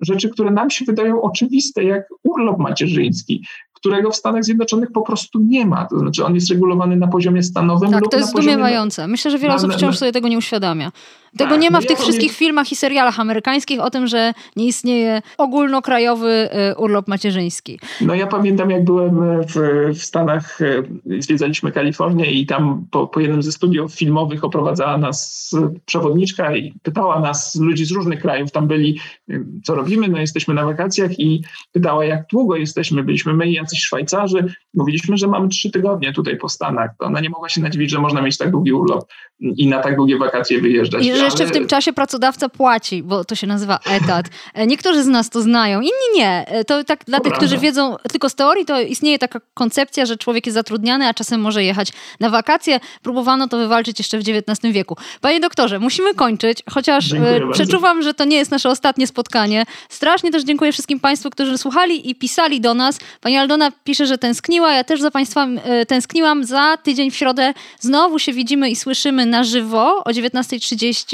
rzeczy, 0.00 0.28
które 0.28 0.50
nam 0.50 0.70
się 0.70 0.84
wydają 0.84 1.22
oczywiste, 1.22 1.84
jak 1.84 2.08
urlop 2.22 2.58
macierzyński, 2.58 3.46
którego 3.84 4.10
w 4.10 4.16
Stanach 4.16 4.44
Zjednoczonych 4.44 4.92
po 4.92 5.02
prostu 5.02 5.38
nie 5.38 5.66
ma. 5.66 5.84
To 5.84 5.98
znaczy 5.98 6.24
on 6.24 6.34
jest 6.34 6.50
regulowany 6.50 6.96
na 6.96 7.08
poziomie 7.08 7.42
stanowym. 7.42 7.90
Tak, 7.90 8.08
to 8.10 8.16
jest 8.16 8.30
zdumiewające. 8.30 9.08
Myślę, 9.08 9.30
że 9.30 9.38
wiele 9.38 9.54
osób 9.54 9.72
wciąż 9.72 9.98
sobie 9.98 10.12
tego 10.12 10.28
nie 10.28 10.38
uświadamia. 10.38 10.92
Tego 11.38 11.50
tak, 11.50 11.60
nie 11.60 11.70
ma 11.70 11.80
w 11.80 11.86
tych 11.86 11.98
wszystkich 11.98 12.32
filmach 12.32 12.72
i 12.72 12.76
serialach 12.76 13.20
amerykańskich 13.20 13.80
o 13.80 13.90
tym, 13.90 14.06
że 14.06 14.32
nie 14.56 14.66
istnieje 14.66 15.22
ogólnokrajowy 15.38 16.48
y, 16.72 16.76
urlop 16.76 17.08
macierzyński. 17.08 17.80
No 18.00 18.14
ja 18.14 18.26
pamiętam, 18.26 18.70
jak 18.70 18.84
byłem 18.84 19.42
w, 19.42 19.54
w 19.98 20.02
Stanach, 20.02 20.60
y, 20.60 20.84
zwiedzaliśmy 21.18 21.72
Kalifornię 21.72 22.30
i 22.30 22.46
tam 22.46 22.86
po, 22.90 23.06
po 23.06 23.20
jednym 23.20 23.42
ze 23.42 23.52
studiów 23.52 23.94
filmowych 23.94 24.44
oprowadzała 24.44 24.98
nas 24.98 25.50
przewodniczka 25.86 26.56
i 26.56 26.74
pytała 26.82 27.20
nas, 27.20 27.56
ludzi 27.60 27.84
z 27.84 27.90
różnych 27.90 28.20
krajów 28.20 28.50
tam 28.50 28.66
byli, 28.66 29.00
y, 29.30 29.44
co 29.64 29.74
robimy, 29.74 30.08
no 30.08 30.18
jesteśmy 30.18 30.54
na 30.54 30.64
wakacjach 30.64 31.20
i 31.20 31.42
pytała, 31.72 32.04
jak 32.04 32.26
długo 32.26 32.56
jesteśmy, 32.56 33.04
byliśmy 33.04 33.34
my 33.34 33.48
i 33.48 33.52
jacyś 33.52 33.80
Szwajcarzy 33.80 34.54
Mówiliśmy, 34.74 35.16
że 35.16 35.26
mamy 35.26 35.48
trzy 35.48 35.70
tygodnie 35.70 36.12
tutaj 36.12 36.36
po 36.36 36.48
Stanach. 36.48 36.90
To 36.98 37.06
ona 37.06 37.20
nie 37.20 37.30
mogła 37.30 37.48
się 37.48 37.60
nadziwić, 37.60 37.90
że 37.90 37.98
można 37.98 38.22
mieć 38.22 38.38
tak 38.38 38.50
długi 38.50 38.72
urlop 38.72 39.04
i 39.40 39.66
na 39.68 39.80
tak 39.80 39.96
długie 39.96 40.18
wakacje 40.18 40.60
wyjeżdżać. 40.60 41.06
I 41.06 41.16
że 41.16 41.23
jeszcze 41.24 41.42
ale... 41.42 41.50
w 41.50 41.52
tym 41.52 41.66
czasie 41.66 41.92
pracodawca 41.92 42.48
płaci, 42.48 43.02
bo 43.02 43.24
to 43.24 43.34
się 43.34 43.46
nazywa 43.46 43.78
etat. 43.86 44.26
E, 44.54 44.66
niektórzy 44.66 45.02
z 45.02 45.06
nas 45.06 45.30
to 45.30 45.42
znają, 45.42 45.80
inni 45.80 46.18
nie. 46.20 46.44
E, 46.48 46.64
to 46.64 46.84
tak 46.84 47.04
dla 47.04 47.20
tych, 47.20 47.32
którzy 47.32 47.58
wiedzą 47.58 47.96
tylko 48.12 48.28
z 48.28 48.34
teorii, 48.34 48.64
to 48.64 48.80
istnieje 48.80 49.18
taka 49.18 49.40
koncepcja, 49.54 50.06
że 50.06 50.16
człowiek 50.16 50.46
jest 50.46 50.54
zatrudniany, 50.54 51.08
a 51.08 51.14
czasem 51.14 51.40
może 51.40 51.64
jechać 51.64 51.92
na 52.20 52.30
wakacje. 52.30 52.80
Próbowano 53.02 53.48
to 53.48 53.58
wywalczyć 53.58 53.98
jeszcze 53.98 54.18
w 54.18 54.20
XIX 54.20 54.74
wieku. 54.74 54.96
Panie 55.20 55.40
doktorze, 55.40 55.78
musimy 55.78 56.14
kończyć, 56.14 56.62
chociaż 56.70 57.12
e, 57.12 57.16
dziękuję 57.16 57.52
przeczuwam, 57.52 57.96
bardzo. 57.96 58.02
że 58.02 58.14
to 58.14 58.24
nie 58.24 58.36
jest 58.36 58.50
nasze 58.50 58.68
ostatnie 58.68 59.06
spotkanie. 59.06 59.66
Strasznie 59.88 60.30
też 60.30 60.44
dziękuję 60.44 60.72
wszystkim 60.72 61.00
Państwu, 61.00 61.30
którzy 61.30 61.58
słuchali 61.58 62.10
i 62.10 62.14
pisali 62.14 62.60
do 62.60 62.74
nas. 62.74 62.98
Pani 63.20 63.36
Aldona 63.36 63.72
pisze, 63.84 64.06
że 64.06 64.18
tęskniła. 64.18 64.72
Ja 64.72 64.84
też 64.84 65.00
za 65.00 65.10
Państwem 65.10 65.60
tęskniłam. 65.88 66.44
Za 66.44 66.76
tydzień 66.76 67.10
w 67.10 67.16
środę 67.16 67.54
znowu 67.80 68.18
się 68.18 68.32
widzimy 68.32 68.70
i 68.70 68.76
słyszymy 68.76 69.26
na 69.26 69.44
żywo 69.44 70.04
o 70.04 70.10
19.30, 70.10 71.13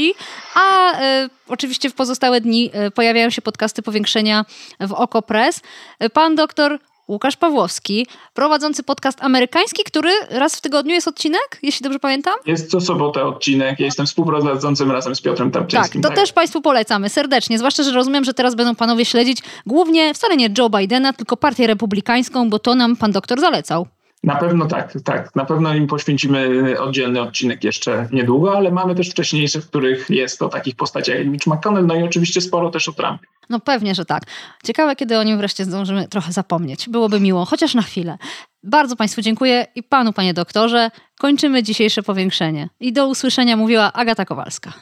a 0.55 0.93
e, 1.01 1.28
oczywiście 1.48 1.90
w 1.90 1.94
pozostałe 1.94 2.40
dni 2.40 2.70
e, 2.72 2.90
pojawiają 2.90 3.31
się 3.31 3.43
podcasty 3.43 3.82
powiększenia 3.82 4.44
w 4.81 4.93
OkoPress. 4.93 5.60
E, 5.98 6.10
pan 6.10 6.35
doktor 6.35 6.78
Łukasz 7.10 7.36
Pawłowski, 7.36 8.06
prowadzący 8.35 8.82
podcast 8.82 9.22
amerykański, 9.22 9.85
który 9.85 10.10
raz 10.31 10.56
w 10.56 10.60
tygodniu 10.60 10.94
jest 10.94 11.09
odcinek, 11.09 11.59
jeśli 11.62 11.85
dobrze 11.85 11.98
pamiętam? 11.98 12.35
Jest 12.47 12.70
co 12.70 12.81
sobotę 12.81 13.24
odcinek. 13.24 13.81
Ja 13.81 13.86
jestem 13.86 14.06
współprowadzącym 14.06 14.90
razem 14.90 15.14
z 15.14 15.20
Piotrem 15.20 15.51
Tarczyńskim. 15.51 16.02
Tak, 16.02 16.10
to 16.10 16.16
tak. 16.16 16.24
też 16.24 16.32
Państwu 16.32 16.62
polecamy 16.62 17.09
serdecznie. 17.09 17.59
Zwłaszcza, 17.59 17.82
że 17.82 17.93
rozumiem, 17.93 18.24
że 18.24 18.35
teraz 18.35 18.55
będą 18.55 18.74
panowie 18.74 19.05
śledzić 19.05 19.39
głównie 19.66 20.14
wcale 20.14 20.36
nie 20.36 20.48
Joe 20.59 20.70
Bidena, 20.70 21.12
tylko 21.12 21.36
partię 21.36 21.66
republikańską, 21.66 22.51
bo 22.51 22.59
to 22.59 22.74
nam 22.74 22.97
pan 22.97 23.12
doktor 23.12 23.40
zalecał. 23.40 23.86
Na 24.24 24.36
pewno 24.36 24.66
tak, 24.66 24.92
tak. 25.05 25.36
Na 25.36 25.44
pewno 25.44 25.74
im 25.74 25.86
poświęcimy 25.86 26.74
oddzielny 26.80 27.20
odcinek 27.20 27.64
jeszcze 27.64 28.09
niedługo, 28.12 28.56
ale 28.56 28.70
mamy 28.70 28.94
też 28.94 29.10
wcześniejsze, 29.10 29.60
w 29.60 29.66
których 29.66 30.10
jest 30.10 30.42
o 30.42 30.48
takich 30.48 30.76
postaciach 30.76 31.18
jak 31.18 31.26
Mitch 31.26 31.47
McConnell, 31.47 31.86
no 31.86 31.94
i 31.94 32.02
oczywiście 32.02 32.40
sporo 32.40 32.70
też 32.70 32.88
o 32.88 32.92
Trumpie. 32.92 33.26
No 33.51 33.60
pewnie, 33.60 33.94
że 33.94 34.05
tak. 34.05 34.22
Ciekawe, 34.64 34.97
kiedy 34.97 35.18
o 35.18 35.22
nim 35.22 35.38
wreszcie 35.38 35.64
zdążymy 35.64 36.09
trochę 36.09 36.32
zapomnieć. 36.32 36.88
Byłoby 36.88 37.20
miło, 37.20 37.44
chociaż 37.44 37.74
na 37.74 37.82
chwilę. 37.82 38.18
Bardzo 38.62 38.97
Państwu 38.97 39.22
dziękuję 39.22 39.66
i 39.74 39.82
Panu, 39.82 40.12
Panie 40.12 40.34
Doktorze. 40.34 40.90
Kończymy 41.18 41.62
dzisiejsze 41.62 42.02
powiększenie. 42.02 42.68
I 42.80 42.92
do 42.92 43.09
usłyszenia 43.09 43.56
mówiła 43.56 43.92
Agata 43.92 44.24
Kowalska. 44.24 44.72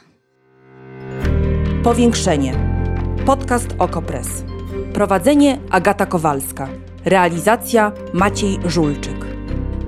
Powiększenie. 1.83 2.53
Podcast 3.25 3.75
OKO.press. 3.79 4.43
Prowadzenie 4.93 5.59
Agata 5.71 6.05
Kowalska. 6.05 6.69
Realizacja 7.05 7.91
Maciej 8.13 8.57
Żulczyk. 8.65 9.18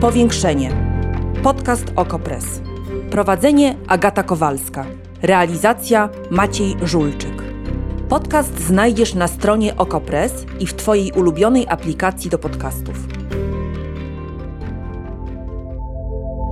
Powiększenie. 0.00 0.70
Podcast 1.42 1.92
Okopres. 1.96 2.44
Prowadzenie 3.10 3.74
Agata 3.88 4.22
Kowalska. 4.22 4.84
Realizacja 5.22 6.08
Maciej 6.30 6.74
Żulczyk. 6.82 7.42
Podcast 8.08 8.60
znajdziesz 8.60 9.14
na 9.14 9.28
stronie 9.28 9.76
Okopres 9.76 10.46
i 10.60 10.66
w 10.66 10.74
Twojej 10.74 11.12
ulubionej 11.12 11.66
aplikacji 11.68 12.30
do 12.30 12.38
podcastów. 12.38 12.96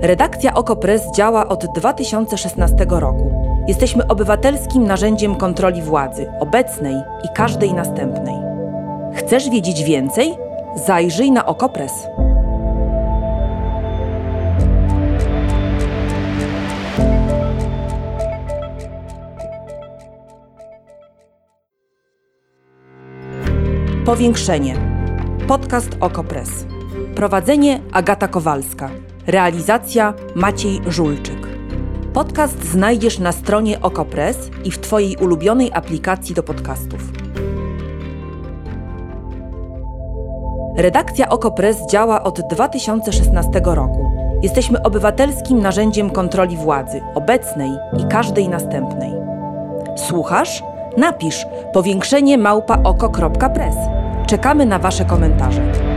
Redakcja 0.02 0.54
Okopres 0.54 1.02
działa 1.16 1.48
od 1.48 1.66
2016 1.74 2.86
roku. 2.88 3.32
Jesteśmy 3.68 4.06
obywatelskim 4.08 4.86
narzędziem 4.86 5.34
kontroli 5.34 5.82
władzy, 5.82 6.26
obecnej 6.40 6.94
i 7.24 7.28
każdej 7.34 7.74
następnej. 7.74 8.36
Chcesz 9.14 9.50
wiedzieć 9.50 9.82
więcej? 9.82 10.34
Zajrzyj 10.86 11.30
na 11.30 11.46
Okopres. 11.46 11.92
Powiększenie. 24.04 24.76
Podcast 25.48 25.88
Okopres. 26.00 26.50
Prowadzenie 27.14 27.80
Agata 27.92 28.28
Kowalska. 28.28 28.90
Realizacja 29.26 30.14
Maciej 30.34 30.80
Żulczyk. 30.86 31.48
Podcast 32.12 32.64
znajdziesz 32.64 33.18
na 33.18 33.32
stronie 33.32 33.80
Okopres 33.80 34.50
i 34.64 34.70
w 34.70 34.78
Twojej 34.78 35.16
ulubionej 35.16 35.70
aplikacji 35.72 36.34
do 36.34 36.42
podcastów. 36.42 37.00
Redakcja 40.76 41.28
Okopres 41.28 41.76
działa 41.90 42.22
od 42.22 42.40
2016 42.50 43.60
roku. 43.64 44.10
Jesteśmy 44.42 44.82
obywatelskim 44.82 45.62
narzędziem 45.62 46.10
kontroli 46.10 46.56
władzy, 46.56 47.00
obecnej 47.14 47.70
i 47.98 48.04
każdej 48.04 48.48
następnej. 48.48 49.12
Słuchasz? 49.96 50.62
Napisz 50.96 51.46
powiększenie 51.72 52.38
małpa 52.38 52.78
oko.press. 52.84 53.76
Czekamy 54.26 54.66
na 54.66 54.78
Wasze 54.78 55.04
komentarze. 55.04 55.93